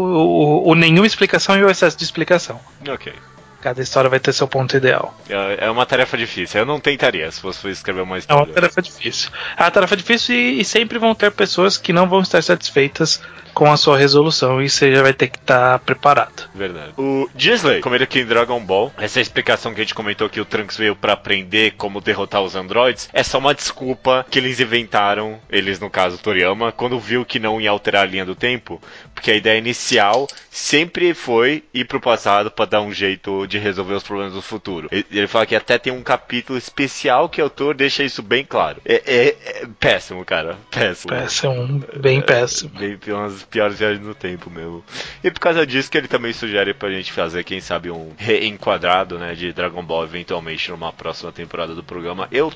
o- 0.65 0.69
o 0.71 0.75
nenhuma 0.75 1.07
explicação 1.07 1.57
e 1.57 1.63
o 1.63 1.71
excesso 1.71 1.97
de 1.97 2.03
explicação. 2.05 2.59
Ok. 2.89 3.13
Cada 3.61 3.83
história 3.83 4.09
vai 4.09 4.21
ter 4.21 4.33
seu 4.33 4.47
ponto 4.47 4.77
ideal. 4.77 5.15
É, 5.29 5.67
é 5.67 5.71
uma 5.71 5.85
tarefa 5.85 6.17
difícil. 6.17 6.61
Eu 6.61 6.67
não 6.67 6.79
tentaria 6.79 7.31
se 7.31 7.41
fosse 7.41 7.69
escrever 7.69 8.03
uma 8.03 8.17
É 8.17 8.19
história. 8.21 8.45
uma 8.45 8.53
tarefa 8.55 8.81
difícil. 8.81 9.31
É 9.57 9.63
uma 9.63 9.71
tarefa 9.71 9.97
difícil 9.97 10.35
e, 10.35 10.61
e 10.61 10.65
sempre 10.65 10.99
vão 10.99 11.15
ter 11.15 11.31
pessoas 11.33 11.77
que 11.77 11.93
não 11.93 12.09
vão 12.09 12.21
estar 12.21 12.43
satisfeitas 12.43 13.21
com 13.55 13.73
a 13.73 13.77
sua 13.77 13.99
resolução 13.99 14.63
e 14.63 14.69
você 14.71 14.93
já 14.95 15.03
vai 15.03 15.13
ter 15.13 15.27
que 15.27 15.39
estar 15.39 15.81
preparado. 15.81 16.49
Verdade. 16.55 16.93
O 16.97 17.29
Disley, 17.35 17.81
como 17.81 17.97
ele 17.97 18.05
aqui 18.05 18.21
em 18.21 18.25
Dragon 18.25 18.61
Ball, 18.61 18.93
essa 18.97 19.21
explicação 19.21 19.75
que 19.75 19.81
a 19.81 19.85
gente 19.85 19.95
comentou 19.97 20.29
que 20.29 20.41
o 20.41 20.45
Trunks 20.45 20.77
veio 20.77 20.95
pra 20.95 21.15
aprender 21.15 21.73
como 21.73 22.01
derrotar 22.01 22.41
os 22.43 22.55
androides, 22.55 23.09
é 23.13 23.25
só 23.25 23.39
uma 23.39 23.53
desculpa 23.55 24.25
que 24.31 24.39
eles 24.39 24.61
inventaram, 24.61 25.41
eles 25.51 25.81
no 25.81 25.91
caso 25.91 26.19
Toriyama, 26.19 26.71
quando 26.71 27.01
viu 27.01 27.25
que 27.25 27.41
não 27.41 27.61
ia 27.61 27.71
alterar 27.71 28.03
a 28.03 28.07
linha 28.07 28.25
do 28.25 28.37
tempo, 28.37 28.81
porque 29.19 29.33
a 29.33 29.37
ideia 29.37 29.59
inicial 29.59 30.29
sempre 30.49 31.13
foi 31.13 31.65
ir 31.75 31.85
pro 31.87 32.01
passado 32.01 32.51
pra 32.53 32.65
dar 32.65 32.81
um 32.81 32.93
jeito 32.93 33.47
de 33.49 33.59
resolver 33.59 33.95
os 33.95 34.03
problemas 34.05 34.33
do 34.33 34.41
futuro. 34.41 34.89
Ele 34.93 35.27
fala 35.27 35.45
que 35.45 35.57
até 35.57 35.77
tem 35.77 35.93
um 35.93 36.03
capítulo 36.03 36.57
especial 36.57 37.29
que 37.29 37.41
o 37.41 37.45
autor 37.45 37.75
deixa 37.75 38.05
isso 38.05 38.23
bem 38.23 38.45
claro. 38.45 38.81
É, 38.85 39.03
é- 39.05 39.37
é 39.63 39.67
péssimo, 39.81 40.25
cara. 40.25 40.57
Péssimo. 40.71 41.13
Péssimo, 41.13 41.85
bem 41.97 42.21
péssimo. 42.21 42.71
Bem, 42.79 42.97
tem 42.97 43.13
umas 43.13 43.43
piores 43.43 43.77
viagens 43.79 44.05
no 44.07 44.15
tempo 44.15 44.49
mesmo. 44.49 44.85
E 45.25 45.31
por 45.31 45.41
causa 45.41 45.67
disso 45.67 45.91
que 45.91 45.99
ele 45.99 46.09
também 46.09 46.33
sugere 46.33 46.73
pra 46.73 46.91
gente 46.91 47.13
fazer, 47.13 47.43
quem 47.43 47.61
sabe, 47.61 47.91
um 47.91 48.13
reenquadrado, 48.17 49.19
né, 49.19 49.35
de 49.35 49.53
Dragon 49.53 49.83
Ball 49.83 50.05
eventualmente 50.05 50.71
numa 50.71 50.93
próxima 50.93 51.33
temporada 51.33 51.75
do 51.75 51.83
programa. 51.83 52.29
Eu. 52.31 52.53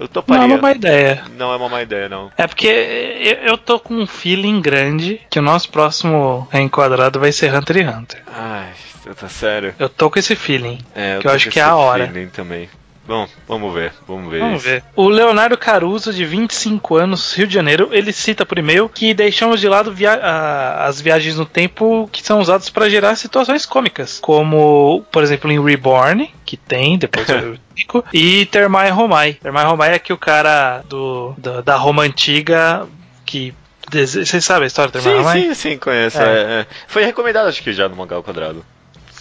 Eu 0.00 0.04
Não 0.04 0.08
toparia. 0.08 0.42
é 0.44 0.46
uma 0.46 0.56
má 0.58 0.72
ideia. 0.72 1.24
Não 1.36 1.52
é 1.52 1.56
uma 1.56 1.68
má 1.68 1.82
ideia, 1.82 2.08
não. 2.08 2.32
É 2.36 2.46
porque 2.46 2.66
eu, 2.66 3.50
eu 3.50 3.58
tô 3.58 3.78
com 3.78 3.94
um 3.94 4.06
feeling 4.06 4.60
grande 4.62 5.20
que 5.28 5.38
o 5.38 5.42
nosso 5.42 5.68
próximo 5.68 6.48
enquadrado 6.54 7.20
vai 7.20 7.30
ser 7.32 7.54
Hunter 7.54 7.76
x 7.86 7.94
Hunter. 7.96 8.22
Ai, 8.34 8.70
tá 9.14 9.28
sério. 9.28 9.74
Eu 9.78 9.90
tô 9.90 10.10
com 10.10 10.18
esse 10.18 10.34
feeling. 10.34 10.78
É, 10.94 11.18
Que 11.20 11.26
eu 11.26 11.30
acho 11.32 11.44
com 11.46 11.50
que 11.52 11.60
é 11.60 11.62
a 11.62 11.76
hora. 11.76 12.06
feeling 12.08 12.28
também. 12.30 12.68
Bom, 13.06 13.26
vamos 13.48 13.74
ver, 13.74 13.92
vamos 14.06 14.30
ver. 14.30 14.40
Vamos 14.40 14.62
ver. 14.62 14.84
O 14.94 15.08
Leonardo 15.08 15.56
Caruso, 15.58 16.12
de 16.12 16.24
25 16.24 16.96
anos, 16.96 17.32
Rio 17.34 17.46
de 17.46 17.54
Janeiro, 17.54 17.88
ele 17.90 18.12
cita 18.12 18.46
por 18.46 18.56
e-mail 18.58 18.88
que 18.88 19.12
deixamos 19.12 19.58
de 19.60 19.68
lado 19.68 19.92
via- 19.92 20.20
a- 20.22 20.84
as 20.86 21.00
viagens 21.00 21.36
no 21.36 21.44
tempo 21.44 22.08
que 22.12 22.22
são 22.22 22.38
usadas 22.40 22.70
para 22.70 22.88
gerar 22.88 23.16
situações 23.16 23.66
cômicas, 23.66 24.20
como, 24.20 25.04
por 25.10 25.22
exemplo, 25.24 25.50
em 25.50 25.60
Reborn, 25.60 26.32
que 26.44 26.56
tem, 26.56 26.96
depois 26.98 27.28
eu 27.28 27.54
explico, 27.74 28.04
e 28.12 28.46
Termai 28.46 28.90
Romai. 28.90 29.32
Termai 29.34 29.64
Romai 29.64 29.94
é 29.94 29.98
que 29.98 30.12
o 30.12 30.18
cara 30.18 30.82
do, 30.88 31.34
do- 31.36 31.62
da 31.62 31.74
Roma 31.76 32.02
antiga 32.04 32.86
que 33.26 33.52
Vocês 33.90 34.44
sabem 34.44 34.64
a 34.64 34.66
história 34.68 34.88
do 34.90 34.92
Termai 34.92 35.12
Sim, 35.12 35.18
Romai? 35.18 35.40
sim, 35.42 35.54
sim, 35.54 35.78
conheço. 35.78 36.20
É. 36.20 36.24
é, 36.24 36.42
é. 36.60 36.66
Foi 36.86 37.02
recomendado, 37.04 37.48
acho 37.48 37.60
que 37.62 37.72
já 37.72 37.88
no 37.88 37.96
Mangá 37.96 38.14
ao 38.14 38.22
Quadrado. 38.22 38.64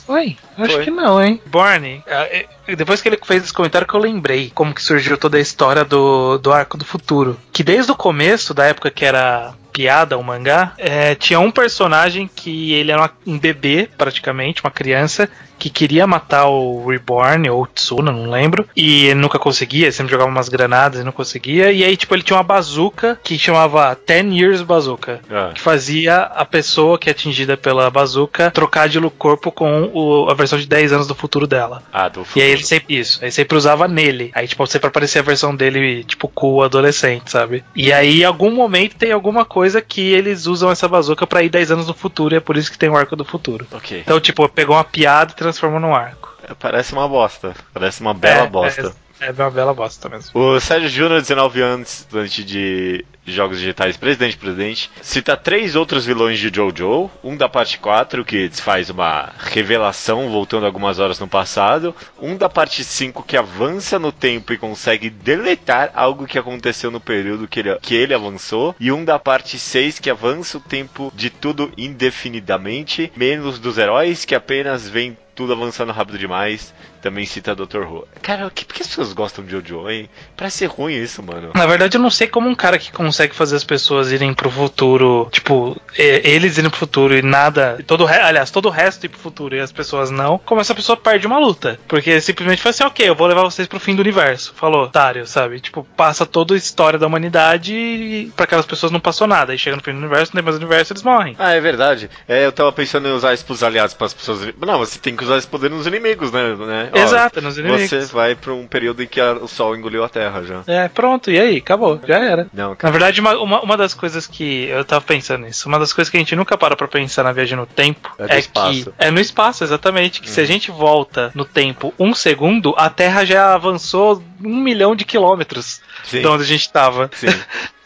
Foi? 0.09 0.35
Acho 0.57 0.73
Foi. 0.73 0.85
que 0.85 0.89
não, 0.89 1.21
hein? 1.21 1.39
Borne, 1.45 2.03
é, 2.07 2.47
é, 2.67 2.75
depois 2.75 2.99
que 2.99 3.07
ele 3.07 3.19
fez 3.23 3.43
esse 3.43 3.53
comentário 3.53 3.87
que 3.87 3.93
eu 3.93 3.99
lembrei 3.99 4.51
como 4.55 4.73
que 4.73 4.81
surgiu 4.81 5.19
toda 5.19 5.37
a 5.37 5.39
história 5.39 5.85
do, 5.85 6.39
do 6.39 6.51
Arco 6.51 6.79
do 6.79 6.83
Futuro. 6.83 7.39
Que 7.53 7.61
desde 7.61 7.91
o 7.91 7.95
começo, 7.95 8.51
da 8.51 8.65
época 8.65 8.89
que 8.89 9.05
era 9.05 9.53
piada 9.71 10.17
o 10.17 10.23
mangá, 10.23 10.73
é, 10.77 11.15
tinha 11.15 11.39
um 11.39 11.51
personagem 11.51 12.29
que 12.33 12.73
ele 12.73 12.91
era 12.91 13.01
uma- 13.01 13.11
um 13.27 13.37
bebê, 13.39 13.89
praticamente, 13.97 14.61
uma 14.63 14.71
criança, 14.71 15.29
que 15.57 15.69
queria 15.69 16.07
matar 16.07 16.47
o 16.47 16.87
Reborn 16.87 17.49
ou 17.49 17.63
o 17.63 17.67
Tsuna, 17.67 18.13
não 18.13 18.29
lembro. 18.29 18.65
E 18.73 19.07
ele 19.07 19.15
nunca 19.19 19.37
conseguia, 19.37 19.91
sempre 19.91 20.09
jogava 20.11 20.29
umas 20.31 20.47
granadas 20.47 21.01
e 21.01 21.03
não 21.03 21.11
conseguia. 21.11 21.69
E 21.73 21.83
aí, 21.83 21.97
tipo, 21.97 22.15
ele 22.15 22.23
tinha 22.23 22.37
uma 22.37 22.43
bazuca 22.43 23.19
que 23.21 23.37
chamava 23.37 23.93
Ten 23.93 24.33
Years 24.39 24.61
Bazooka. 24.61 25.19
Ah. 25.29 25.51
Que 25.53 25.59
fazia 25.59 26.21
a 26.21 26.45
pessoa 26.45 26.97
que 26.97 27.09
é 27.09 27.11
atingida 27.11 27.57
pela 27.57 27.89
bazuca 27.91 28.49
trocar 28.51 28.87
de 28.87 28.99
corpo 29.17 29.51
com 29.51 29.89
o- 29.93 30.29
a 30.29 30.33
versão 30.33 30.57
de 30.57 30.65
10 30.65 30.93
anos 30.93 31.07
do 31.07 31.13
futuro 31.15 31.45
dela. 31.45 31.83
Ah, 31.91 32.07
do 32.07 32.25
E 32.37 32.41
aí 32.41 32.51
ele 32.51 32.63
sempre. 32.63 32.97
Isso. 32.97 33.19
Aí 33.21 33.29
sempre 33.29 33.57
usava 33.57 33.85
nele. 33.85 34.31
Aí, 34.33 34.47
tipo, 34.47 34.65
sempre 34.65 34.87
aparecia 34.87 35.19
a 35.19 35.25
versão 35.25 35.53
dele, 35.53 36.05
tipo, 36.05 36.29
cool 36.29 36.63
adolescente, 36.63 37.29
sabe? 37.31 37.65
E 37.75 37.91
aí, 37.91 38.21
em 38.21 38.25
algum 38.25 38.49
momento, 38.51 38.95
tem 38.95 39.11
alguma 39.11 39.43
coisa 39.43 39.68
que 39.81 40.11
eles 40.11 40.45
usam 40.47 40.71
essa 40.71 40.87
bazuca 40.87 41.27
pra 41.27 41.43
ir 41.43 41.49
10 41.49 41.71
anos 41.71 41.87
no 41.87 41.93
futuro. 41.93 42.33
E 42.33 42.37
é 42.37 42.39
por 42.39 42.57
isso 42.57 42.71
que 42.71 42.77
tem 42.77 42.89
o 42.89 42.97
arco 42.97 43.15
do 43.15 43.25
futuro. 43.25 43.67
Ok. 43.71 43.99
Então, 43.99 44.19
tipo, 44.19 44.47
pegou 44.49 44.75
uma 44.75 44.83
piada 44.83 45.31
e 45.31 45.35
transformou 45.35 45.79
num 45.79 45.93
arco. 45.93 46.35
Parece 46.59 46.93
uma 46.93 47.07
bosta. 47.07 47.53
Parece 47.73 48.01
uma 48.01 48.13
bela 48.13 48.45
É, 48.45 48.49
bosta. 48.49 48.87
É, 48.87 49.08
é 49.19 49.31
uma 49.31 49.51
bela 49.51 49.73
bosta 49.73 50.09
mesmo. 50.09 50.31
O 50.33 50.59
Sérgio 50.59 50.89
Júnior, 50.89 51.21
19 51.21 51.61
anos, 51.61 51.99
estudante 51.99 52.43
de 52.43 53.05
jogos 53.25 53.59
digitais, 53.59 53.97
presidente 53.97 54.37
presidente, 54.37 54.89
cita 55.01 55.37
três 55.37 55.75
outros 55.75 56.05
vilões 56.05 56.39
de 56.39 56.51
Jojo, 56.53 57.09
um 57.23 57.35
da 57.35 57.47
parte 57.47 57.77
4, 57.77 58.25
que 58.25 58.49
faz 58.49 58.89
uma 58.89 59.31
revelação 59.37 60.29
voltando 60.29 60.65
algumas 60.65 60.99
horas 60.99 61.19
no 61.19 61.27
passado, 61.27 61.95
um 62.19 62.35
da 62.35 62.49
parte 62.49 62.83
5 62.83 63.23
que 63.23 63.37
avança 63.37 63.99
no 63.99 64.11
tempo 64.11 64.51
e 64.51 64.57
consegue 64.57 65.09
deletar 65.09 65.91
algo 65.93 66.25
que 66.25 66.39
aconteceu 66.39 66.89
no 66.89 66.99
período 66.99 67.47
que 67.47 67.59
ele, 67.59 67.75
que 67.79 67.95
ele 67.95 68.13
avançou, 68.13 68.75
e 68.79 68.91
um 68.91 69.05
da 69.05 69.19
parte 69.19 69.59
6 69.59 69.99
que 69.99 70.09
avança 70.09 70.57
o 70.57 70.61
tempo 70.61 71.11
de 71.15 71.29
tudo 71.29 71.71
indefinidamente, 71.77 73.11
menos 73.15 73.59
dos 73.59 73.77
heróis 73.77 74.25
que 74.25 74.35
apenas 74.35 74.89
vem 74.89 75.17
tudo 75.39 75.53
avançando 75.53 75.93
rápido 75.93 76.17
demais. 76.17 76.73
Também 77.01 77.25
cita 77.25 77.55
Dr. 77.55 77.83
Who. 77.83 78.05
Cara, 78.21 78.51
que, 78.53 78.65
por 78.65 78.75
que 78.75 78.81
as 78.81 78.87
pessoas 78.89 79.13
gostam 79.13 79.45
de 79.45 79.51
Jojo, 79.51 79.89
hein? 79.89 80.09
Parece 80.35 80.57
ser 80.57 80.65
ruim 80.65 80.93
isso, 80.95 81.23
mano. 81.23 81.51
Na 81.55 81.65
verdade, 81.65 81.95
eu 81.95 82.01
não 82.01 82.09
sei 82.09 82.27
como 82.27 82.49
um 82.49 82.53
cara 82.55 82.77
que 82.77 82.91
consegue 82.91 83.33
fazer 83.33 83.55
as 83.55 83.63
pessoas 83.63 84.11
irem 84.11 84.33
pro 84.33 84.51
futuro, 84.51 85.29
tipo, 85.31 85.79
e- 85.97 86.21
eles 86.25 86.57
irem 86.57 86.69
pro 86.69 86.77
futuro 86.77 87.15
e 87.15 87.21
nada, 87.21 87.81
todo 87.87 88.05
aliás, 88.05 88.51
todo 88.51 88.65
o 88.65 88.69
resto 88.69 89.05
ir 89.05 89.09
pro 89.09 89.17
futuro 89.17 89.55
e 89.55 89.61
as 89.61 89.71
pessoas 89.71 90.11
não, 90.11 90.37
como 90.39 90.59
essa 90.59 90.75
pessoa 90.75 90.97
perde 90.97 91.25
uma 91.25 91.39
luta. 91.39 91.79
Porque 91.87 92.19
simplesmente 92.19 92.61
fala 92.61 92.71
assim, 92.71 92.83
ok, 92.83 93.07
eu 93.07 93.15
vou 93.15 93.27
levar 93.27 93.43
vocês 93.43 93.65
pro 93.65 93.79
fim 93.79 93.95
do 93.95 94.01
universo. 94.01 94.53
Falou, 94.57 94.83
otário, 94.83 95.25
sabe? 95.25 95.61
Tipo, 95.61 95.87
passa 95.95 96.25
toda 96.25 96.53
a 96.53 96.57
história 96.57 96.99
da 96.99 97.07
humanidade 97.07 97.73
e 97.73 98.29
pra 98.35 98.43
aquelas 98.43 98.65
pessoas 98.65 98.91
não 98.91 98.99
passou 98.99 99.25
nada. 99.25 99.53
Aí 99.53 99.57
chega 99.57 99.77
no 99.77 99.81
fim 99.81 99.93
do 99.93 99.99
universo, 99.99 100.33
no 100.35 100.41
demais 100.41 100.57
do 100.59 100.65
universo 100.65 100.91
eles 100.91 101.03
morrem. 101.03 101.33
Ah, 101.39 101.53
é 101.53 101.61
verdade. 101.61 102.09
É, 102.27 102.45
eu 102.45 102.51
tava 102.51 102.73
pensando 102.73 103.07
em 103.07 103.11
usar 103.13 103.33
isso 103.33 103.45
pros 103.45 103.63
aliados, 103.63 103.93
pras 103.93 104.13
pessoas. 104.13 104.53
Não, 104.59 104.79
você 104.79 104.99
tem 104.99 105.15
que 105.15 105.23
usar 105.23 105.28
esse 105.37 105.47
poder 105.47 105.69
nos 105.69 105.85
inimigos, 105.87 106.31
né? 106.31 106.55
né? 106.55 106.89
Ó, 106.93 106.97
Exato, 106.97 107.41
nos 107.41 107.57
inimigos. 107.57 107.89
Você 107.89 107.99
vai 108.13 108.35
pra 108.35 108.53
um 108.53 108.65
período 108.67 109.03
em 109.03 109.07
que 109.07 109.19
a- 109.21 109.33
o 109.33 109.47
sol 109.47 109.75
engoliu 109.75 110.03
a 110.03 110.09
terra 110.09 110.43
já. 110.43 110.61
É, 110.67 110.87
pronto, 110.87 111.29
e 111.31 111.39
aí? 111.39 111.57
Acabou, 111.57 111.99
já 112.07 112.17
era. 112.19 112.47
Não, 112.53 112.75
Na 112.81 112.89
verdade, 112.91 113.19
uma, 113.21 113.37
uma, 113.39 113.61
uma 113.61 113.77
das 113.77 113.93
coisas 113.93 114.25
que 114.27 114.65
eu 114.65 114.83
tava 114.85 115.01
pensando 115.01 115.45
nisso, 115.45 115.67
uma 115.67 115.79
das 115.79 115.93
coisas 115.93 116.09
que 116.09 116.17
a 116.17 116.19
gente 116.19 116.35
nunca 116.35 116.57
para 116.57 116.75
pra 116.75 116.87
pensar 116.87 117.23
na 117.23 117.31
viagem 117.31 117.57
no 117.57 117.65
tempo 117.65 118.11
É 118.17 118.37
é, 118.37 118.41
que. 118.41 118.85
É 118.97 119.11
no 119.11 119.19
espaço, 119.19 119.63
exatamente. 119.63 120.21
Que 120.21 120.29
se 120.29 120.41
a 120.41 120.45
gente 120.45 120.71
volta 120.71 121.31
no 121.35 121.45
tempo 121.45 121.93
um 121.99 122.13
segundo, 122.13 122.73
a 122.77 122.89
Terra 122.89 123.25
já 123.25 123.53
avançou 123.53 124.23
um 124.43 124.55
milhão 124.61 124.95
de 124.95 125.05
quilômetros 125.05 125.81
Sim. 126.03 126.21
de 126.21 126.27
onde 126.27 126.43
a 126.43 126.45
gente 126.45 126.71
tava. 126.71 127.09
Sim. 127.13 127.27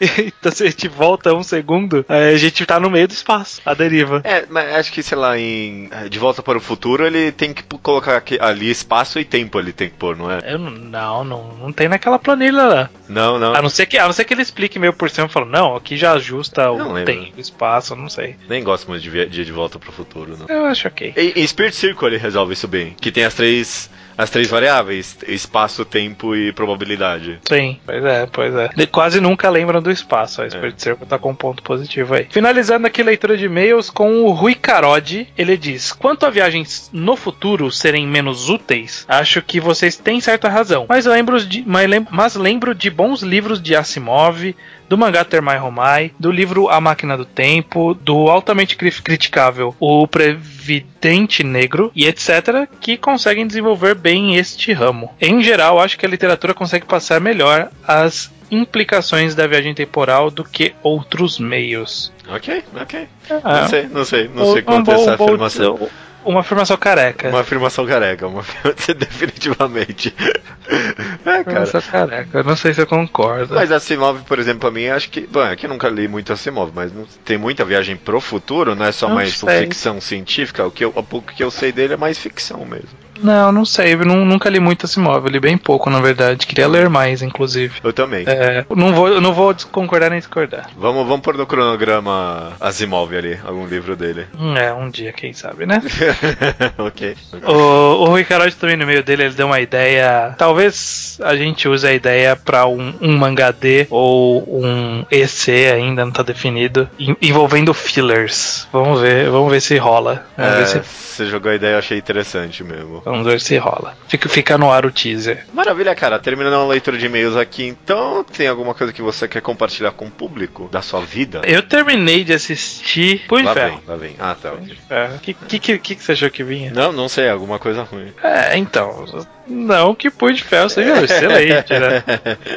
então 0.00 0.50
se 0.52 0.62
a 0.62 0.66
gente 0.66 0.88
volta 0.88 1.34
um 1.34 1.42
segundo, 1.42 2.04
aí 2.08 2.34
a 2.34 2.36
gente 2.36 2.64
tá 2.66 2.78
no 2.80 2.90
meio 2.90 3.06
do 3.08 3.12
espaço, 3.12 3.60
a 3.64 3.74
deriva. 3.74 4.20
É, 4.24 4.44
mas 4.48 4.74
acho 4.74 4.92
que, 4.92 5.02
sei 5.02 5.16
lá, 5.16 5.38
em 5.38 5.88
De 6.10 6.18
Volta 6.18 6.42
para 6.42 6.58
o 6.58 6.60
Futuro, 6.60 7.06
ele 7.06 7.32
tem 7.32 7.52
que 7.52 7.62
colocar 7.78 8.16
aqui- 8.16 8.38
ali 8.40 8.70
espaço 8.70 9.18
e 9.18 9.24
tempo, 9.24 9.58
ele 9.58 9.72
tem 9.72 9.88
que 9.88 9.96
pôr, 9.96 10.16
não 10.16 10.30
é? 10.30 10.40
Eu 10.44 10.58
não, 10.58 11.24
não, 11.24 11.54
não, 11.56 11.72
tem 11.72 11.88
naquela 11.88 12.18
planilha 12.18 12.62
lá. 12.62 12.90
Não, 13.08 13.38
não. 13.38 13.54
A 13.54 13.62
não 13.62 13.68
ser 13.68 13.86
que, 13.86 13.98
a 13.98 14.04
não 14.06 14.12
ser 14.12 14.24
que 14.24 14.34
ele 14.34 14.42
explique 14.42 14.78
meio 14.78 14.92
por 14.92 15.10
cima 15.10 15.26
e 15.26 15.30
fale, 15.30 15.46
não, 15.50 15.76
aqui 15.76 15.96
já 15.96 16.12
ajusta 16.12 16.64
Não 16.66 16.90
o 16.90 16.92
lembro. 16.92 17.12
tempo, 17.12 17.32
o 17.36 17.40
espaço, 17.40 17.92
eu 17.92 17.96
não 17.96 18.08
sei. 18.08 18.36
Nem 18.48 18.62
gosto 18.62 18.88
muito 18.88 19.02
de, 19.02 19.26
de 19.26 19.44
De 19.44 19.52
Volta 19.52 19.78
para 19.78 19.90
o 19.90 19.92
Futuro, 19.92 20.36
não. 20.36 20.46
Eu 20.48 20.64
acho 20.66 20.88
ok. 20.88 21.12
Em, 21.16 21.32
em 21.40 21.46
Spirit 21.46 21.76
Circle 21.76 22.08
ele 22.08 22.16
resolve 22.18 22.52
isso 22.54 22.66
bem. 22.68 22.94
Que 23.00 23.12
tem 23.12 23.24
as 23.24 23.34
três, 23.34 23.90
as 24.16 24.30
três 24.30 24.48
variáveis: 24.48 25.16
espaço, 25.26 25.84
tempo 25.84 26.34
e 26.34 26.52
probabilidade. 26.52 27.38
Sim, 27.48 27.78
pois 27.84 28.04
é, 28.04 28.26
pois 28.26 28.54
é. 28.54 28.68
De- 28.76 28.86
quase 28.86 29.20
nunca 29.20 29.48
lembram 29.50 29.80
do 29.82 29.90
espaço. 29.90 30.42
A 30.42 30.48
Spirit 30.50 30.80
Circle 30.82 31.06
tá 31.06 31.18
com 31.18 31.30
um 31.30 31.34
ponto 31.34 31.62
positivo 31.62 32.14
aí. 32.14 32.26
Finalizando 32.30 32.86
aqui 32.86 33.02
a 33.02 33.04
leitura 33.04 33.36
de 33.36 33.46
e-mails 33.46 33.90
com 33.90 34.22
o 34.24 34.30
Rui 34.32 34.54
Carodi. 34.54 35.28
Ele 35.36 35.56
diz: 35.56 35.92
Quanto 35.92 36.26
a 36.26 36.30
viagens 36.30 36.90
no 36.92 37.16
futuro 37.16 37.70
serem 37.70 38.06
menos 38.06 38.48
úteis, 38.48 39.04
acho 39.08 39.42
que 39.42 39.60
vocês 39.60 39.96
têm 39.96 40.20
certa 40.20 40.48
razão. 40.48 40.86
Mas 40.88 41.06
lembro 41.06 41.40
de, 41.44 41.64
mas 42.10 42.34
lembro 42.34 42.74
de 42.74 42.90
bons 42.90 43.22
livros 43.22 43.60
de 43.60 43.74
Asimov. 43.74 44.54
Do 44.94 44.98
mangá 44.98 45.24
Termai 45.24 45.58
Romai, 45.58 46.12
do 46.20 46.30
livro 46.30 46.68
A 46.68 46.80
Máquina 46.80 47.16
do 47.16 47.24
Tempo, 47.24 47.94
do 47.94 48.30
altamente 48.30 48.76
cri- 48.76 48.92
criticável 48.92 49.74
O 49.80 50.06
Previdente 50.06 51.42
Negro 51.42 51.90
e 51.96 52.06
etc., 52.06 52.68
que 52.80 52.96
conseguem 52.96 53.44
desenvolver 53.44 53.96
bem 53.96 54.36
este 54.36 54.72
ramo. 54.72 55.10
Em 55.20 55.42
geral, 55.42 55.80
acho 55.80 55.98
que 55.98 56.06
a 56.06 56.08
literatura 56.08 56.54
consegue 56.54 56.86
passar 56.86 57.20
melhor 57.20 57.70
as 57.84 58.32
implicações 58.52 59.34
da 59.34 59.48
viagem 59.48 59.74
temporal 59.74 60.30
do 60.30 60.44
que 60.44 60.72
outros 60.80 61.40
meios. 61.40 62.12
Ok, 62.28 62.62
ok. 62.80 63.08
Ah, 63.42 63.62
Não 63.62 63.68
sei, 63.68 63.82
não 63.88 64.04
sei, 64.04 64.30
não 64.32 64.44
um 64.48 64.52
sei 64.52 64.62
quanto 64.62 64.86
bom- 64.86 64.92
essa 64.92 65.16
bom- 65.16 65.24
afirmação. 65.24 65.88
Uma 66.24 66.40
afirmação 66.40 66.76
careca. 66.76 67.28
Uma 67.28 67.40
afirmação 67.40 67.86
careca, 67.86 68.26
uma 68.26 68.40
afirmação 68.42 68.94
definitivamente. 68.94 70.14
é, 71.24 71.44
cara. 71.44 71.82
Careca. 71.82 72.38
Eu 72.38 72.44
não 72.44 72.56
sei 72.56 72.72
se 72.74 72.80
eu 72.80 72.86
concordo. 72.86 73.54
Mas 73.54 73.70
Asimov, 73.70 74.22
por 74.24 74.38
exemplo, 74.38 74.60
pra 74.60 74.70
mim, 74.70 74.86
acho 74.86 75.10
que. 75.10 75.22
Bom, 75.26 75.44
é 75.44 75.54
que 75.56 75.66
eu 75.66 75.70
nunca 75.70 75.88
li 75.88 76.08
muito 76.08 76.32
Asimov, 76.32 76.72
mas 76.74 76.92
não- 76.92 77.06
tem 77.24 77.36
muita 77.36 77.64
viagem 77.64 77.96
pro 77.96 78.20
futuro, 78.20 78.74
não 78.74 78.86
é 78.86 78.92
só 78.92 79.08
Não 79.08 79.16
mais 79.16 79.36
sei. 79.36 79.60
ficção 79.60 80.00
científica. 80.00 80.66
O 80.66 80.70
que 80.70 80.84
eu, 80.84 80.92
o 80.94 81.02
pouco 81.02 81.32
que 81.32 81.42
eu 81.44 81.50
sei 81.50 81.72
dele 81.72 81.94
é 81.94 81.96
mais 81.96 82.18
ficção 82.18 82.64
mesmo. 82.64 83.03
Não, 83.24 83.50
não 83.50 83.64
sei. 83.64 83.94
Eu 83.94 84.04
nu- 84.04 84.24
nunca 84.24 84.48
li 84.50 84.60
muito 84.60 84.84
esse 84.86 84.98
móvel. 85.00 85.30
Li 85.30 85.40
bem 85.40 85.56
pouco, 85.56 85.88
na 85.90 86.00
verdade. 86.00 86.46
Queria 86.46 86.68
ler 86.68 86.88
mais, 86.88 87.22
inclusive. 87.22 87.74
Eu 87.82 87.92
também. 87.92 88.24
É, 88.26 88.64
não 88.76 88.92
vou, 88.94 89.20
não 89.20 89.32
vou 89.32 89.54
concordar 89.72 90.10
nem 90.10 90.18
discordar. 90.18 90.68
Vamos, 90.76 91.06
vamos 91.06 91.20
pôr 91.22 91.36
no 91.36 91.46
cronograma 91.46 92.52
Asimov 92.60 93.14
ali, 93.16 93.38
algum 93.44 93.66
livro 93.66 93.96
dele. 93.96 94.26
Hum, 94.38 94.56
É, 94.56 94.72
um 94.72 94.90
dia, 94.90 95.12
quem 95.12 95.32
sabe, 95.32 95.66
né? 95.66 95.80
ok. 96.78 97.16
O, 97.46 97.52
o 97.52 98.04
Rui 98.06 98.24
Carodi 98.24 98.54
também 98.56 98.76
no 98.76 98.86
meio 98.86 99.02
dele, 99.02 99.24
ele 99.24 99.34
deu 99.34 99.46
uma 99.46 99.60
ideia. 99.60 100.34
Talvez 100.38 101.18
a 101.22 101.34
gente 101.36 101.68
use 101.68 101.86
a 101.86 101.92
ideia 101.92 102.36
pra 102.36 102.66
um, 102.66 102.94
um 103.00 103.16
mangá 103.16 103.50
D 103.50 103.86
ou 103.90 104.44
um 104.62 105.04
EC 105.10 105.48
ainda 105.72 106.04
não 106.04 106.12
tá 106.12 106.22
definido, 106.22 106.88
en- 106.98 107.16
envolvendo 107.22 107.72
fillers. 107.72 108.68
Vamos 108.72 109.00
ver, 109.00 109.30
vamos 109.30 109.50
ver 109.50 109.60
se 109.60 109.76
rola. 109.78 110.24
Vamos, 110.36 110.52
É, 110.52 110.56
ver, 110.58 110.66
se, 110.66 110.82
você 111.14 111.26
jogou 111.26 111.50
a 111.50 111.54
ideia, 111.54 111.74
eu 111.74 111.78
achei 111.78 111.96
interessante 111.98 112.62
mesmo. 112.64 113.02
Vamos 113.14 113.26
ver 113.32 113.40
se 113.40 113.56
rola. 113.56 113.96
Fica, 114.08 114.28
fica 114.28 114.58
no 114.58 114.70
ar 114.70 114.84
o 114.84 114.90
teaser. 114.90 115.46
Maravilha, 115.52 115.94
cara. 115.94 116.18
Terminando 116.18 116.54
a 116.54 116.66
leitura 116.66 116.98
de 116.98 117.06
e-mails 117.06 117.36
aqui, 117.36 117.64
então, 117.66 118.24
tem 118.24 118.46
alguma 118.48 118.74
coisa 118.74 118.92
que 118.92 119.02
você 119.02 119.26
quer 119.28 119.40
compartilhar 119.40 119.92
com 119.92 120.06
o 120.06 120.10
público 120.10 120.68
da 120.70 120.82
sua 120.82 121.00
vida? 121.00 121.42
Eu 121.44 121.62
terminei 121.62 122.24
de 122.24 122.32
assistir 122.32 123.24
Punho 123.28 123.44
Lá 123.44 123.54
de 123.54 123.60
vem, 123.60 123.68
Ferro. 123.70 123.82
lá 123.86 123.96
vem. 123.96 124.16
Ah, 124.18 124.36
tá. 124.40 124.52
O 124.52 125.18
que, 125.20 125.34
que, 125.34 125.58
que, 125.78 125.78
que 125.96 126.02
você 126.02 126.12
achou 126.12 126.30
que 126.30 126.44
vinha? 126.44 126.70
Não, 126.72 126.92
não 126.92 127.08
sei, 127.08 127.28
alguma 127.28 127.58
coisa 127.58 127.82
ruim. 127.82 128.12
É, 128.22 128.56
então. 128.56 129.04
Não 129.46 129.94
que 129.94 130.10
Punho 130.10 130.34
de 130.34 130.42
Ferro 130.42 130.68
seja 130.68 131.00
excelente, 131.04 131.72
né? 131.72 132.02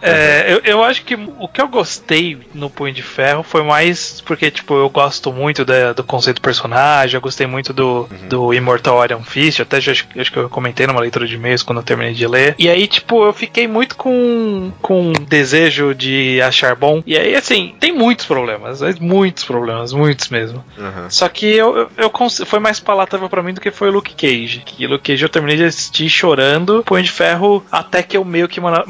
É, 0.00 0.52
eu, 0.52 0.60
eu 0.64 0.84
acho 0.84 1.04
que 1.04 1.14
o 1.14 1.48
que 1.48 1.60
eu 1.60 1.68
gostei 1.68 2.38
no 2.54 2.70
Punho 2.70 2.92
de 2.92 3.02
Ferro 3.02 3.42
foi 3.42 3.62
mais 3.62 4.20
porque, 4.20 4.50
tipo, 4.50 4.74
eu 4.74 4.88
gosto 4.88 5.32
muito 5.32 5.64
da- 5.64 5.92
do 5.92 6.04
conceito 6.04 6.36
do 6.36 6.42
personagem, 6.42 7.16
eu 7.16 7.20
gostei 7.20 7.46
muito 7.46 7.72
do, 7.72 8.08
do 8.28 8.52
Immortal 8.54 9.02
Iron 9.04 9.22
Fist, 9.22 9.60
até 9.60 9.80
já, 9.80 9.92
acho, 9.92 10.32
que 10.32 10.36
eu 10.38 10.48
comentei 10.48 10.86
numa 10.86 11.00
leitura 11.00 11.26
de 11.26 11.34
e-mails 11.34 11.62
quando 11.62 11.78
eu 11.78 11.84
terminei 11.84 12.14
de 12.14 12.26
ler. 12.26 12.54
E 12.58 12.68
aí, 12.68 12.86
tipo, 12.86 13.24
eu 13.24 13.32
fiquei 13.32 13.66
muito 13.66 13.96
com, 13.96 14.72
com 14.80 15.12
desejo 15.28 15.94
de 15.94 16.40
achar 16.42 16.74
bom. 16.76 17.02
E 17.06 17.16
aí, 17.16 17.34
assim, 17.34 17.74
tem 17.80 17.92
muitos 17.92 18.26
problemas, 18.26 18.80
mas 18.80 18.98
muitos 18.98 19.44
problemas, 19.44 19.92
muitos 19.92 20.28
mesmo. 20.28 20.64
Uhum. 20.78 21.10
Só 21.10 21.28
que 21.28 21.46
eu, 21.46 21.76
eu, 21.76 21.90
eu 21.96 22.10
foi 22.46 22.58
mais 22.58 22.78
palatável 22.80 23.28
pra 23.28 23.42
mim 23.42 23.54
do 23.54 23.60
que 23.60 23.70
foi 23.70 23.88
o 23.88 23.92
Luke 23.92 24.14
Cage. 24.14 24.62
Que 24.64 24.86
Luke 24.86 25.04
Cage 25.12 25.24
eu 25.24 25.28
terminei 25.28 25.56
de 25.56 25.64
assistir 25.64 26.08
chorando, 26.08 26.82
Punho 26.84 27.02
de 27.02 27.10
Ferro, 27.10 27.64
até 27.70 28.02
que 28.02 28.16
eu 28.16 28.24
meio 28.24 28.48
que 28.48 28.60
mara- 28.60 28.84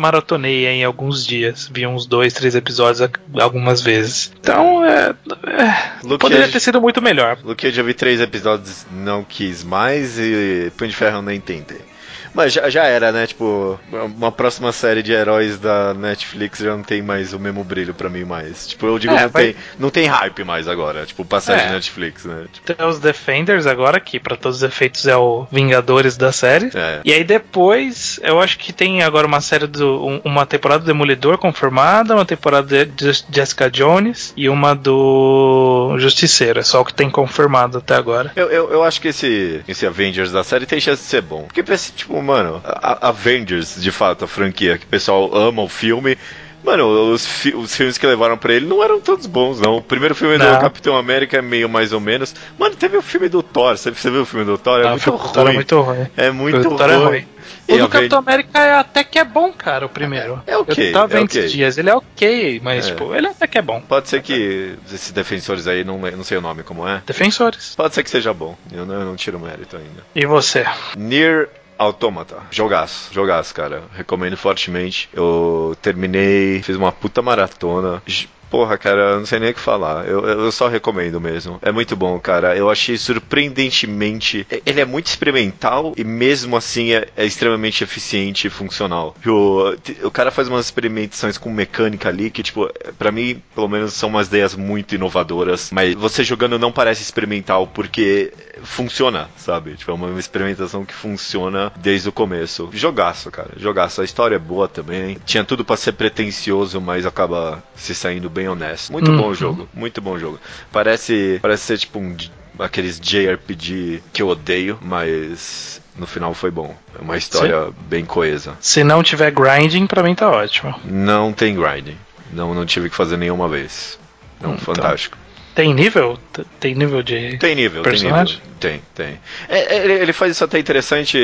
em 0.73 0.85
alguns 0.85 1.27
dias. 1.27 1.69
Vi 1.73 1.87
uns 1.87 2.07
dois, 2.07 2.33
três 2.33 2.55
episódios 2.55 3.09
algumas 3.35 3.81
vezes. 3.81 4.33
Então, 4.41 4.85
é. 4.85 5.15
é 5.47 6.19
poderia 6.19 6.49
ter 6.49 6.61
sido 6.61 6.81
muito 6.81 7.01
melhor. 7.03 7.39
Luke, 7.45 7.67
eu 7.67 7.73
já 7.73 7.83
vi 7.83 7.95
três 7.95 8.21
episódios, 8.21 8.87
não 8.91 9.25
quis 9.25 9.65
mais 9.65 10.19
e 10.19 10.71
Punho 10.77 10.91
de 10.91 10.97
Ferro 10.97 11.23
nem 11.23 11.41
tentei. 11.41 11.96
Mas 12.37 12.53
já, 12.53 12.69
já 12.69 12.85
era, 12.85 13.11
né? 13.11 13.27
Tipo, 13.27 13.81
uma 13.91 14.31
próxima 14.31 14.71
série 14.71 15.03
de 15.03 15.13
heróis 15.13 15.59
da 15.59 15.95
Netflix 15.95 16.59
já 16.59 16.77
não 16.77 16.83
tem 16.83 17.01
mais 17.01 17.33
o 17.33 17.41
mesmo 17.41 17.65
brilho 17.65 17.95
para 17.95 18.11
mim 18.11 18.25
mais. 18.25 18.69
Tipo, 18.69 18.87
eu 18.87 18.99
digo, 18.99 19.15
é, 19.15 19.23
não, 19.23 19.29
vai... 19.31 19.45
tem, 19.45 19.57
não 19.79 19.91
tem 19.91 20.07
hype 20.07 20.45
mais 20.45 20.69
agora. 20.69 21.07
Tipo, 21.07 21.25
passagem 21.25 21.65
é. 21.65 21.69
de 21.69 21.75
Netflix, 21.75 22.27
né? 22.27 22.45
Tipo... 22.53 22.75
Tem 22.75 22.87
os 22.87 22.99
Defenders 22.99 23.67
agora, 23.67 23.99
que 23.99 24.21
para 24.21 24.37
todos 24.37 24.59
os 24.59 24.63
efeitos 24.63 25.07
é 25.07 25.17
o 25.17 25.47
Vingadores 25.51 26.17
da 26.19 26.31
série. 26.31 26.71
É. 26.75 27.01
E 27.05 27.13
aí 27.13 27.25
depois, 27.25 28.21
eu 28.23 28.39
acho 28.41 28.59
que 28.59 28.73
tem 28.73 29.03
agora 29.03 29.27
uma 29.27 29.41
série 29.41 29.67
do. 29.67 30.21
uma 30.23 30.45
temporada 30.45 30.81
do 30.81 30.87
Demolidor 30.87 31.39
confirmada, 31.39 32.15
uma 32.15 32.27
temporada 32.27 32.85
de 32.85 33.13
Jessica 33.31 33.71
Jones 33.71 34.35
e 34.37 34.49
uma 34.49 34.75
do 34.75 35.97
Justiceiro. 35.99 36.61
É 36.61 36.63
só 36.63 36.83
o 36.83 36.85
que 36.85 36.93
tem 36.93 37.09
confirmado 37.09 37.79
até 37.79 37.95
agora. 37.95 38.31
Eu, 38.37 38.51
eu, 38.51 38.71
eu 38.73 38.83
acho 38.85 39.01
que 39.01 39.09
esse, 39.09 39.63
esse 39.67 39.87
Avengers 39.87 40.33
da 40.33 40.45
série 40.45 40.67
tem 40.67 40.81
chance 40.81 41.03
de 41.03 41.09
ser 41.09 41.23
bom. 41.23 41.45
Porque, 41.45 41.63
tipo, 41.97 42.26
mano, 42.27 42.61
a 42.65 43.09
Avengers, 43.09 43.81
de 43.81 43.91
fato, 43.91 44.25
a 44.25 44.29
franquia, 44.29 44.77
que 44.77 44.85
o 44.85 44.89
pessoal 44.89 45.35
ama 45.35 45.63
o 45.63 45.69
filme. 45.69 46.19
Mano, 46.65 47.13
os, 47.13 47.25
fi 47.25 47.55
os 47.55 47.77
filmes 47.77 47.97
que 47.97 48.05
levaram 48.05 48.37
pra 48.37 48.53
ele 48.53 48.67
não 48.67 48.83
eram 48.83 49.01
todos 49.01 49.27
bons, 49.27 49.61
não. 49.61 49.77
O 49.77 49.83
primeiro 49.83 50.17
filme 50.17 50.37
não. 50.37 50.53
do 50.53 50.61
Capitão 50.61 50.97
América 50.97 51.37
é 51.37 51.43
meio 51.43 51.69
mais 51.69 51.93
ou 51.93 52.01
menos. 52.01 52.35
Mano, 52.59 52.75
teve 52.75 52.97
o 52.97 53.03
filme 53.03 53.29
do 53.29 53.41
Thor. 53.41 53.79
Você, 53.79 53.93
viu 53.93 54.23
o 54.23 54.27
filme 54.27 54.45
do 54.45 54.59
Thor? 54.59 54.81
É 54.81 54.89
ah, 54.89 54.91
muito 54.91 55.11
ruim. 55.11 55.49
É 55.49 55.53
muito 55.53 55.81
ruim. 55.81 56.07
É 56.17 56.31
muito 56.31 56.69
ruim. 56.69 56.83
É 56.83 56.97
ruim. 56.97 57.27
O 57.69 57.79
do 57.79 57.89
Capitão 57.89 58.19
América 58.19 58.59
é 58.59 58.75
até 58.75 59.05
que 59.05 59.19
é 59.19 59.25
bom, 59.25 59.53
cara, 59.53 59.87
o 59.87 59.89
primeiro. 59.89 60.43
É, 60.47 60.53
é 60.53 60.59
ok. 60.59 60.89
Eu 60.89 60.93
tava 60.93 61.19
é 61.19 61.21
okay. 61.23 61.41
esses 61.41 61.53
dias, 61.53 61.79
ele 61.79 61.91
é 61.91 61.95
ok, 61.95 62.61
mas, 62.63 62.87
é. 62.87 62.91
tipo, 62.91 63.15
ele 63.15 63.27
até 63.29 63.47
que 63.47 63.59
é 63.59 63.63
bom. 63.63 63.81
Pode 63.81 64.09
ser 64.09 64.23
que 64.23 64.75
esses 64.93 65.11
defensores 65.11 65.67
aí, 65.67 65.85
não, 65.85 65.99
não 65.99 66.25
sei 66.25 66.39
o 66.39 66.41
nome 66.41 66.63
como 66.63 66.87
é. 66.87 67.03
Defensores. 67.07 67.75
Pode 67.77 67.95
ser 67.95 68.03
que 68.03 68.11
seja 68.11 68.33
bom. 68.33 68.57
Eu 68.73 68.87
não, 68.87 68.95
eu 68.95 69.05
não 69.05 69.17
tiro 69.17 69.39
mérito 69.39 69.77
ainda. 69.77 70.05
E 70.15 70.27
você? 70.27 70.65
Nier 70.97 71.49
Autômata. 71.79 72.43
Jogaço, 72.51 73.13
jogaço, 73.13 73.55
cara. 73.55 73.83
Recomendo 73.93 74.37
fortemente. 74.37 75.09
Eu 75.13 75.77
terminei, 75.83 76.63
fiz 76.63 76.77
uma 76.77 76.93
puta 76.93 77.21
maratona. 77.23 78.03
Porra, 78.51 78.79
cara, 78.79 79.19
não 79.19 79.27
sei 79.27 79.39
nem 79.39 79.51
o 79.51 79.55
que 79.55 79.61
falar. 79.61 80.07
Eu, 80.07 80.25
eu 80.25 80.53
só 80.53 80.69
recomendo 80.69 81.21
mesmo. 81.21 81.59
É 81.63 81.73
muito 81.73 81.97
bom, 81.97 82.19
cara. 82.19 82.57
Eu 82.57 82.71
achei 82.71 82.97
surpreendentemente. 82.97 84.47
Ele 84.65 84.81
é 84.81 84.85
muito 84.85 85.07
experimental 85.07 85.93
e 85.97 86.05
mesmo 86.05 86.57
assim 86.57 86.93
é, 86.93 87.09
é 87.17 87.25
extremamente 87.25 87.83
eficiente 87.83 88.47
e 88.47 88.51
funcional. 88.51 89.15
O, 89.27 89.75
o 90.07 90.11
cara 90.11 90.31
faz 90.31 90.49
umas 90.49 90.67
experimentações 90.67 91.39
com 91.39 91.51
mecânica 91.51 92.09
ali 92.09 92.31
que, 92.31 92.43
tipo, 92.43 92.71
para 92.99 93.11
mim, 93.11 93.43
pelo 93.55 93.69
menos, 93.69 93.95
são 93.95 94.09
umas 94.09 94.29
ideias 94.29 94.55
muito 94.55 94.95
inovadoras. 94.95 95.71
Mas 95.73 95.95
você 95.95 96.23
jogando 96.23 96.59
não 96.59 96.73
parece 96.73 97.03
experimental 97.03 97.67
porque 97.67 98.33
funciona, 98.63 99.29
sabe? 99.37 99.75
Tipo, 99.75 99.91
é 99.93 99.95
uma 99.95 100.19
experimentação 100.19 100.85
que 100.85 100.95
funciona 100.95 101.73
desde 101.77 102.09
o 102.09 102.13
começo. 102.13 102.69
Jogaço, 102.73 103.31
cara. 103.31 103.51
Jogaço. 103.57 104.01
A 104.01 104.05
história 104.05 104.37
é 104.37 104.39
boa 104.39 104.69
também. 104.69 105.19
Tinha 105.25 105.45
tudo 105.45 105.65
para 105.65 105.77
ser 105.77 105.93
pretencioso, 105.93 106.81
mas 106.81 107.07
acaba 107.07 107.63
se 107.75 107.95
saindo 107.95 108.31
bem 108.37 108.49
honesto. 108.49 108.93
Muito 108.93 109.11
uhum. 109.11 109.17
bom 109.17 109.29
o 109.29 109.35
jogo, 109.35 109.69
muito 109.75 110.01
bom 110.01 110.13
o 110.13 110.19
jogo. 110.19 110.39
Parece, 110.71 111.39
parece 111.43 111.63
ser 111.65 111.79
tipo 111.79 111.99
um 111.99 112.15
aqueles 112.59 112.99
JRPG 113.01 114.03
que 114.13 114.23
eu 114.23 114.29
odeio, 114.29 114.79
mas 114.81 115.81
no 115.97 116.07
final 116.07 116.33
foi 116.35 116.51
bom. 116.51 116.75
É 116.99 117.03
uma 117.03 117.17
história 117.17 117.67
Sim. 117.67 117.75
bem 117.89 118.05
coesa. 118.05 118.57
Se 118.61 118.85
não 118.85 119.03
tiver 119.03 119.31
grinding, 119.31 119.87
para 119.87 120.03
mim 120.03 120.15
tá 120.15 120.31
ótimo. 120.31 120.75
Não 120.85 121.33
tem 121.33 121.55
grinding. 121.55 121.99
Não, 122.33 122.55
não 122.55 122.67
tive 122.67 122.91
que 122.91 122.97
fazer 122.97 123.17
nenhuma 123.17 123.49
vez. 123.49 123.99
É 124.43 124.47
um 124.47 124.53
hum, 124.53 124.59
fantástico. 124.59 125.17
Tem 125.57 125.73
nível? 125.73 126.19
Tem 126.61 126.75
nível 126.75 127.03
de. 127.03 127.39
Tem 127.39 127.55
nível, 127.55 127.83
personagem? 127.83 128.39
tem 128.61 128.73
nível. 128.73 128.83
Tem, 128.95 129.09
tem. 129.09 129.21
É, 129.49 129.77
é, 129.77 130.03
ele 130.03 130.13
faz 130.13 130.33
isso 130.33 130.45
até 130.45 130.59
interessante, 130.59 131.19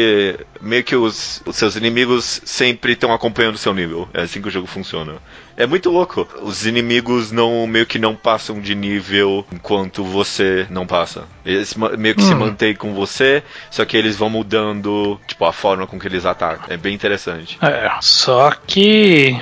meio 0.58 0.82
que 0.82 0.96
os, 0.96 1.42
os 1.44 1.54
seus 1.54 1.76
inimigos 1.76 2.40
sempre 2.42 2.94
estão 2.94 3.12
acompanhando 3.12 3.56
o 3.56 3.58
seu 3.58 3.74
nível. 3.74 4.08
É 4.14 4.22
assim 4.22 4.40
que 4.40 4.48
o 4.48 4.50
jogo 4.50 4.66
funciona. 4.66 5.16
É 5.54 5.66
muito 5.66 5.90
louco. 5.90 6.26
Os 6.40 6.64
inimigos 6.64 7.30
não 7.30 7.66
meio 7.66 7.84
que 7.84 7.98
não 7.98 8.16
passam 8.16 8.58
de 8.58 8.74
nível 8.74 9.44
enquanto 9.52 10.02
você 10.02 10.66
não 10.70 10.86
passa. 10.86 11.24
Eles 11.44 11.74
meio 11.98 12.14
que 12.14 12.22
hum. 12.22 12.28
se 12.28 12.34
mantêm 12.34 12.74
com 12.74 12.94
você, 12.94 13.42
só 13.70 13.84
que 13.84 13.98
eles 13.98 14.16
vão 14.16 14.30
mudando, 14.30 15.20
tipo, 15.26 15.44
a 15.44 15.52
forma 15.52 15.86
com 15.86 16.00
que 16.00 16.08
eles 16.08 16.24
atacam. 16.24 16.64
É 16.70 16.78
bem 16.78 16.94
interessante. 16.94 17.58
É, 17.60 17.90
só 18.00 18.50
que 18.66 19.38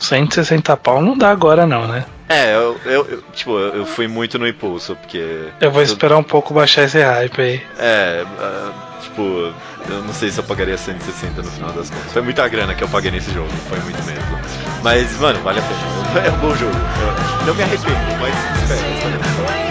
160 0.00 0.74
pau 0.78 1.02
não 1.02 1.14
dá 1.14 1.30
agora 1.30 1.66
não, 1.66 1.86
né? 1.86 2.06
É, 2.38 2.54
eu, 2.54 2.78
eu, 2.84 3.06
eu, 3.06 3.22
tipo, 3.32 3.58
eu 3.58 3.86
fui 3.86 4.06
muito 4.06 4.38
no 4.38 4.46
impulso, 4.46 4.94
porque. 4.96 5.48
Eu 5.60 5.70
vou 5.70 5.82
esperar 5.82 6.18
um 6.18 6.22
pouco 6.22 6.52
baixar 6.52 6.84
esse 6.84 7.00
hype 7.00 7.40
aí. 7.40 7.62
É, 7.78 8.22
uh, 8.22 9.02
tipo, 9.02 9.22
eu 9.88 10.02
não 10.02 10.12
sei 10.12 10.30
se 10.30 10.38
eu 10.38 10.44
pagaria 10.44 10.76
160 10.76 11.42
no 11.42 11.50
final 11.50 11.72
das 11.72 11.88
contas. 11.88 12.12
Foi 12.12 12.20
muita 12.20 12.46
grana 12.48 12.74
que 12.74 12.84
eu 12.84 12.88
paguei 12.88 13.10
nesse 13.10 13.32
jogo, 13.32 13.48
foi 13.68 13.78
muito 13.80 14.02
mesmo. 14.04 14.38
Mas, 14.82 15.18
mano, 15.18 15.40
vale 15.40 15.58
a 15.58 15.62
pena. 15.62 15.98
É 16.26 16.30
um 16.30 16.38
bom 16.38 16.54
jogo. 16.56 16.72
Eu 16.72 17.46
não 17.46 17.54
me 17.54 17.62
arrependo, 17.62 17.96
mas 18.18 18.34
espera, 18.62 18.80
espera. 18.90 19.67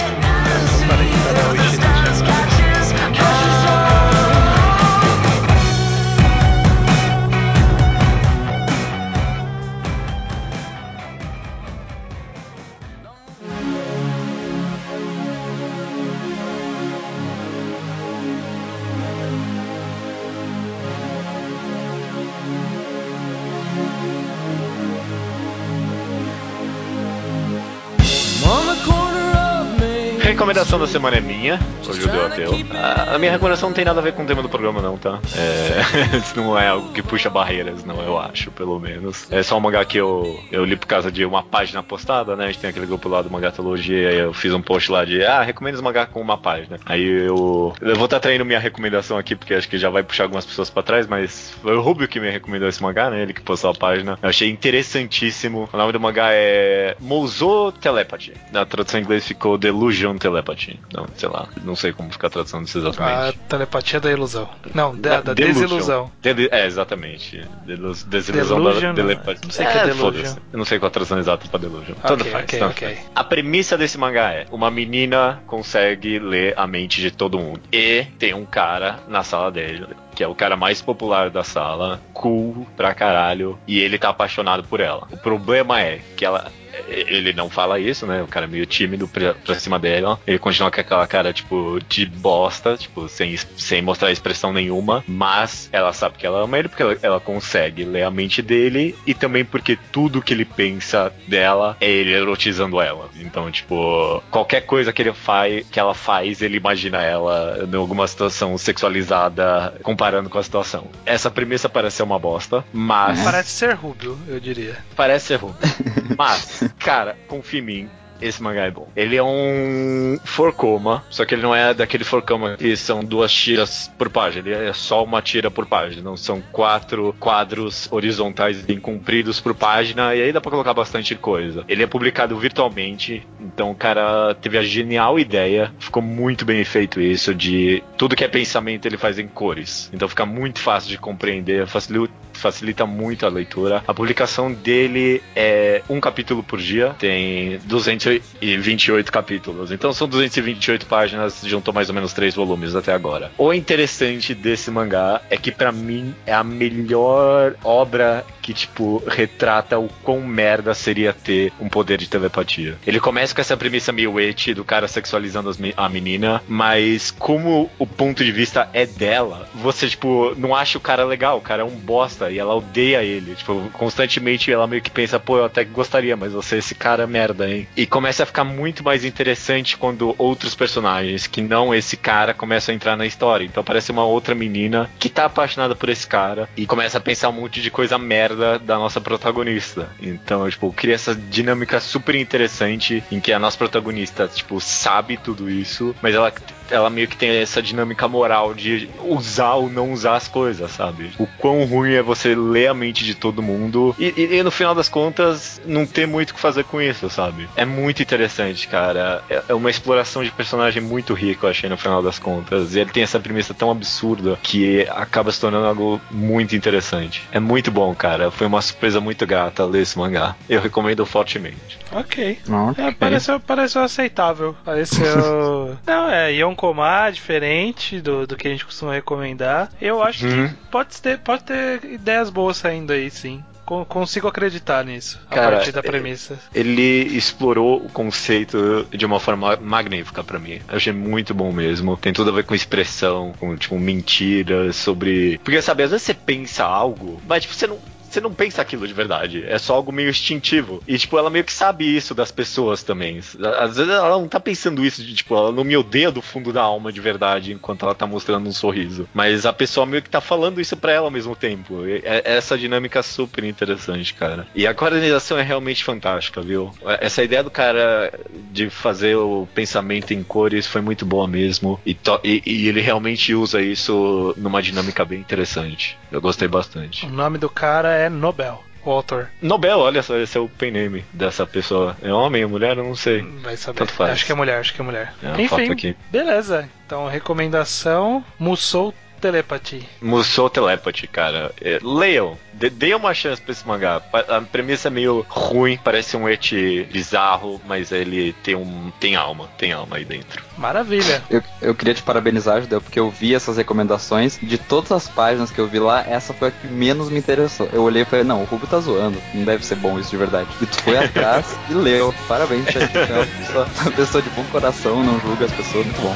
Recomendação 30.27 30.77
da 30.77 30.87
semana 30.87 31.17
é 31.17 31.21
minha, 31.21 31.59
o 31.87 31.93
Judeu 31.93 32.25
Ateu. 32.25 32.51
A, 32.75 33.15
a, 33.15 33.19
minha 33.19 33.31
recomendação 33.31 33.69
não 33.69 33.73
tem 33.73 33.85
nada 33.85 33.99
a 33.99 34.03
ver 34.03 34.13
com 34.13 34.23
o 34.23 34.25
tema 34.25 34.41
do 34.41 34.49
programa, 34.49 34.81
não, 34.81 34.97
tá? 34.97 35.19
É, 35.35 36.17
isso 36.17 36.35
não 36.35 36.57
é 36.57 36.67
algo 36.67 36.91
que 36.91 37.01
puxa 37.01 37.29
barreiras, 37.29 37.85
não, 37.85 38.01
eu 38.01 38.19
acho, 38.19 38.51
pelo 38.51 38.77
menos. 38.77 39.31
É 39.31 39.41
só 39.41 39.57
um 39.57 39.61
mangá 39.61 39.85
que 39.85 39.97
eu, 39.97 40.39
eu 40.51 40.65
li 40.65 40.75
por 40.75 40.85
causa 40.85 41.09
de 41.09 41.23
uma 41.23 41.41
página 41.41 41.81
postada, 41.81 42.35
né? 42.35 42.45
A 42.45 42.47
gente 42.47 42.59
tem 42.59 42.69
aquele 42.69 42.85
grupo 42.85 43.07
lá 43.07 43.21
do 43.21 43.31
Mangatologia, 43.31 44.09
aí 44.09 44.17
eu 44.17 44.33
fiz 44.33 44.53
um 44.53 44.61
post 44.61 44.91
lá 44.91 45.05
de, 45.05 45.23
ah, 45.23 45.41
recomendo 45.41 45.75
os 45.75 45.81
mangá 45.81 46.05
com 46.05 46.19
uma 46.19 46.37
página. 46.37 46.77
Aí 46.85 47.03
eu. 47.03 47.73
Eu 47.79 47.95
vou 47.95 48.05
estar 48.05 48.17
tá 48.17 48.19
traindo 48.19 48.43
minha 48.43 48.59
recomendação 48.59 49.17
aqui, 49.17 49.35
porque 49.35 49.53
acho 49.53 49.69
que 49.69 49.77
já 49.77 49.89
vai 49.89 50.03
puxar 50.03 50.23
algumas 50.23 50.45
pessoas 50.45 50.69
pra 50.69 50.83
trás, 50.83 51.07
mas 51.07 51.55
foi 51.61 51.75
o 51.75 51.81
Rubio 51.81 52.07
que 52.07 52.19
me 52.19 52.29
recomendou 52.29 52.67
esse 52.67 52.83
mangá, 52.83 53.09
né? 53.09 53.21
Ele 53.21 53.33
que 53.33 53.41
postou 53.41 53.69
a 53.69 53.73
página. 53.73 54.19
Eu 54.21 54.29
achei 54.29 54.49
interessantíssimo. 54.49 55.69
O 55.71 55.77
nome 55.77 55.93
do 55.93 55.99
mangá 55.99 56.29
é 56.31 56.97
Mouzou 56.99 57.71
Telepathy. 57.71 58.33
Na 58.51 58.65
tradução 58.65 58.99
em 58.99 59.03
inglês 59.03 59.25
ficou 59.25 59.57
Delusion 59.57 60.16
Telepatia. 60.17 60.77
Não, 60.93 61.07
sei 61.15 61.29
lá, 61.29 61.47
não 61.63 61.75
sei 61.75 61.93
como 61.93 62.11
ficar 62.11 62.29
traduzindo 62.29 62.65
isso 62.65 62.77
exatamente. 62.77 63.37
A 63.37 63.49
telepatia 63.49 63.99
da 63.99 64.11
ilusão. 64.11 64.49
Não, 64.73 64.95
da, 64.95 65.21
da 65.21 65.33
desilusão. 65.33 66.11
De, 66.21 66.49
é, 66.51 66.65
exatamente. 66.65 67.43
Delus, 67.65 68.03
desilusão 68.03 68.57
delusion, 68.57 68.93
da 68.93 69.03
telepatia. 69.03 69.41
Não 69.43 69.51
sei 69.51 69.65
o 69.65 69.69
é, 69.69 69.71
que 69.71 69.77
é 69.77 69.85
delusion. 69.85 70.35
Eu 70.51 70.57
não 70.57 70.65
sei 70.65 70.79
qual 70.79 70.87
a 70.87 70.91
tradução 70.91 71.19
exata 71.19 71.47
pra 71.47 71.59
delusion. 71.59 71.95
Okay, 71.95 72.07
tanto 72.07 72.25
faz, 72.25 72.43
okay, 72.43 72.59
tanto 72.59 72.71
okay. 72.71 72.95
faz. 72.95 73.11
A 73.15 73.23
premissa 73.23 73.77
desse 73.77 73.97
mangá 73.97 74.31
é: 74.33 74.45
uma 74.51 74.71
menina 74.71 75.41
consegue 75.47 76.19
ler 76.19 76.53
a 76.57 76.67
mente 76.67 77.01
de 77.01 77.11
todo 77.11 77.39
mundo. 77.39 77.61
E 77.71 78.05
tem 78.19 78.33
um 78.33 78.45
cara 78.45 78.99
na 79.07 79.23
sala 79.23 79.51
dele 79.51 79.87
que 80.17 80.23
é 80.23 80.27
o 80.27 80.33
cara 80.33 80.57
mais 80.57 80.81
popular 80.81 81.29
da 81.29 81.43
sala, 81.43 82.01
cool 82.11 82.65
pra 82.75 82.91
caralho, 82.95 83.55
e 83.67 83.79
ele 83.79 83.99
tá 83.99 84.09
apaixonado 84.09 84.63
por 84.63 84.79
ela. 84.79 85.07
O 85.11 85.17
problema 85.17 85.79
é 85.79 86.01
que 86.15 86.25
ela 86.25 86.51
ele 86.87 87.33
não 87.33 87.49
fala 87.49 87.79
isso, 87.79 88.05
né? 88.05 88.21
O 88.21 88.27
cara 88.27 88.45
é 88.45 88.49
meio 88.49 88.65
tímido 88.65 89.07
pra, 89.07 89.33
pra 89.33 89.55
cima 89.55 89.79
dela. 89.79 90.19
Ele 90.25 90.39
continua 90.39 90.71
com 90.71 90.81
aquela 90.81 91.07
cara, 91.07 91.33
tipo, 91.33 91.79
de 91.87 92.05
bosta, 92.05 92.77
tipo, 92.77 93.07
sem, 93.07 93.35
sem 93.57 93.81
mostrar 93.81 94.11
expressão 94.11 94.53
nenhuma. 94.53 95.03
Mas 95.07 95.69
ela 95.71 95.93
sabe 95.93 96.17
que 96.17 96.25
ela 96.25 96.43
ama 96.43 96.57
ele 96.57 96.69
porque 96.69 96.83
ela, 96.83 96.97
ela 97.01 97.19
consegue 97.19 97.83
ler 97.83 98.03
a 98.03 98.11
mente 98.11 98.41
dele 98.41 98.95
e 99.05 99.13
também 99.13 99.43
porque 99.43 99.77
tudo 99.91 100.21
que 100.21 100.33
ele 100.33 100.45
pensa 100.45 101.13
dela 101.27 101.77
é 101.79 101.89
ele 101.89 102.13
erotizando 102.13 102.81
ela. 102.81 103.09
Então, 103.19 103.51
tipo, 103.51 104.21
qualquer 104.29 104.61
coisa 104.61 104.93
que 104.93 105.01
ele 105.01 105.13
faz, 105.13 105.65
que 105.69 105.79
ela 105.79 105.93
faz, 105.93 106.41
ele 106.41 106.57
imagina 106.57 107.01
ela 107.01 107.67
em 107.71 107.75
alguma 107.75 108.07
situação 108.07 108.57
sexualizada 108.57 109.73
comparando 109.83 110.29
com 110.29 110.37
a 110.37 110.43
situação. 110.43 110.87
Essa 111.05 111.29
premissa 111.29 111.69
parece 111.69 111.97
ser 111.97 112.03
uma 112.03 112.19
bosta, 112.19 112.63
mas. 112.73 113.21
Parece 113.23 113.49
ser 113.49 113.73
Rubio, 113.73 114.17
eu 114.27 114.39
diria. 114.39 114.77
Parece 114.95 115.27
ser 115.27 115.35
Rubio. 115.35 115.57
mas 116.17 116.63
cara, 116.69 117.17
confia 117.27 117.59
em 117.59 117.63
mim. 117.63 117.89
esse 118.21 118.41
mangá 118.41 118.65
é 118.65 118.71
bom. 118.71 118.87
Ele 118.95 119.15
é 119.15 119.23
um 119.23 120.19
forcoma, 120.23 121.03
só 121.09 121.25
que 121.25 121.35
ele 121.35 121.41
não 121.41 121.55
é 121.55 121.73
daquele 121.73 122.03
forcoma 122.03 122.57
que 122.57 122.75
são 122.75 123.03
duas 123.03 123.31
tiras 123.31 123.91
por 123.97 124.09
página, 124.09 124.47
ele 124.47 124.69
é 124.69 124.73
só 124.73 125.03
uma 125.03 125.21
tira 125.21 125.49
por 125.49 125.65
página. 125.65 126.01
Não 126.01 126.17
são 126.17 126.41
quatro 126.51 127.15
quadros 127.19 127.87
horizontais 127.91 128.61
bem 128.61 128.79
compridos 128.79 129.39
por 129.39 129.53
página, 129.53 130.15
e 130.15 130.21
aí 130.21 130.31
dá 130.31 130.41
pra 130.41 130.51
colocar 130.51 130.73
bastante 130.73 131.15
coisa. 131.15 131.63
Ele 131.67 131.83
é 131.83 131.87
publicado 131.87 132.37
virtualmente, 132.37 133.25
então 133.39 133.71
o 133.71 133.75
cara 133.75 134.35
teve 134.35 134.57
a 134.57 134.63
genial 134.63 135.19
ideia, 135.19 135.71
ficou 135.79 136.01
muito 136.01 136.45
bem 136.45 136.63
feito 136.63 136.99
isso, 137.01 137.33
de 137.33 137.83
tudo 137.97 138.15
que 138.15 138.23
é 138.23 138.27
pensamento 138.27 138.85
ele 138.85 138.97
faz 138.97 139.19
em 139.19 139.27
cores. 139.27 139.89
Então 139.93 140.07
fica 140.07 140.25
muito 140.25 140.59
fácil 140.59 140.89
de 140.89 140.97
compreender, 140.97 141.67
facilita, 141.67 142.13
facilita 142.37 142.85
muito 142.85 143.25
a 143.25 143.29
leitura. 143.29 143.83
A 143.87 143.93
publicação 143.93 144.51
dele 144.51 145.21
é 145.35 145.81
um 145.89 145.99
capítulo 145.99 146.43
por 146.43 146.59
dia, 146.59 146.95
tem 146.99 147.59
228 147.65 149.11
capítulos. 149.11 149.71
Então 149.71 149.91
são 149.93 150.07
228 150.07 150.85
páginas, 150.85 151.41
juntou 151.43 151.73
mais 151.73 151.89
ou 151.89 151.95
menos 151.95 152.13
três 152.13 152.35
volumes 152.35 152.75
até 152.75 152.93
agora. 152.93 153.31
O 153.37 153.53
interessante 153.53 154.33
desse 154.33 154.71
mangá 154.71 155.21
é 155.29 155.37
que 155.37 155.51
para 155.51 155.71
mim 155.71 156.13
é 156.25 156.33
a 156.33 156.43
melhor 156.43 157.55
obra 157.63 158.25
que, 158.41 158.53
tipo, 158.53 159.03
retrata 159.05 159.77
o 159.77 159.89
quão 160.03 160.21
merda 160.21 160.73
seria 160.73 161.11
ter 161.11 161.51
um 161.59 161.67
poder 161.67 161.97
de 161.97 162.07
telepatia. 162.07 162.77
Ele 162.87 162.97
começa 162.97 163.35
com 163.35 163.41
essa 163.41 163.57
premissa 163.57 163.91
meio 163.91 164.17
do 164.55 164.63
cara 164.63 164.87
sexualizando 164.87 165.51
a 165.75 165.89
menina, 165.89 166.41
mas 166.47 167.11
como 167.11 167.69
o 167.77 167.85
ponto 167.85 168.23
de 168.23 168.31
vista 168.31 168.69
é 168.73 168.85
dela, 168.85 169.49
você, 169.53 169.89
tipo, 169.89 170.33
não 170.37 170.55
acha 170.55 170.77
o 170.77 170.81
cara 170.81 171.03
legal, 171.03 171.37
o 171.37 171.41
cara 171.41 171.61
é 171.61 171.65
um 171.65 171.75
bosta 171.75 172.26
e 172.31 172.39
ela 172.39 172.55
odeia 172.55 173.03
ele. 173.03 173.35
Tipo, 173.35 173.69
constantemente 173.73 174.51
ela 174.51 174.67
meio 174.67 174.81
que 174.81 174.91
pensa, 174.91 175.19
pô, 175.19 175.37
eu 175.37 175.45
até 175.45 175.63
gostaria, 175.63 176.15
mas 176.15 176.33
você 176.33 176.55
é 176.55 176.59
esse 176.59 176.75
cara 176.75 177.07
merda, 177.07 177.49
hein? 177.49 177.67
E 177.75 177.85
começa 177.85 178.23
a 178.23 178.25
ficar 178.25 178.43
muito 178.43 178.83
mais 178.83 179.03
interessante 179.05 179.77
quando 179.77 180.15
outros 180.17 180.55
personagens, 180.55 181.27
que 181.27 181.41
não 181.41 181.73
esse 181.73 181.97
cara, 181.97 182.33
começam 182.33 182.73
a 182.73 182.75
entrar 182.75 182.97
na 182.97 183.05
história. 183.05 183.45
Então 183.45 183.61
aparece 183.61 183.91
uma 183.91 184.05
outra 184.05 184.35
menina 184.35 184.89
que 184.99 185.09
tá 185.09 185.25
apaixonada 185.25 185.75
por 185.75 185.89
esse 185.89 186.07
cara 186.07 186.49
e 186.55 186.65
começa 186.65 186.97
a 186.97 187.01
pensar 187.01 187.29
um 187.29 187.33
monte 187.33 187.61
de 187.61 187.71
coisa 187.71 187.97
merda 187.97 188.59
da 188.59 188.77
nossa 188.77 188.99
protagonista. 188.99 189.89
Então, 190.01 190.49
tipo, 190.49 190.71
cria 190.73 190.95
essa 190.95 191.15
dinâmica 191.15 191.79
super 191.79 192.15
interessante 192.15 193.03
em 193.11 193.19
que 193.19 193.31
a 193.31 193.39
nossa 193.39 193.57
protagonista, 193.57 194.27
tipo, 194.27 194.59
sabe 194.59 195.17
tudo 195.17 195.49
isso, 195.49 195.95
mas 196.01 196.15
ela 196.15 196.31
ela 196.71 196.89
meio 196.89 197.07
que 197.07 197.17
tem 197.17 197.29
essa 197.29 197.61
dinâmica 197.61 198.07
moral 198.07 198.53
de 198.53 198.89
usar 199.03 199.55
ou 199.55 199.69
não 199.69 199.91
usar 199.91 200.15
as 200.15 200.27
coisas, 200.27 200.71
sabe? 200.71 201.11
O 201.17 201.27
quão 201.37 201.65
ruim 201.65 201.93
é 201.93 202.01
você 202.01 202.35
ler 202.35 202.67
a 202.67 202.73
mente 202.73 203.03
de 203.03 203.15
todo 203.15 203.41
mundo 203.41 203.95
e, 203.97 204.13
e, 204.17 204.35
e 204.37 204.43
no 204.43 204.51
final 204.51 204.73
das 204.73 204.89
contas 204.89 205.61
não 205.65 205.85
ter 205.85 206.07
muito 206.07 206.31
o 206.31 206.33
que 206.33 206.39
fazer 206.39 206.63
com 206.63 206.81
isso, 206.81 207.09
sabe? 207.09 207.49
É 207.55 207.65
muito 207.65 208.01
interessante, 208.01 208.67
cara. 208.67 209.23
É, 209.29 209.43
é 209.49 209.53
uma 209.53 209.69
exploração 209.69 210.23
de 210.23 210.31
personagem 210.31 210.81
muito 210.81 211.13
rico, 211.13 211.45
eu 211.45 211.49
achei, 211.49 211.69
no 211.69 211.77
final 211.77 212.01
das 212.01 212.19
contas. 212.19 212.75
E 212.75 212.79
ele 212.79 212.91
tem 212.91 213.03
essa 213.03 213.19
premissa 213.19 213.53
tão 213.53 213.71
absurda 213.71 214.37
que 214.41 214.87
acaba 214.89 215.31
se 215.31 215.39
tornando 215.39 215.65
algo 215.67 216.01
muito 216.11 216.55
interessante. 216.55 217.23
É 217.31 217.39
muito 217.39 217.71
bom, 217.71 217.93
cara 217.93 218.31
foi 218.37 218.47
uma 218.47 218.61
surpresa 218.61 219.01
muito 219.01 219.25
grata 219.25 219.65
ler 219.65 219.81
esse 219.81 219.97
mangá. 219.97 220.35
Eu 220.47 220.61
recomendo 220.61 221.05
fortemente. 221.05 221.79
Ok. 221.91 222.39
okay. 222.69 222.85
É, 222.85 222.91
pareceu, 222.91 223.39
pareceu 223.39 223.81
aceitável. 223.81 224.55
Pareceu. 224.63 225.77
Não, 225.85 226.09
é 226.09 226.33
Yonkomar, 226.57 227.11
diferente 227.11 228.01
do, 228.01 228.25
do 228.25 228.35
que 228.35 228.47
a 228.47 228.51
gente 228.51 228.65
costuma 228.65 228.93
recomendar. 228.93 229.69
Eu 229.79 230.01
acho 230.01 230.25
uhum. 230.25 230.49
que 230.49 230.55
pode 230.71 231.01
ter, 231.01 231.19
pode 231.19 231.43
ter 231.43 231.85
ideias 231.85 232.29
boas 232.29 232.57
saindo 232.57 232.91
aí, 232.91 233.09
sim 233.11 233.43
consigo 233.89 234.29
acreditar 234.29 234.85
nisso, 234.85 235.19
Cara, 235.29 235.47
a 235.47 235.51
partir 235.57 235.73
da 235.73 235.83
premissa. 235.83 236.39
Ele 236.55 237.03
explorou 237.17 237.83
o 237.85 237.89
conceito 237.89 238.87
de 238.89 239.05
uma 239.05 239.19
forma 239.19 239.57
magnífica 239.57 240.23
para 240.23 240.39
mim. 240.39 240.61
Eu 240.69 240.77
achei 240.77 240.93
muito 240.93 241.33
bom 241.33 241.51
mesmo. 241.51 241.97
Tem 241.97 242.13
tudo 242.13 242.29
a 242.29 242.33
ver 242.33 242.45
com 242.45 242.55
expressão, 242.55 243.33
com 243.37 243.57
tipo 243.57 243.77
mentiras, 243.77 244.77
sobre. 244.77 245.37
Porque 245.43 245.61
sabe, 245.61 245.83
às 245.83 245.91
vezes 245.91 246.05
você 246.05 246.13
pensa 246.13 246.63
algo, 246.63 247.21
mas 247.27 247.43
tipo, 247.43 247.53
você 247.53 247.67
não 247.67 247.77
você 248.17 248.21
não 248.21 248.33
pensa 248.33 248.61
aquilo 248.61 248.87
de 248.87 248.93
verdade. 248.93 249.43
É 249.47 249.57
só 249.59 249.75
algo 249.75 249.91
meio 249.91 250.09
instintivo. 250.09 250.81
E, 250.87 250.97
tipo, 250.97 251.17
ela 251.17 251.29
meio 251.29 251.45
que 251.45 251.53
sabe 251.53 251.85
isso 251.85 252.15
das 252.15 252.31
pessoas 252.31 252.81
também. 252.81 253.19
Às 253.19 253.77
vezes 253.77 253.93
ela 253.93 254.17
não 254.17 254.27
tá 254.27 254.39
pensando 254.39 254.83
isso 254.83 255.03
de, 255.03 255.13
tipo, 255.13 255.35
ela 255.35 255.51
não 255.51 255.63
me 255.63 255.77
odeia 255.77 256.11
do 256.11 256.21
fundo 256.21 256.51
da 256.51 256.63
alma 256.63 256.91
de 256.91 256.99
verdade 256.99 257.53
enquanto 257.53 257.85
ela 257.85 257.93
tá 257.93 258.07
mostrando 258.07 258.47
um 258.47 258.53
sorriso. 258.53 259.07
Mas 259.13 259.45
a 259.45 259.53
pessoa 259.53 259.85
meio 259.85 260.01
que 260.01 260.09
tá 260.09 260.19
falando 260.19 260.59
isso 260.59 260.75
pra 260.75 260.91
ela 260.91 261.05
ao 261.05 261.11
mesmo 261.11 261.35
tempo. 261.35 261.85
E 261.85 261.97
é, 262.03 262.23
é 262.25 262.37
essa 262.37 262.57
dinâmica 262.57 263.03
super 263.03 263.43
interessante, 263.43 264.13
cara. 264.13 264.47
E 264.55 264.65
a 264.65 264.73
coordenação 264.73 265.37
é 265.37 265.43
realmente 265.43 265.83
fantástica, 265.83 266.41
viu? 266.41 266.73
Essa 266.99 267.23
ideia 267.23 267.43
do 267.43 267.51
cara 267.51 268.11
de 268.51 268.69
fazer 268.69 269.15
o 269.15 269.47
pensamento 269.53 270.11
em 270.13 270.23
cores 270.23 270.65
foi 270.65 270.81
muito 270.81 271.05
boa 271.05 271.27
mesmo. 271.27 271.79
E, 271.85 271.95
e, 272.23 272.41
e 272.45 272.67
ele 272.67 272.81
realmente 272.81 273.33
usa 273.33 273.61
isso 273.61 274.33
numa 274.37 274.61
dinâmica 274.61 275.05
bem 275.05 275.19
interessante. 275.19 275.97
Eu 276.11 276.21
gostei 276.21 276.47
bastante. 276.47 277.05
O 277.05 277.09
nome 277.09 277.37
do 277.37 277.49
cara 277.49 277.93
é 277.93 278.06
Nobel. 278.09 278.63
O 278.85 278.91
autor. 278.91 279.29
Nobel, 279.41 279.79
olha 279.79 280.01
só, 280.01 280.15
esse 280.17 280.37
é 280.37 280.39
o 280.41 280.47
pen 280.47 280.71
name 280.71 281.03
dessa 281.11 281.45
pessoa. 281.45 281.97
É 282.01 282.13
homem 282.13 282.45
ou 282.45 282.49
mulher? 282.49 282.77
Eu 282.77 282.85
não 282.85 282.95
sei. 282.95 283.21
Vai 283.41 283.57
saber. 283.57 283.79
Tanto 283.79 283.91
faz. 283.91 284.11
Acho 284.11 284.25
que 284.25 284.31
é 284.31 284.35
mulher, 284.35 284.59
acho 284.59 284.73
que 284.73 284.79
é 284.79 284.83
mulher. 284.83 285.13
É 285.21 285.41
Enfim, 285.41 285.95
beleza. 286.09 286.69
Então, 286.85 287.05
recomendação: 287.07 288.23
Musou 288.39 288.93
Telepathy. 289.19 289.87
Musou 290.01 290.49
Telepathy, 290.49 291.07
cara. 291.07 291.51
É, 291.61 291.79
leiam. 291.81 292.37
Dê 292.53 292.95
uma 292.95 293.13
chance 293.13 293.39
pra 293.39 293.51
esse 293.51 293.67
mangá. 293.67 294.01
A 294.11 294.41
premissa 294.41 294.87
é 294.87 294.91
meio 294.91 295.23
ruim, 295.29 295.77
parece 295.83 296.17
um 296.17 296.27
et 296.27 296.87
bizarro, 296.91 297.61
mas 297.67 297.91
ele 297.91 298.33
tem 298.41 298.55
um 298.55 298.91
tem 298.99 299.15
alma, 299.15 299.47
tem 299.59 299.73
alma 299.73 299.97
aí 299.97 300.05
dentro. 300.05 300.43
Maravilha. 300.57 301.21
Eu, 301.29 301.43
eu 301.61 301.75
queria 301.75 301.93
te 301.93 302.01
parabenizar, 302.01 302.61
Judeu, 302.61 302.81
porque 302.81 302.99
eu 302.99 303.11
vi 303.11 303.35
essas 303.35 303.57
recomendações. 303.57 304.39
De 304.41 304.57
todas 304.57 304.91
as 304.91 305.07
páginas 305.07 305.51
que 305.51 305.59
eu 305.59 305.67
vi 305.67 305.77
lá, 305.77 306.03
essa 306.07 306.33
foi 306.33 306.47
a 306.47 306.51
que 306.51 306.67
menos 306.67 307.11
me 307.11 307.19
interessou. 307.19 307.69
Eu 307.71 307.83
olhei 307.83 308.01
e 308.01 308.05
falei, 308.05 308.25
não, 308.25 308.41
o 308.41 308.45
Rubio 308.45 308.67
tá 308.67 308.79
zoando. 308.79 309.21
Não 309.35 309.45
deve 309.45 309.63
ser 309.63 309.75
bom 309.75 309.99
isso 309.99 310.09
de 310.09 310.17
verdade. 310.17 310.49
E 310.59 310.65
tu 310.65 310.81
foi 310.81 310.97
atrás 310.97 311.55
e 311.69 311.73
leu. 311.75 312.13
Parabéns, 312.27 312.65
Chat. 312.71 312.97
É 312.97 313.13
uma 313.13 313.25
pessoa, 313.25 313.67
uma 313.81 313.91
pessoa 313.91 314.21
de 314.23 314.29
bom 314.31 314.43
coração, 314.45 315.03
não 315.03 315.19
julga 315.19 315.45
as 315.45 315.51
pessoas, 315.51 315.85
muito 315.85 316.01
bom. 316.01 316.15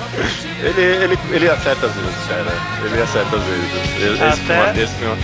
Ele, 0.60 0.82
ele, 0.82 1.20
ele 1.32 1.50
acerta 1.50 1.86
às 1.86 1.94
vezes, 1.94 2.28
cara. 2.28 2.52
Ele 2.84 3.01
ele 3.02 3.04
acerta 3.04 3.36
às 3.36 3.44
vezes. 3.44 4.22
Até, 4.22 4.82
esse, 4.82 4.94
é 5.04 5.16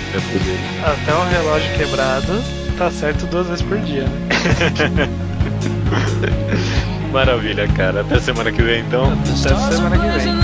até 0.86 1.16
um 1.16 1.30
relógio 1.30 1.74
quebrado 1.78 2.44
tá 2.78 2.92
certo 2.92 3.26
duas 3.28 3.48
vezes 3.48 3.64
por 3.64 3.80
dia. 3.80 4.04
Né? 4.04 5.10
Maravilha, 7.12 7.68
cara. 7.70 8.02
Até 8.02 8.20
semana 8.20 8.52
que 8.52 8.62
vem, 8.62 8.82
então. 8.82 9.14
Até 9.14 9.36
semana 9.36 9.98
que 9.98 10.08
vem. 10.20 10.38